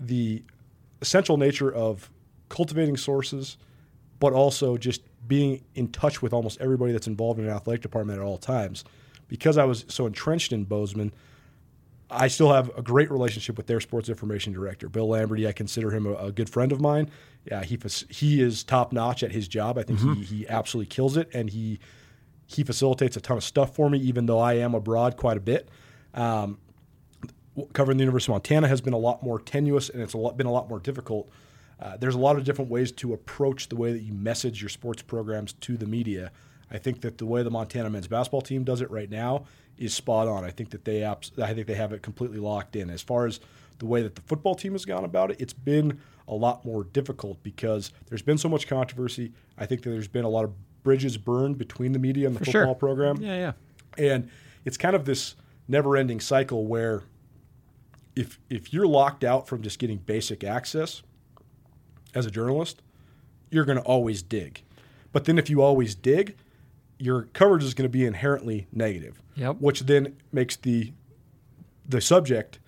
the 0.00 0.42
essential 1.00 1.36
nature 1.36 1.72
of 1.72 2.10
cultivating 2.48 2.96
sources, 2.96 3.56
but 4.20 4.32
also 4.32 4.76
just 4.76 5.02
being 5.26 5.64
in 5.74 5.88
touch 5.88 6.22
with 6.22 6.32
almost 6.32 6.60
everybody 6.60 6.92
that's 6.92 7.06
involved 7.06 7.38
in 7.40 7.46
an 7.46 7.52
athletic 7.52 7.82
department 7.82 8.18
at 8.18 8.24
all 8.24 8.38
times. 8.38 8.84
Because 9.28 9.56
I 9.56 9.64
was 9.64 9.84
so 9.88 10.06
entrenched 10.06 10.52
in 10.52 10.64
Bozeman, 10.64 11.12
I 12.10 12.28
still 12.28 12.52
have 12.52 12.70
a 12.76 12.82
great 12.82 13.10
relationship 13.10 13.56
with 13.56 13.66
their 13.66 13.80
sports 13.80 14.08
information 14.08 14.52
director, 14.52 14.88
Bill 14.88 15.08
Lamberty. 15.08 15.48
I 15.48 15.52
consider 15.52 15.90
him 15.90 16.06
a, 16.06 16.14
a 16.14 16.32
good 16.32 16.50
friend 16.50 16.72
of 16.72 16.80
mine. 16.80 17.10
Yeah, 17.50 17.62
he 17.62 17.78
he 18.10 18.40
is 18.40 18.64
top 18.64 18.92
notch 18.92 19.22
at 19.22 19.32
his 19.32 19.48
job. 19.48 19.78
I 19.78 19.82
think 19.82 20.00
he, 20.00 20.22
he 20.22 20.48
absolutely 20.48 20.88
kills 20.94 21.16
it, 21.16 21.28
and 21.34 21.50
he 21.50 21.78
he 22.46 22.62
facilitates 22.62 23.16
a 23.16 23.20
ton 23.20 23.36
of 23.36 23.44
stuff 23.44 23.74
for 23.74 23.88
me, 23.88 23.98
even 23.98 24.26
though 24.26 24.38
I 24.38 24.54
am 24.54 24.74
abroad 24.74 25.16
quite 25.16 25.36
a 25.36 25.40
bit. 25.40 25.68
Um, 26.12 26.58
covering 27.72 27.98
the 27.98 28.04
University 28.04 28.30
of 28.32 28.34
Montana 28.34 28.68
has 28.68 28.80
been 28.80 28.92
a 28.92 28.98
lot 28.98 29.22
more 29.22 29.40
tenuous, 29.40 29.88
and 29.88 30.02
it's 30.02 30.14
a 30.14 30.18
lot, 30.18 30.36
been 30.36 30.46
a 30.46 30.52
lot 30.52 30.68
more 30.68 30.80
difficult. 30.80 31.30
Uh, 31.80 31.96
there's 31.96 32.14
a 32.14 32.18
lot 32.18 32.36
of 32.36 32.44
different 32.44 32.70
ways 32.70 32.92
to 32.92 33.12
approach 33.12 33.68
the 33.68 33.76
way 33.76 33.92
that 33.92 34.00
you 34.02 34.12
message 34.12 34.62
your 34.62 34.68
sports 34.68 35.02
programs 35.02 35.52
to 35.54 35.76
the 35.76 35.86
media. 35.86 36.30
I 36.70 36.78
think 36.78 37.00
that 37.02 37.18
the 37.18 37.26
way 37.26 37.42
the 37.42 37.50
Montana 37.50 37.90
men's 37.90 38.06
basketball 38.08 38.40
team 38.42 38.64
does 38.64 38.80
it 38.80 38.90
right 38.90 39.10
now 39.10 39.44
is 39.76 39.92
spot 39.94 40.28
on. 40.28 40.44
I 40.44 40.50
think 40.50 40.70
that 40.70 40.84
they 40.84 41.02
abs- 41.02 41.32
I 41.42 41.52
think 41.52 41.66
they 41.66 41.74
have 41.74 41.92
it 41.92 42.02
completely 42.02 42.38
locked 42.38 42.76
in. 42.76 42.90
As 42.90 43.02
far 43.02 43.26
as 43.26 43.40
the 43.78 43.86
way 43.86 44.02
that 44.02 44.14
the 44.14 44.22
football 44.22 44.54
team 44.54 44.72
has 44.72 44.84
gone 44.84 45.04
about 45.04 45.30
it, 45.32 45.40
it's 45.40 45.52
been 45.52 45.98
a 46.28 46.34
lot 46.34 46.64
more 46.64 46.84
difficult 46.84 47.42
because 47.42 47.90
there's 48.08 48.22
been 48.22 48.38
so 48.38 48.48
much 48.48 48.66
controversy. 48.66 49.32
I 49.58 49.66
think 49.66 49.82
that 49.82 49.90
there's 49.90 50.08
been 50.08 50.24
a 50.24 50.28
lot 50.28 50.44
of 50.44 50.52
bridges 50.84 51.16
burned 51.18 51.58
between 51.58 51.92
the 51.92 51.98
media 51.98 52.26
and 52.28 52.36
the 52.36 52.38
For 52.40 52.44
football 52.46 52.64
sure. 52.66 52.74
program. 52.74 53.16
Yeah, 53.20 53.36
yeah. 53.36 53.52
And 53.98 54.30
it's 54.64 54.76
kind 54.76 54.94
of 54.96 55.04
this 55.04 55.34
never-ending 55.68 56.20
cycle 56.20 56.66
where 56.66 57.02
if 58.16 58.38
if 58.48 58.72
you're 58.72 58.86
locked 58.86 59.24
out 59.24 59.46
from 59.48 59.60
just 59.62 59.78
getting 59.78 59.98
basic 59.98 60.44
access 60.44 61.02
as 62.14 62.26
a 62.26 62.30
journalist, 62.30 62.82
you're 63.50 63.64
going 63.64 63.78
to 63.78 63.84
always 63.84 64.22
dig. 64.22 64.62
But 65.12 65.24
then 65.24 65.38
if 65.38 65.48
you 65.48 65.62
always 65.62 65.94
dig, 65.94 66.36
your 66.98 67.22
coverage 67.32 67.64
is 67.64 67.74
going 67.74 67.84
to 67.84 67.92
be 67.92 68.04
inherently 68.04 68.66
negative. 68.72 69.20
Yep. 69.36 69.56
Which 69.60 69.80
then 69.80 70.16
makes 70.32 70.56
the 70.56 70.92
the 71.86 72.00
subject 72.00 72.58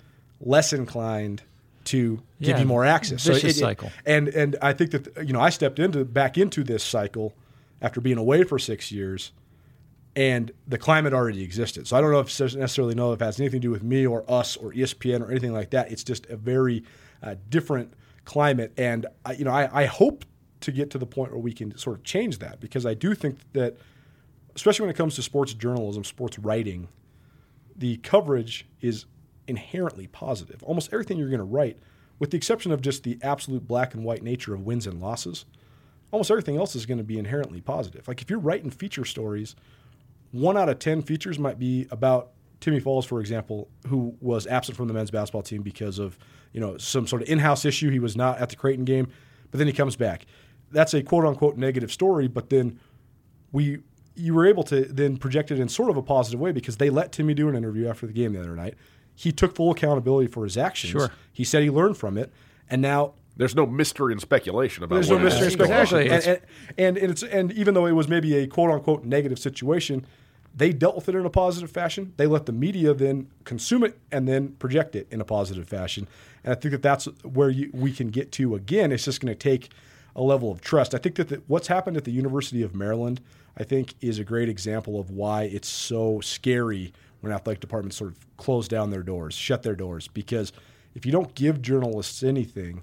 less 0.41 0.73
inclined 0.73 1.43
to 1.85 2.23
give 2.41 2.59
you 2.59 2.67
more 2.67 2.85
access. 2.85 3.25
vicious 3.25 3.59
cycle. 3.59 3.91
And 4.05 4.29
and 4.29 4.57
I 4.61 4.73
think 4.73 4.91
that 4.91 5.27
you 5.27 5.33
know 5.33 5.41
I 5.41 5.51
stepped 5.51 5.79
into 5.79 6.05
back 6.05 6.37
into 6.37 6.65
this 6.65 6.83
cycle 6.83 7.35
after 7.81 8.01
being 8.01 8.19
away 8.19 8.43
for 8.45 8.59
six 8.59 8.91
years 8.91 9.33
and 10.17 10.51
the 10.67 10.79
climate 10.79 11.13
already 11.13 11.43
existed. 11.43 11.87
So 11.87 11.97
I 11.97 12.01
don't 12.01 12.11
know 12.11 12.21
if 12.21 12.41
necessarily 12.41 12.95
know 12.95 13.13
if 13.13 13.21
it 13.21 13.25
has 13.25 13.39
anything 13.39 13.61
to 13.61 13.67
do 13.69 13.71
with 13.71 13.83
me 13.83 14.07
or 14.07 14.29
us 14.31 14.57
or 14.57 14.73
ESPN 14.73 15.21
or 15.21 15.31
anything 15.31 15.53
like 15.53 15.71
that. 15.71 15.93
It's 15.93 16.03
just 16.03 16.27
a 16.27 16.37
very 16.37 16.85
uh, 17.23 17.35
different 17.51 17.93
climate, 18.27 18.75
and 18.77 19.07
I, 19.25 19.33
you 19.33 19.45
know 19.45 19.53
I, 19.53 19.83
I 19.83 19.85
hope 19.87 20.27
to 20.61 20.73
get 20.73 20.91
to 20.91 20.99
the 20.99 21.07
point 21.07 21.31
where 21.31 21.41
we 21.41 21.53
can 21.53 21.77
sort 21.79 21.97
of 21.97 22.05
change 22.05 22.39
that 22.41 22.61
because 22.61 22.85
I 22.85 22.93
do 22.93 23.15
think 23.15 23.39
that, 23.53 23.77
especially 24.55 24.85
when 24.85 24.91
it 24.91 24.97
comes 24.97 25.15
to 25.15 25.23
sports 25.23 25.55
journalism, 25.55 26.05
sports 26.05 26.39
writing, 26.39 26.89
the 27.75 27.97
coverage 27.99 28.67
is 28.81 29.07
inherently 29.47 30.07
positive. 30.07 30.63
Almost 30.63 30.93
everything 30.93 31.19
you're 31.19 31.29
going 31.29 31.39
to 31.39 31.45
write, 31.45 31.79
with 32.19 32.31
the 32.31 32.37
exception 32.37 32.73
of 32.73 32.81
just 32.81 33.05
the 33.05 33.19
absolute 33.23 33.67
black 33.67 33.95
and 33.95 34.05
white 34.05 34.23
nature 34.23 34.55
of 34.55 34.63
wins 34.63 34.87
and 34.87 35.01
losses, 35.01 35.45
almost 36.11 36.31
everything 36.31 36.57
else 36.57 36.75
is 36.75 36.87
going 36.87 36.99
to 36.99 37.05
be 37.05 37.19
inherently 37.19 37.61
positive. 37.61 38.09
Like 38.09 38.23
if 38.23 38.31
you're 38.31 38.39
writing 38.39 38.71
feature 38.71 39.05
stories, 39.05 39.55
one 40.33 40.57
out 40.57 40.69
of 40.69 40.79
10 40.79 41.03
features 41.03 41.39
might 41.39 41.59
be 41.59 41.87
about 41.91 42.31
Timmy 42.61 42.81
Falls, 42.81 43.05
for 43.05 43.21
example, 43.21 43.69
who 43.87 44.17
was 44.21 44.47
absent 44.47 44.77
from 44.77 44.89
the 44.89 44.95
men's 44.95 45.11
basketball 45.11 45.43
team 45.43 45.63
because 45.63 45.99
of 45.99 46.19
you 46.57 46.61
know 46.61 46.77
some 46.79 47.07
sort 47.07 47.23
of 47.23 47.29
in-house 47.29 47.65
issue. 47.65 47.91
He 47.91 48.01
was 48.01 48.17
not 48.17 48.39
at 48.39 48.49
the 48.49 48.57
Creighton 48.57 48.85
game, 48.85 49.07
but 49.53 49.59
then 49.59 49.69
he 49.69 49.73
comes 49.73 49.95
back. 49.95 50.27
That's 50.73 50.95
a 50.95 51.03
quote 51.03 51.25
unquote 51.27 51.57
negative 51.57 51.93
story, 51.93 52.27
but 52.27 52.51
then 52.51 52.81
we 53.53 53.79
you 54.17 54.33
were 54.35 54.47
able 54.47 54.65
to 54.65 54.87
then 54.87 55.19
project 55.19 55.51
it 55.51 55.61
in 55.61 55.69
sort 55.69 55.91
of 55.91 55.97
a 55.99 56.03
positive 56.03 56.41
way 56.41 56.51
because 56.51 56.79
they 56.79 56.89
let 56.89 57.13
Timmy 57.13 57.35
do 57.35 57.49
an 57.51 57.55
interview 57.55 57.87
after 57.87 58.07
the 58.07 58.13
game 58.15 58.33
the 58.33 58.41
other 58.41 58.57
night. 58.57 58.75
He 59.15 59.31
took 59.31 59.55
full 59.55 59.71
accountability 59.71 60.27
for 60.29 60.45
his 60.45 60.57
actions. 60.57 60.93
Sure. 60.93 61.13
He 61.33 61.45
said 61.45 61.63
he 61.63 61.71
learned 61.71 61.99
from 61.99 62.17
it, 62.19 62.33
and 62.71 62.81
now 62.81 63.13
There's 63.37 63.55
no 63.55 63.67
mystery 63.67 64.13
and 64.13 64.21
speculation 64.21 64.83
about 64.83 64.95
there's 64.97 65.11
what 65.11 65.19
no 65.19 65.25
mystery 65.25 65.49
is. 65.49 65.55
and 65.55 65.63
speculation. 65.63 65.99
Exactly. 65.99 66.33
And, 66.33 66.43
and, 66.79 66.97
and, 66.97 66.99
and, 66.99 67.11
it's, 67.13 67.23
and 67.23 67.53
even 67.53 67.75
though 67.75 67.85
it 67.87 67.93
was 67.93 68.09
maybe 68.09 68.35
a 68.37 68.47
quote 68.47 68.71
unquote 68.71 69.05
negative 69.05 69.39
situation, 69.39 70.07
they 70.57 70.73
dealt 70.73 70.97
with 70.97 71.09
it 71.09 71.15
in 71.15 71.27
a 71.27 71.31
positive 71.31 71.71
fashion. 71.71 72.15
They 72.17 72.27
let 72.27 72.47
the 72.47 72.53
media 72.53 72.95
then 72.95 73.29
consume 73.45 73.85
it 73.85 73.99
and 74.11 74.27
then 74.27 74.53
project 74.55 74.97
it 74.97 75.07
in 75.11 75.21
a 75.21 75.25
positive 75.25 75.69
fashion. 75.69 76.09
And 76.43 76.53
I 76.53 76.57
think 76.57 76.73
that 76.73 76.83
that's 76.83 77.05
where 77.23 77.51
you, 77.51 77.71
we 77.75 77.93
can 77.93 78.09
get 78.09 78.33
to 78.33 78.55
again. 78.55 78.91
It's 78.91 79.05
just 79.05 79.21
going 79.21 79.33
to 79.33 79.39
take 79.39 79.71
a 80.17 80.23
level 80.23 80.51
of 80.51 80.63
trust. 80.63 80.95
I 80.95 80.99
think 80.99 81.17
that 81.17 81.29
the, 81.29 81.43
what's 81.47 81.69
happened 81.69 81.99
at 81.99 82.05
the 82.05 82.11
University 82.11 82.63
of 82.63 82.75
Maryland, 82.75 83.21
I 83.59 83.65
think, 83.65 83.95
is 84.01 84.19
a 84.19 84.25
great 84.25 84.49
example 84.49 84.99
of 84.99 85.11
why 85.11 85.43
it's 85.43 85.69
so 85.69 86.21
scary 86.21 86.95
when 87.21 87.33
athletic 87.33 87.61
departments 87.61 87.97
sort 87.97 88.13
of 88.13 88.37
close 88.39 88.67
down 88.67 88.91
their 88.91 89.03
doors, 89.03 89.35
shut 89.35 89.63
their 89.63 89.77
doors, 89.77 90.09
because 90.09 90.53
if 90.95 91.05
you 91.05 91.13
don't 91.13 91.35
give 91.35 91.61
journalists 91.61 92.23
anything 92.23 92.83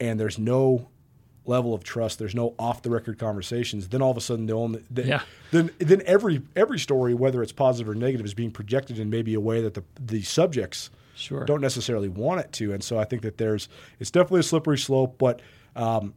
and 0.00 0.18
there's 0.18 0.38
no 0.38 0.88
level 1.48 1.74
of 1.74 1.84
trust, 1.84 2.18
there's 2.18 2.34
no 2.34 2.54
off 2.58 2.82
the 2.82 2.90
record 2.90 3.18
conversations, 3.18 3.88
then 3.88 4.02
all 4.02 4.10
of 4.10 4.16
a 4.16 4.20
sudden 4.20 4.46
the 4.46 4.52
only 4.54 4.82
then, 4.90 5.06
Yeah. 5.06 5.20
then 5.52 5.70
then 5.78 6.02
every 6.06 6.42
every 6.54 6.78
story, 6.78 7.14
whether 7.14 7.42
it's 7.42 7.52
positive 7.52 7.88
or 7.88 7.94
negative, 7.94 8.26
is 8.26 8.34
being 8.34 8.50
projected 8.50 8.98
in 8.98 9.10
maybe 9.10 9.34
a 9.34 9.40
way 9.40 9.60
that 9.62 9.74
the 9.74 9.82
the 10.00 10.22
subjects 10.22 10.90
Sure. 11.14 11.44
don't 11.44 11.60
necessarily 11.62 12.08
want 12.08 12.40
it 12.40 12.52
to. 12.52 12.72
And 12.74 12.84
so 12.84 12.98
I 12.98 13.04
think 13.04 13.22
that 13.22 13.38
there's 13.38 13.68
it's 14.00 14.10
definitely 14.10 14.40
a 14.40 14.44
slippery 14.44 14.76
slope, 14.78 15.16
but 15.18 15.40
um, 15.74 16.12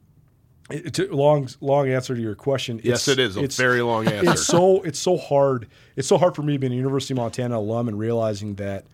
it's 0.70 1.00
a 1.00 1.06
long 1.06 1.48
long 1.62 1.88
answer 1.90 2.16
to 2.16 2.22
your 2.22 2.36
question. 2.36 2.82
Yes, 2.84 3.08
It's- 3.08 3.18
it 3.18 3.20
is 3.20 3.38
a 3.38 3.40
it's- 3.40 3.58
very 3.58 3.82
long 3.82 4.08
answer. 4.08 4.32
It's 4.32 4.46
so 4.46 4.82
it's 4.84 5.00
so 5.00 5.18
hard. 5.18 5.68
It's 5.96 6.08
so 6.08 6.18
hard 6.18 6.36
for 6.36 6.42
me 6.44 6.58
being 6.58 6.74
a 6.74 6.76
University 6.76 7.14
of 7.14 7.18
Montana 7.18 7.58
alum 7.58 7.88
and 7.88 7.98
realizing 7.98 8.56
that 8.56 8.86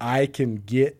I 0.00 0.26
can 0.26 0.56
get 0.56 0.98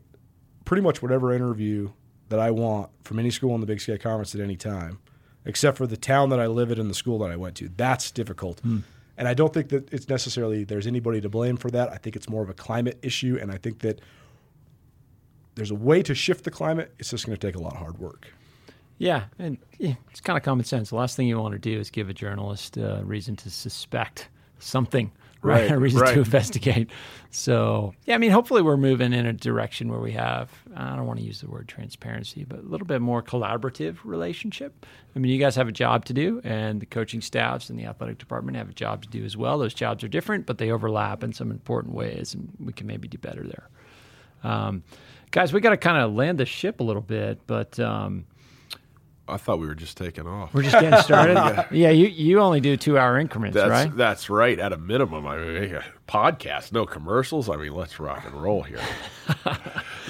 pretty 0.65 0.83
much 0.83 1.03
whatever 1.03 1.33
interview 1.33 1.91
that 2.33 2.41
I 2.41 2.51
want 2.51 2.89
from 3.05 3.19
any 3.19 3.31
school 3.31 3.55
in 3.55 3.61
the 3.61 3.67
Big 3.67 3.79
Sky 3.79 3.99
Conference 3.99 4.35
at 4.35 4.41
any 4.41 4.57
time, 4.57 4.99
except 5.45 5.77
for 5.77 5.87
the 5.87 5.99
town 5.99 6.31
that 6.31 6.41
I 6.41 6.47
live 6.47 6.71
in 6.71 6.81
and 6.81 6.89
the 6.89 6.95
school 6.95 7.19
that 7.19 7.31
I 7.31 7.37
went 7.37 7.57
to. 7.57 7.69
That's 7.77 8.11
difficult. 8.11 8.61
Hmm. 8.61 8.79
And 9.19 9.29
I 9.29 9.35
don't 9.35 9.53
think 9.53 9.69
that 9.69 9.93
it's 9.93 10.09
necessarily 10.09 10.65
there's 10.65 10.87
anybody 10.87 11.21
to 11.21 11.29
blame 11.29 11.59
for 11.59 11.71
that. 11.73 11.93
I 11.93 11.97
think 11.97 12.17
it's 12.17 12.31
more 12.31 12.43
of 12.43 12.49
a 12.49 12.55
climate 12.55 12.99
issue, 13.03 13.39
and 13.39 13.53
I 13.53 13.59
think 13.59 13.81
that 13.81 14.01
there's 15.57 15.71
a 15.71 15.75
way 15.75 16.03
to 16.03 16.15
shift 16.15 16.45
the 16.45 16.51
climate. 16.51 16.95
It's 16.99 17.11
just 17.11 17.27
going 17.27 17.37
to 17.37 17.47
take 17.47 17.55
a 17.55 17.61
lot 17.61 17.75
of 17.75 17.79
hard 17.79 17.99
work. 17.99 18.29
Yeah, 18.97 19.25
and 19.39 19.59
it's 19.79 20.23
kind 20.23 20.39
of 20.39 20.43
common 20.43 20.65
sense. 20.65 20.89
The 20.89 20.97
last 20.97 21.17
thing 21.17 21.29
you 21.29 21.39
want 21.39 21.53
to 21.53 21.59
do 21.59 21.79
is 21.79 21.91
give 21.91 22.09
a 22.09 22.15
journalist 22.15 22.79
a 22.79 23.03
reason 23.05 23.37
to 23.37 23.51
suspect 23.51 24.29
something, 24.59 25.13
right? 25.43 25.63
Right, 25.63 25.71
a 25.71 25.79
reason 25.79 26.01
right. 26.01 26.15
to 26.15 26.21
investigate. 26.21 26.91
So, 27.31 27.95
yeah, 28.05 28.15
I 28.15 28.19
mean, 28.19 28.31
hopefully 28.31 28.63
we're 28.63 28.77
moving 28.77 29.13
in 29.13 29.27
a 29.27 29.33
direction 29.33 29.89
where 29.89 30.01
we 30.01 30.13
have, 30.13 30.51
I 30.77 30.97
don't 30.97 31.07
want 31.07 31.19
to 31.19 31.25
use 31.25 31.41
the 31.41 31.49
word 31.49 31.67
transparency, 31.67 32.45
but 32.45 32.61
a 32.61 32.63
little 32.63 32.87
bit 32.87 33.01
more 33.01 33.23
collaborative 33.23 33.99
relationship. 34.05 34.87
I 35.15 35.19
mean, 35.19 35.33
you 35.33 35.39
guys 35.39 35.57
have 35.57 35.69
a 35.69 35.73
job 35.73 36.05
to 36.07 36.13
do, 36.13 36.41
and 36.45 36.81
the 36.81 36.87
coaching 36.87 37.21
staffs 37.21 37.71
and 37.71 37.79
the 37.79 37.87
athletic 37.87 38.19
department 38.19 38.57
have 38.57 38.69
a 38.69 38.75
job 38.75 39.03
to 39.03 39.09
do 39.09 39.25
as 39.25 39.37
well. 39.37 39.59
Those 39.59 39.75
jobs 39.75 40.05
are 40.05 40.09
different, 40.09 40.47
but 40.47 40.59
they 40.59 40.71
overlap 40.71 41.25
in 41.25 41.33
some 41.33 41.51
important 41.51 41.95
ways, 41.95 42.35
and 42.35 42.53
we 42.61 42.73
can 42.73 42.87
maybe 42.87 43.09
do 43.09 43.19
better 43.19 43.45
there. 43.45 43.69
Um, 44.45 44.83
guys, 45.31 45.53
we 45.53 45.61
got 45.61 45.71
to 45.71 45.77
kind 45.77 45.99
of 45.99 46.15
land 46.15 46.39
the 46.39 46.47
ship 46.47 46.81
a 46.81 46.85
little 46.85 47.03
bit, 47.03 47.41
but. 47.47 47.79
Um, 47.81 48.27
I 49.29 49.37
thought 49.37 49.61
we 49.61 49.67
were 49.67 49.75
just 49.75 49.97
taking 49.97 50.27
off. 50.27 50.53
we're 50.53 50.63
just 50.63 50.79
getting 50.79 50.99
started. 51.01 51.67
yeah. 51.71 51.91
you 51.91 52.07
you 52.09 52.41
only 52.41 52.61
do 52.61 52.77
two 52.77 52.99
hour 52.99 53.19
increments, 53.19 53.55
That's 53.55 53.71
right? 53.71 53.97
that's 53.97 54.29
right. 54.29 54.59
At 54.59 54.73
a 54.73 54.77
minimum, 54.79 55.27
I 55.27 55.37
mean, 55.39 55.79
podcast, 56.09 56.73
no 56.73 56.87
commercials. 56.87 57.49
I 57.49 57.57
mean, 57.57 57.73
let's 57.73 58.01
rock 58.01 58.25
and 58.27 58.35
roll 58.35 58.63
here. 58.63 58.81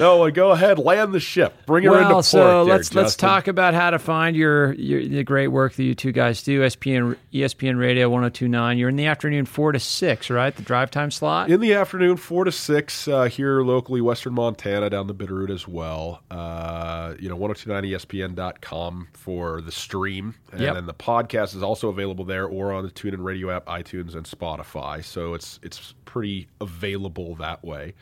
no, 0.02 0.18
well, 0.18 0.30
go 0.30 0.50
ahead, 0.50 0.78
land 0.78 1.12
the 1.12 1.20
ship, 1.20 1.54
bring 1.66 1.84
her 1.84 1.96
into 1.98 2.10
port. 2.12 2.24
so 2.24 2.64
there, 2.64 2.74
let's 2.76 2.94
let's 2.94 3.16
talk 3.16 3.48
about 3.48 3.74
how 3.74 3.90
to 3.90 3.98
find 3.98 4.36
your, 4.36 4.72
your 4.74 5.06
the 5.06 5.24
great 5.24 5.48
work 5.48 5.74
that 5.74 5.84
you 5.84 5.94
two 5.94 6.12
guys 6.12 6.42
do. 6.42 6.60
ESPN 6.60 7.16
ESPN 7.32 7.78
Radio 7.78 8.08
1029. 8.10 8.78
You're 8.78 8.88
in 8.88 8.96
the 8.96 9.06
afternoon 9.06 9.46
four 9.46 9.72
to 9.72 9.78
six, 9.80 10.28
right? 10.30 10.54
The 10.54 10.62
drive 10.62 10.90
time 10.90 11.10
slot. 11.10 11.50
in 11.50 11.60
the 11.60 11.74
afternoon, 11.74 12.16
four 12.16 12.44
to 12.44 12.52
six 12.52 13.06
uh, 13.08 13.24
here 13.24 13.62
locally, 13.62 14.00
Western 14.00 14.34
Montana, 14.34 14.90
down 14.90 15.06
the 15.06 15.14
Bitterroot 15.14 15.50
as 15.50 15.66
well. 15.68 16.22
Uh, 16.30 17.14
you 17.18 17.28
know, 17.28 17.36
1029ESPN.com 17.36 19.08
for 19.12 19.60
the 19.60 19.72
stream. 19.72 20.34
And 20.52 20.60
Yep. 20.60 20.74
then 20.74 20.86
the 20.86 20.94
podcast 20.94 21.54
is 21.56 21.62
also 21.62 21.88
available 21.88 22.24
there 22.24 22.46
or 22.46 22.72
on 22.72 22.84
the 22.84 22.90
TuneIn 22.90 23.22
Radio 23.22 23.50
app, 23.50 23.66
iTunes, 23.66 24.14
and 24.14 24.24
Spotify. 24.26 25.04
So 25.04 25.34
it's 25.34 25.58
it's 25.62 25.94
pretty 26.04 26.48
available 26.60 27.34
that 27.36 27.64
way. 27.64 27.94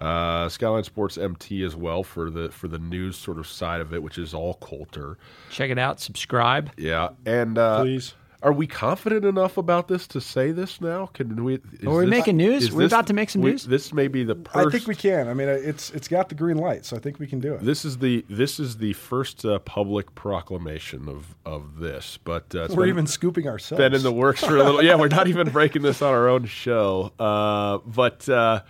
Uh, 0.00 0.48
Skyline 0.48 0.84
Sports 0.84 1.18
MT 1.18 1.62
as 1.64 1.76
well 1.76 2.02
for 2.02 2.30
the 2.30 2.48
for 2.50 2.68
the 2.68 2.78
news 2.78 3.16
sort 3.16 3.38
of 3.38 3.46
side 3.46 3.80
of 3.80 3.92
it, 3.92 4.02
which 4.02 4.18
is 4.18 4.32
all 4.34 4.54
Colter. 4.54 5.18
Check 5.50 5.70
it 5.70 5.78
out. 5.78 6.00
Subscribe. 6.00 6.70
Yeah, 6.76 7.10
and 7.26 7.58
uh, 7.58 7.82
Please. 7.82 8.14
Are 8.44 8.52
we 8.52 8.66
confident 8.66 9.24
enough 9.24 9.56
about 9.56 9.86
this 9.86 10.08
to 10.08 10.20
say 10.20 10.50
this 10.50 10.80
now? 10.80 11.06
Can 11.14 11.44
we? 11.44 11.60
Is 11.78 11.86
Are 11.86 11.98
we 11.98 12.06
this- 12.06 12.10
making 12.10 12.36
news? 12.38 12.72
We're 12.72 12.86
about 12.86 13.06
to 13.06 13.12
make 13.14 13.30
some 13.30 13.40
we- 13.40 13.52
news? 13.52 13.64
This 13.66 13.92
may 13.92 14.08
be 14.08 14.24
the. 14.24 14.34
I 14.52 14.64
think 14.68 14.88
we 14.88 14.96
can. 14.96 15.28
I 15.28 15.34
mean, 15.34 15.46
it's 15.48 15.90
it's 15.90 16.08
got 16.08 16.28
the 16.28 16.34
green 16.34 16.56
light, 16.56 16.84
so 16.84 16.96
I 16.96 16.98
think 16.98 17.20
we 17.20 17.28
can 17.28 17.38
do 17.38 17.54
it. 17.54 17.60
This 17.64 17.84
is 17.84 17.98
the 17.98 18.24
this 18.28 18.58
is 18.58 18.78
the 18.78 18.94
first 18.94 19.44
uh, 19.44 19.60
public 19.60 20.12
proclamation 20.16 21.08
of 21.08 21.36
of 21.46 21.78
this, 21.78 22.18
but 22.24 22.52
uh, 22.56 22.66
We're 22.70 22.78
been- 22.78 22.88
even 22.88 23.06
scooping 23.06 23.46
ourselves. 23.46 23.78
been 23.78 23.94
in 23.94 24.02
the 24.02 24.10
works 24.12 24.42
for 24.42 24.56
a 24.56 24.64
little. 24.64 24.82
Yeah, 24.82 24.96
we're 24.96 25.06
not 25.06 25.28
even 25.28 25.48
breaking 25.50 25.82
this 25.82 26.02
on 26.02 26.12
our 26.12 26.28
own 26.28 26.46
show, 26.46 27.12
uh, 27.20 27.78
but 27.86 28.28
uh, 28.28 28.62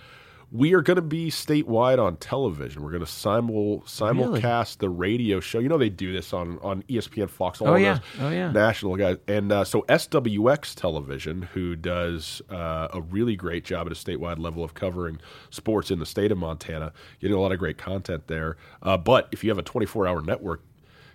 we 0.54 0.74
are 0.74 0.82
going 0.82 0.96
to 0.96 1.02
be 1.02 1.30
statewide 1.30 1.98
on 1.98 2.16
television. 2.18 2.82
We're 2.82 2.90
going 2.90 3.04
to 3.04 3.10
simul 3.10 3.80
simulcast 3.86 4.78
the 4.78 4.90
radio 4.90 5.40
show. 5.40 5.58
You 5.60 5.68
know 5.70 5.78
they 5.78 5.88
do 5.88 6.12
this 6.12 6.32
on 6.34 6.58
on 6.62 6.82
ESPN, 6.82 7.30
Fox, 7.30 7.60
all 7.62 7.68
Oh, 7.68 7.74
yeah. 7.76 7.94
those 7.94 8.02
Oh, 8.20 8.30
yeah. 8.30 8.52
national 8.52 8.96
guys, 8.96 9.16
and 9.26 9.50
uh, 9.50 9.64
so 9.64 9.82
SWX 9.88 10.74
Television, 10.74 11.42
who 11.54 11.74
does 11.74 12.42
uh, 12.50 12.88
a 12.92 13.00
really 13.00 13.34
great 13.34 13.64
job 13.64 13.86
at 13.86 13.92
a 13.92 13.96
statewide 13.96 14.38
level 14.38 14.62
of 14.62 14.74
covering 14.74 15.20
sports 15.50 15.90
in 15.90 15.98
the 15.98 16.06
state 16.06 16.30
of 16.30 16.38
Montana, 16.38 16.92
getting 17.20 17.36
a 17.36 17.40
lot 17.40 17.52
of 17.52 17.58
great 17.58 17.78
content 17.78 18.26
there. 18.28 18.56
Uh, 18.82 18.96
but 18.98 19.28
if 19.32 19.42
you 19.42 19.50
have 19.50 19.58
a 19.58 19.62
24 19.62 20.06
hour 20.06 20.20
network 20.20 20.62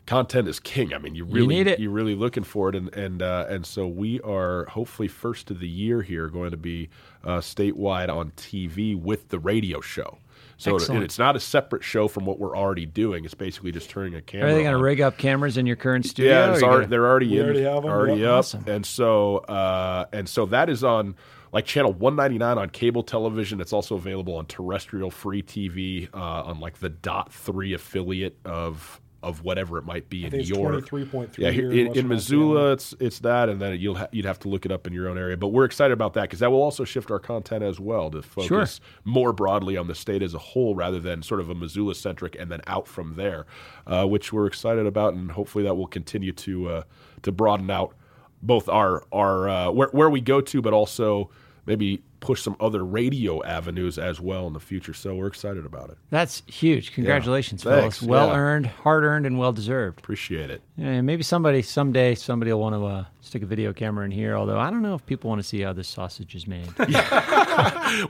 content 0.07 0.47
is 0.47 0.59
king. 0.59 0.93
I 0.93 0.97
mean, 0.97 1.13
you 1.13 1.23
really 1.25 1.45
need 1.47 1.67
it. 1.67 1.79
You're 1.79 1.91
really 1.91 2.15
looking 2.15 2.43
for 2.43 2.69
it, 2.69 2.75
and 2.75 2.91
and 2.95 3.21
uh, 3.21 3.45
and 3.47 3.65
so 3.65 3.87
we 3.87 4.19
are 4.21 4.65
hopefully 4.65 5.07
first 5.07 5.51
of 5.51 5.59
the 5.59 5.67
year 5.67 6.01
here 6.01 6.27
going 6.29 6.49
to 6.51 6.57
be 6.57 6.89
uh, 7.23 7.37
statewide 7.39 8.09
on 8.09 8.31
TV 8.31 8.99
with 8.99 9.29
the 9.29 9.37
radio 9.37 9.79
show. 9.81 10.17
So 10.59 10.71
it- 10.71 10.81
Excellent. 10.81 11.03
it's 11.03 11.19
not 11.19 11.35
a 11.35 11.39
separate 11.39 11.83
show 11.83 12.07
from 12.07 12.25
what 12.25 12.39
we're 12.39 12.57
already 12.57 12.87
doing. 12.87 13.25
It's 13.25 13.35
basically 13.35 13.71
just 13.71 13.91
turning 13.91 14.15
a 14.15 14.21
camera. 14.23 14.49
Are 14.49 14.53
they 14.55 14.63
going 14.63 14.73
to 14.75 14.81
rig 14.81 15.01
up 15.01 15.17
cameras 15.19 15.55
in 15.57 15.67
your 15.67 15.75
current 15.75 16.05
studio? 16.07 16.31
Yeah, 16.31 16.53
it's 16.53 16.63
already, 16.63 16.77
gonna- 16.77 16.87
they're 16.87 17.05
already 17.05 17.37
in, 17.37 17.45
already 17.45 17.61
have 17.61 17.85
'em, 17.85 17.91
already 17.91 18.21
yep. 18.21 18.29
up, 18.29 18.37
Awesome. 18.39 18.63
and 18.65 18.83
so 18.85 19.37
uh, 19.37 20.05
and 20.11 20.27
so 20.27 20.47
that 20.47 20.69
is 20.69 20.83
on 20.83 21.15
like 21.53 21.65
channel 21.65 21.93
199 21.93 22.57
on 22.57 22.69
cable 22.69 23.03
television. 23.03 23.61
It's 23.61 23.71
also 23.73 23.95
available 23.95 24.35
on 24.35 24.45
terrestrial 24.47 25.11
free 25.11 25.43
TV 25.43 26.09
uh, 26.13 26.17
on 26.17 26.59
like 26.59 26.79
the 26.79 26.89
dot 26.89 27.31
three 27.31 27.73
affiliate 27.73 28.37
of 28.43 28.99
of 29.23 29.43
whatever 29.43 29.77
it 29.77 29.83
might 29.83 30.09
be 30.09 30.23
I 30.23 30.25
in 30.25 30.31
think 30.31 30.41
it's 30.41 30.49
your 30.49 30.79
23.3 30.81 31.37
yeah 31.37 31.49
here 31.49 31.71
here, 31.71 31.87
in, 31.87 31.97
in 31.97 32.07
Missoula 32.07 32.73
it's 32.73 32.93
it's 32.99 33.19
that 33.19 33.49
and 33.49 33.59
then 33.59 33.79
you'll 33.79 33.95
ha- 33.95 34.07
you'd 34.11 34.25
have 34.25 34.39
to 34.39 34.49
look 34.49 34.65
it 34.65 34.71
up 34.71 34.85
in 34.85 34.93
your 34.93 35.07
own 35.07 35.17
area. 35.17 35.35
But 35.35 35.47
we're 35.47 35.65
excited 35.65 35.93
about 35.93 36.13
that 36.13 36.23
because 36.23 36.39
that 36.39 36.51
will 36.51 36.61
also 36.61 36.83
shift 36.83 37.09
our 37.09 37.19
content 37.19 37.63
as 37.63 37.79
well 37.79 38.11
to 38.11 38.21
focus 38.21 38.79
more 39.05 39.33
broadly 39.33 39.75
on 39.75 39.87
the 39.87 39.95
state 39.95 40.21
as 40.21 40.33
a 40.33 40.39
whole 40.39 40.75
rather 40.75 40.99
than 40.99 41.23
sort 41.23 41.39
of 41.39 41.49
a 41.49 41.55
Missoula 41.55 41.95
centric 41.95 42.35
and 42.39 42.51
then 42.51 42.61
out 42.67 42.87
from 42.87 43.15
there, 43.15 43.45
uh, 43.87 44.05
which 44.05 44.31
we're 44.31 44.47
excited 44.47 44.85
about 44.85 45.13
and 45.13 45.31
hopefully 45.31 45.63
that 45.63 45.75
will 45.75 45.87
continue 45.87 46.31
to 46.33 46.69
uh, 46.69 46.83
to 47.23 47.31
broaden 47.31 47.69
out 47.71 47.95
both 48.41 48.69
our 48.69 49.03
our 49.11 49.49
uh, 49.49 49.71
where 49.71 49.89
where 49.89 50.09
we 50.09 50.21
go 50.21 50.41
to, 50.41 50.61
but 50.61 50.73
also 50.73 51.29
maybe 51.67 52.01
push 52.19 52.41
some 52.41 52.55
other 52.59 52.83
radio 52.83 53.43
avenues 53.43 53.99
as 53.99 54.19
well 54.19 54.47
in 54.47 54.53
the 54.53 54.59
future. 54.59 54.93
So 54.93 55.13
we're 55.13 55.27
excited 55.27 55.65
about 55.67 55.91
it. 55.91 55.97
That's 56.09 56.41
huge. 56.47 56.93
Congratulations, 56.93 57.61
Thanks. 57.63 57.99
fellas. 57.99 58.01
Well 58.01 58.27
Yeah. 58.29 58.37
earned, 58.37 58.65
hard 58.65 59.03
earned, 59.03 59.27
and 59.27 59.37
well 59.37 59.53
deserved. 59.53 59.99
Appreciate 59.99 60.49
it. 60.49 60.63
Yeah, 60.77 61.01
maybe 61.01 61.21
somebody 61.21 61.61
someday 61.61 62.15
somebody 62.15 62.51
will 62.51 62.61
want 62.61 62.73
to 62.75 62.85
uh, 62.85 63.05
stick 63.21 63.43
a 63.43 63.45
video 63.45 63.71
camera 63.73 64.03
in 64.05 64.11
here. 64.11 64.35
Although 64.35 64.57
I 64.59 64.71
don't 64.71 64.81
know 64.81 64.95
if 64.95 65.05
people 65.05 65.29
want 65.29 65.39
to 65.43 65.47
see 65.47 65.61
how 65.61 65.73
this 65.73 65.87
sausage 65.87 66.33
is 66.33 66.47
made. 66.47 66.69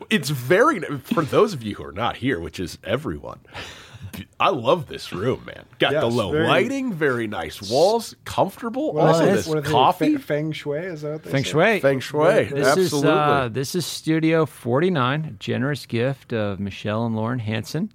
It's 0.09 0.29
very 0.29 0.79
for 0.99 1.23
those 1.23 1.53
of 1.53 1.63
you 1.63 1.75
who 1.75 1.83
are 1.85 1.91
not 1.91 2.17
here, 2.17 2.39
which 2.39 2.59
is 2.59 2.77
everyone. 2.83 3.39
I 4.39 4.49
love 4.49 4.87
this 4.87 5.11
room, 5.13 5.43
man. 5.45 5.65
Got 5.79 5.93
the 5.93 6.07
low 6.07 6.31
very- 6.31 6.47
lighting, 6.47 6.93
very 6.93 7.27
nice 7.27 7.61
walls, 7.69 8.15
comfortable. 8.25 8.93
What 8.93 9.07
also, 9.07 9.25
is 9.25 9.35
this 9.35 9.47
What 9.47 9.57
are 9.59 9.61
they, 9.61 9.69
coffee, 9.71 10.17
Feng 10.17 10.51
Shui? 10.51 10.79
Is 10.79 11.01
that 11.01 11.11
what 11.13 11.23
they 11.23 11.31
Feng 11.31 11.43
say? 11.43 11.49
Shui. 11.51 11.79
feng 11.79 11.99
shui. 11.99 12.43
This 12.45 12.67
Absolutely. 12.67 12.99
is 12.99 13.05
uh, 13.05 13.49
this 13.51 13.75
is 13.75 13.85
Studio 13.85 14.45
49, 14.45 15.37
generous 15.39 15.85
gift 15.85 16.33
of 16.33 16.59
Michelle 16.59 17.05
and 17.05 17.15
Lauren 17.15 17.39
Hansen. 17.39 17.91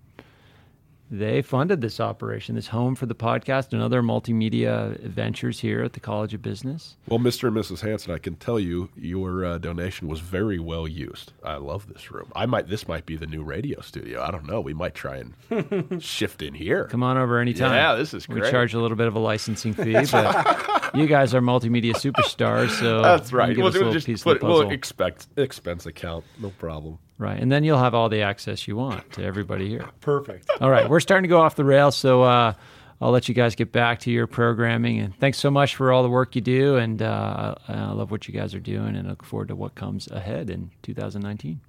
They 1.14 1.42
funded 1.42 1.82
this 1.82 2.00
operation, 2.00 2.54
this 2.54 2.68
home 2.68 2.94
for 2.94 3.04
the 3.04 3.14
podcast 3.14 3.74
and 3.74 3.82
other 3.82 4.00
multimedia 4.02 4.98
ventures 5.00 5.60
here 5.60 5.82
at 5.82 5.92
the 5.92 6.00
College 6.00 6.32
of 6.32 6.40
Business. 6.40 6.96
well, 7.06 7.18
Mr. 7.18 7.48
and 7.48 7.56
Mrs. 7.58 7.82
Hanson, 7.82 8.14
I 8.14 8.18
can 8.18 8.34
tell 8.36 8.58
you, 8.58 8.88
your 8.96 9.44
uh, 9.44 9.58
donation 9.58 10.08
was 10.08 10.20
very 10.20 10.58
well 10.58 10.88
used. 10.88 11.34
I 11.44 11.56
love 11.56 11.92
this 11.92 12.10
room. 12.10 12.32
I 12.34 12.46
might. 12.46 12.68
This 12.68 12.88
might 12.88 13.04
be 13.04 13.16
the 13.16 13.26
new 13.26 13.42
radio 13.42 13.82
studio. 13.82 14.22
I 14.22 14.30
don't 14.30 14.46
know. 14.46 14.62
We 14.62 14.72
might 14.72 14.94
try 14.94 15.22
and 15.50 16.02
shift 16.02 16.40
in 16.40 16.54
here. 16.54 16.86
Come 16.86 17.02
on 17.02 17.18
over 17.18 17.38
anytime. 17.40 17.72
Yeah, 17.74 17.94
this 17.94 18.14
is 18.14 18.24
great. 18.24 18.44
We 18.44 18.50
charge 18.50 18.72
a 18.72 18.80
little 18.80 18.96
bit 18.96 19.06
of 19.06 19.14
a 19.14 19.18
licensing 19.20 19.74
fee, 19.74 19.92
but 20.10 20.90
you 20.94 21.06
guys 21.06 21.34
are 21.34 21.42
multimedia 21.42 21.92
superstars, 21.92 22.70
so 22.80 23.02
That's 23.02 23.30
you 23.32 23.36
right. 23.38 23.48
Give 23.50 23.58
We'll, 23.58 23.66
us 23.68 23.74
a 23.74 23.78
little 23.78 23.92
just 23.92 24.06
piece 24.06 24.22
put, 24.22 24.36
of 24.36 24.40
the 24.40 24.46
we'll 24.46 24.62
puzzle. 24.62 24.72
expect 24.72 25.26
expense 25.36 25.84
account. 25.84 26.24
No 26.40 26.48
problem. 26.58 26.98
Right, 27.18 27.40
and 27.40 27.50
then 27.52 27.64
you'll 27.64 27.78
have 27.78 27.94
all 27.94 28.08
the 28.08 28.22
access 28.22 28.66
you 28.68 28.76
want 28.76 29.10
to 29.12 29.24
everybody 29.24 29.68
here. 29.68 29.88
Perfect. 30.00 30.50
All 30.60 30.70
right, 30.70 30.88
we're 30.88 31.00
starting 31.00 31.24
to 31.24 31.28
go 31.28 31.40
off 31.40 31.56
the 31.56 31.64
rails, 31.64 31.96
so 31.96 32.22
uh, 32.22 32.54
I'll 33.00 33.10
let 33.10 33.28
you 33.28 33.34
guys 33.34 33.54
get 33.54 33.72
back 33.72 34.00
to 34.00 34.10
your 34.10 34.26
programming. 34.26 34.98
And 35.00 35.16
thanks 35.18 35.38
so 35.38 35.50
much 35.50 35.76
for 35.76 35.92
all 35.92 36.02
the 36.02 36.08
work 36.10 36.34
you 36.34 36.40
do, 36.40 36.76
and 36.76 37.00
uh, 37.02 37.54
I 37.68 37.92
love 37.92 38.10
what 38.10 38.28
you 38.28 38.34
guys 38.34 38.54
are 38.54 38.60
doing, 38.60 38.96
and 38.96 39.06
I 39.06 39.10
look 39.10 39.24
forward 39.24 39.48
to 39.48 39.56
what 39.56 39.74
comes 39.74 40.08
ahead 40.10 40.50
in 40.50 40.70
2019. 40.82 41.60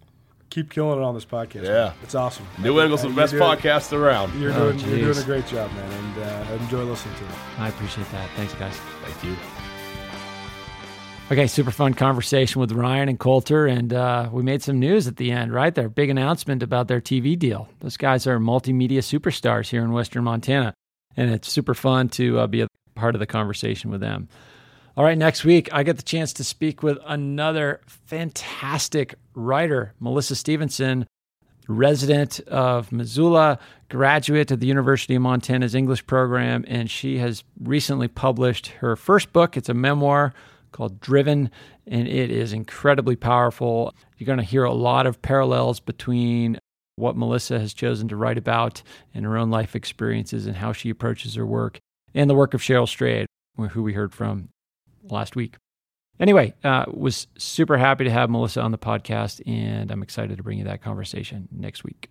Keep 0.49 0.69
killing 0.69 0.99
it 0.99 1.03
on 1.03 1.15
this 1.15 1.25
podcast. 1.25 1.63
Yeah. 1.63 1.71
man. 1.71 1.93
it's 2.03 2.13
awesome. 2.13 2.45
New 2.59 2.79
Angle's 2.79 3.01
the 3.01 3.09
best 3.09 3.31
doing- 3.31 3.41
podcast 3.43 3.91
around. 3.91 4.39
You're 4.39 4.53
Oh, 4.53 4.71
doing, 4.71 4.87
you're 4.99 5.11
doing 5.13 5.17
a 5.17 5.25
great 5.25 5.47
job, 5.47 5.71
man, 5.73 5.91
and 5.91 6.23
uh, 6.59 6.63
enjoy 6.63 6.83
listening 6.83 7.15
to 7.15 7.23
it. 7.25 7.31
I 7.57 7.69
appreciate 7.69 8.09
that. 8.11 8.29
Thanks, 8.35 8.53
guys. 8.53 8.77
Thank 9.03 9.23
you. 9.23 9.82
Okay, 11.31 11.47
super 11.47 11.71
fun 11.71 11.93
conversation 11.93 12.59
with 12.59 12.73
Ryan 12.73 13.07
and 13.07 13.17
Colter, 13.17 13.65
and 13.65 13.93
uh, 13.93 14.29
we 14.31 14.43
made 14.43 14.61
some 14.61 14.77
news 14.77 15.07
at 15.07 15.15
the 15.15 15.31
end, 15.31 15.53
right? 15.53 15.73
Their 15.73 15.87
big 15.87 16.09
announcement 16.09 16.61
about 16.61 16.89
their 16.89 16.99
TV 16.99 17.39
deal. 17.39 17.69
Those 17.79 17.95
guys 17.95 18.27
are 18.27 18.39
multimedia 18.39 18.99
superstars 18.99 19.69
here 19.69 19.83
in 19.83 19.93
Western 19.93 20.25
Montana, 20.25 20.73
and 21.15 21.31
it's 21.31 21.49
super 21.49 21.73
fun 21.73 22.09
to 22.09 22.39
uh, 22.39 22.47
be 22.47 22.61
a 22.61 22.67
part 22.93 23.15
of 23.15 23.19
the 23.19 23.25
conversation 23.25 23.89
with 23.89 24.01
them. 24.01 24.27
All 24.97 25.05
right, 25.05 25.17
next 25.17 25.45
week, 25.45 25.69
I 25.71 25.83
get 25.83 25.95
the 25.95 26.03
chance 26.03 26.33
to 26.33 26.43
speak 26.43 26.83
with 26.83 26.97
another 27.05 27.79
fantastic 27.87 29.15
writer, 29.33 29.93
Melissa 30.01 30.35
Stevenson, 30.35 31.07
resident 31.69 32.41
of 32.41 32.91
Missoula, 32.91 33.59
graduate 33.89 34.51
of 34.51 34.59
the 34.59 34.67
University 34.67 35.15
of 35.15 35.21
Montana's 35.21 35.73
English 35.73 36.05
program, 36.05 36.65
and 36.67 36.91
she 36.91 37.17
has 37.19 37.45
recently 37.61 38.09
published 38.09 38.67
her 38.67 38.97
first 38.97 39.31
book. 39.31 39.55
It's 39.55 39.69
a 39.69 39.73
memoir 39.73 40.33
called 40.73 40.99
Driven, 40.99 41.49
and 41.87 42.07
it 42.07 42.29
is 42.29 42.51
incredibly 42.51 43.15
powerful. 43.15 43.93
You're 44.17 44.25
going 44.25 44.39
to 44.39 44.43
hear 44.43 44.63
a 44.63 44.73
lot 44.73 45.05
of 45.05 45.21
parallels 45.21 45.79
between 45.79 46.59
what 46.95 47.15
Melissa 47.15 47.59
has 47.59 47.73
chosen 47.73 48.07
to 48.09 48.15
write 48.15 48.37
about 48.37 48.83
and 49.13 49.25
her 49.25 49.37
own 49.37 49.49
life 49.49 49.75
experiences 49.75 50.45
and 50.45 50.57
how 50.57 50.73
she 50.73 50.89
approaches 50.89 51.35
her 51.35 51.45
work, 51.45 51.79
and 52.13 52.29
the 52.29 52.35
work 52.35 52.53
of 52.53 52.61
Cheryl 52.61 52.87
Strayed, 52.87 53.25
who 53.71 53.81
we 53.81 53.93
heard 53.93 54.13
from 54.13 54.49
last 55.03 55.35
week. 55.35 55.55
Anyway, 56.19 56.53
uh, 56.63 56.85
was 56.87 57.27
super 57.37 57.77
happy 57.77 58.03
to 58.03 58.11
have 58.11 58.29
Melissa 58.29 58.61
on 58.61 58.71
the 58.71 58.77
podcast, 58.77 59.41
and 59.47 59.91
I'm 59.91 60.03
excited 60.03 60.37
to 60.37 60.43
bring 60.43 60.59
you 60.59 60.65
that 60.65 60.81
conversation 60.81 61.47
next 61.51 61.83
week. 61.83 62.09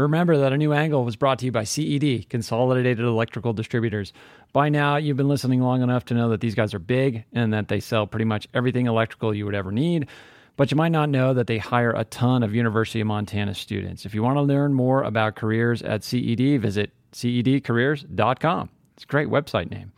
Remember 0.00 0.38
that 0.38 0.52
a 0.52 0.56
new 0.56 0.72
angle 0.72 1.04
was 1.04 1.16
brought 1.16 1.38
to 1.40 1.44
you 1.44 1.52
by 1.52 1.64
CED, 1.64 2.28
Consolidated 2.30 3.00
Electrical 3.00 3.52
Distributors. 3.52 4.12
By 4.52 4.68
now, 4.68 4.96
you've 4.96 5.16
been 5.16 5.28
listening 5.28 5.60
long 5.60 5.82
enough 5.82 6.06
to 6.06 6.14
know 6.14 6.30
that 6.30 6.40
these 6.40 6.54
guys 6.54 6.72
are 6.72 6.78
big 6.78 7.24
and 7.32 7.52
that 7.52 7.68
they 7.68 7.80
sell 7.80 8.06
pretty 8.06 8.24
much 8.24 8.48
everything 8.54 8.86
electrical 8.86 9.34
you 9.34 9.44
would 9.44 9.54
ever 9.54 9.70
need. 9.70 10.08
But 10.56 10.70
you 10.70 10.76
might 10.76 10.92
not 10.92 11.10
know 11.10 11.34
that 11.34 11.46
they 11.46 11.58
hire 11.58 11.92
a 11.92 12.04
ton 12.04 12.42
of 12.42 12.54
University 12.54 13.00
of 13.00 13.06
Montana 13.06 13.54
students. 13.54 14.06
If 14.06 14.14
you 14.14 14.22
want 14.22 14.36
to 14.36 14.42
learn 14.42 14.72
more 14.72 15.02
about 15.02 15.36
careers 15.36 15.82
at 15.82 16.02
CED, 16.02 16.60
visit 16.60 16.92
cedcareers.com. 17.12 18.70
It's 18.94 19.04
a 19.04 19.06
great 19.06 19.28
website 19.28 19.70
name. 19.70 19.92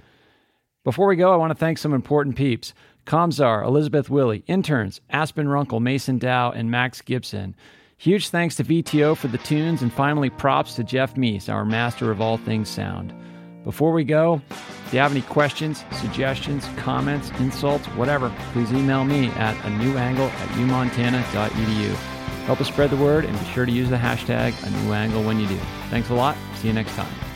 Before 0.84 1.06
we 1.06 1.16
go, 1.16 1.32
I 1.32 1.36
want 1.36 1.50
to 1.50 1.58
thank 1.58 1.78
some 1.78 1.94
important 1.94 2.36
peeps. 2.36 2.74
Comzar, 3.06 3.64
Elizabeth 3.64 4.10
Willie, 4.10 4.42
interns, 4.46 5.00
Aspen 5.10 5.48
Runkle, 5.48 5.80
Mason 5.80 6.18
Dow, 6.18 6.50
and 6.50 6.70
Max 6.70 7.00
Gibson. 7.02 7.54
Huge 8.02 8.30
thanks 8.30 8.56
to 8.56 8.64
VTO 8.64 9.16
for 9.16 9.28
the 9.28 9.38
tunes, 9.38 9.80
and 9.80 9.92
finally 9.92 10.28
props 10.28 10.74
to 10.74 10.82
Jeff 10.82 11.14
Meese, 11.14 11.48
our 11.48 11.64
master 11.64 12.10
of 12.10 12.20
all 12.20 12.36
things 12.36 12.68
sound. 12.68 13.14
Before 13.62 13.92
we 13.92 14.02
go, 14.02 14.42
if 14.50 14.92
you 14.92 14.98
have 14.98 15.12
any 15.12 15.22
questions, 15.22 15.84
suggestions, 15.92 16.66
comments, 16.78 17.30
insults, 17.38 17.86
whatever, 17.90 18.34
please 18.52 18.72
email 18.72 19.04
me 19.04 19.28
at 19.36 19.54
a 19.64 19.70
new 19.70 19.96
angle 19.96 20.26
at 20.26 20.48
umontana.edu. 20.58 21.94
Help 22.46 22.60
us 22.60 22.66
spread 22.66 22.90
the 22.90 22.96
word 22.96 23.24
and 23.24 23.38
be 23.38 23.44
sure 23.52 23.66
to 23.66 23.70
use 23.70 23.88
the 23.88 23.94
hashtag 23.94 24.52
a 24.66 24.84
new 24.84 24.92
angle 24.92 25.22
when 25.22 25.38
you 25.38 25.46
do. 25.46 25.58
Thanks 25.88 26.10
a 26.10 26.14
lot. 26.14 26.36
See 26.56 26.66
you 26.66 26.74
next 26.74 26.96
time. 26.96 27.31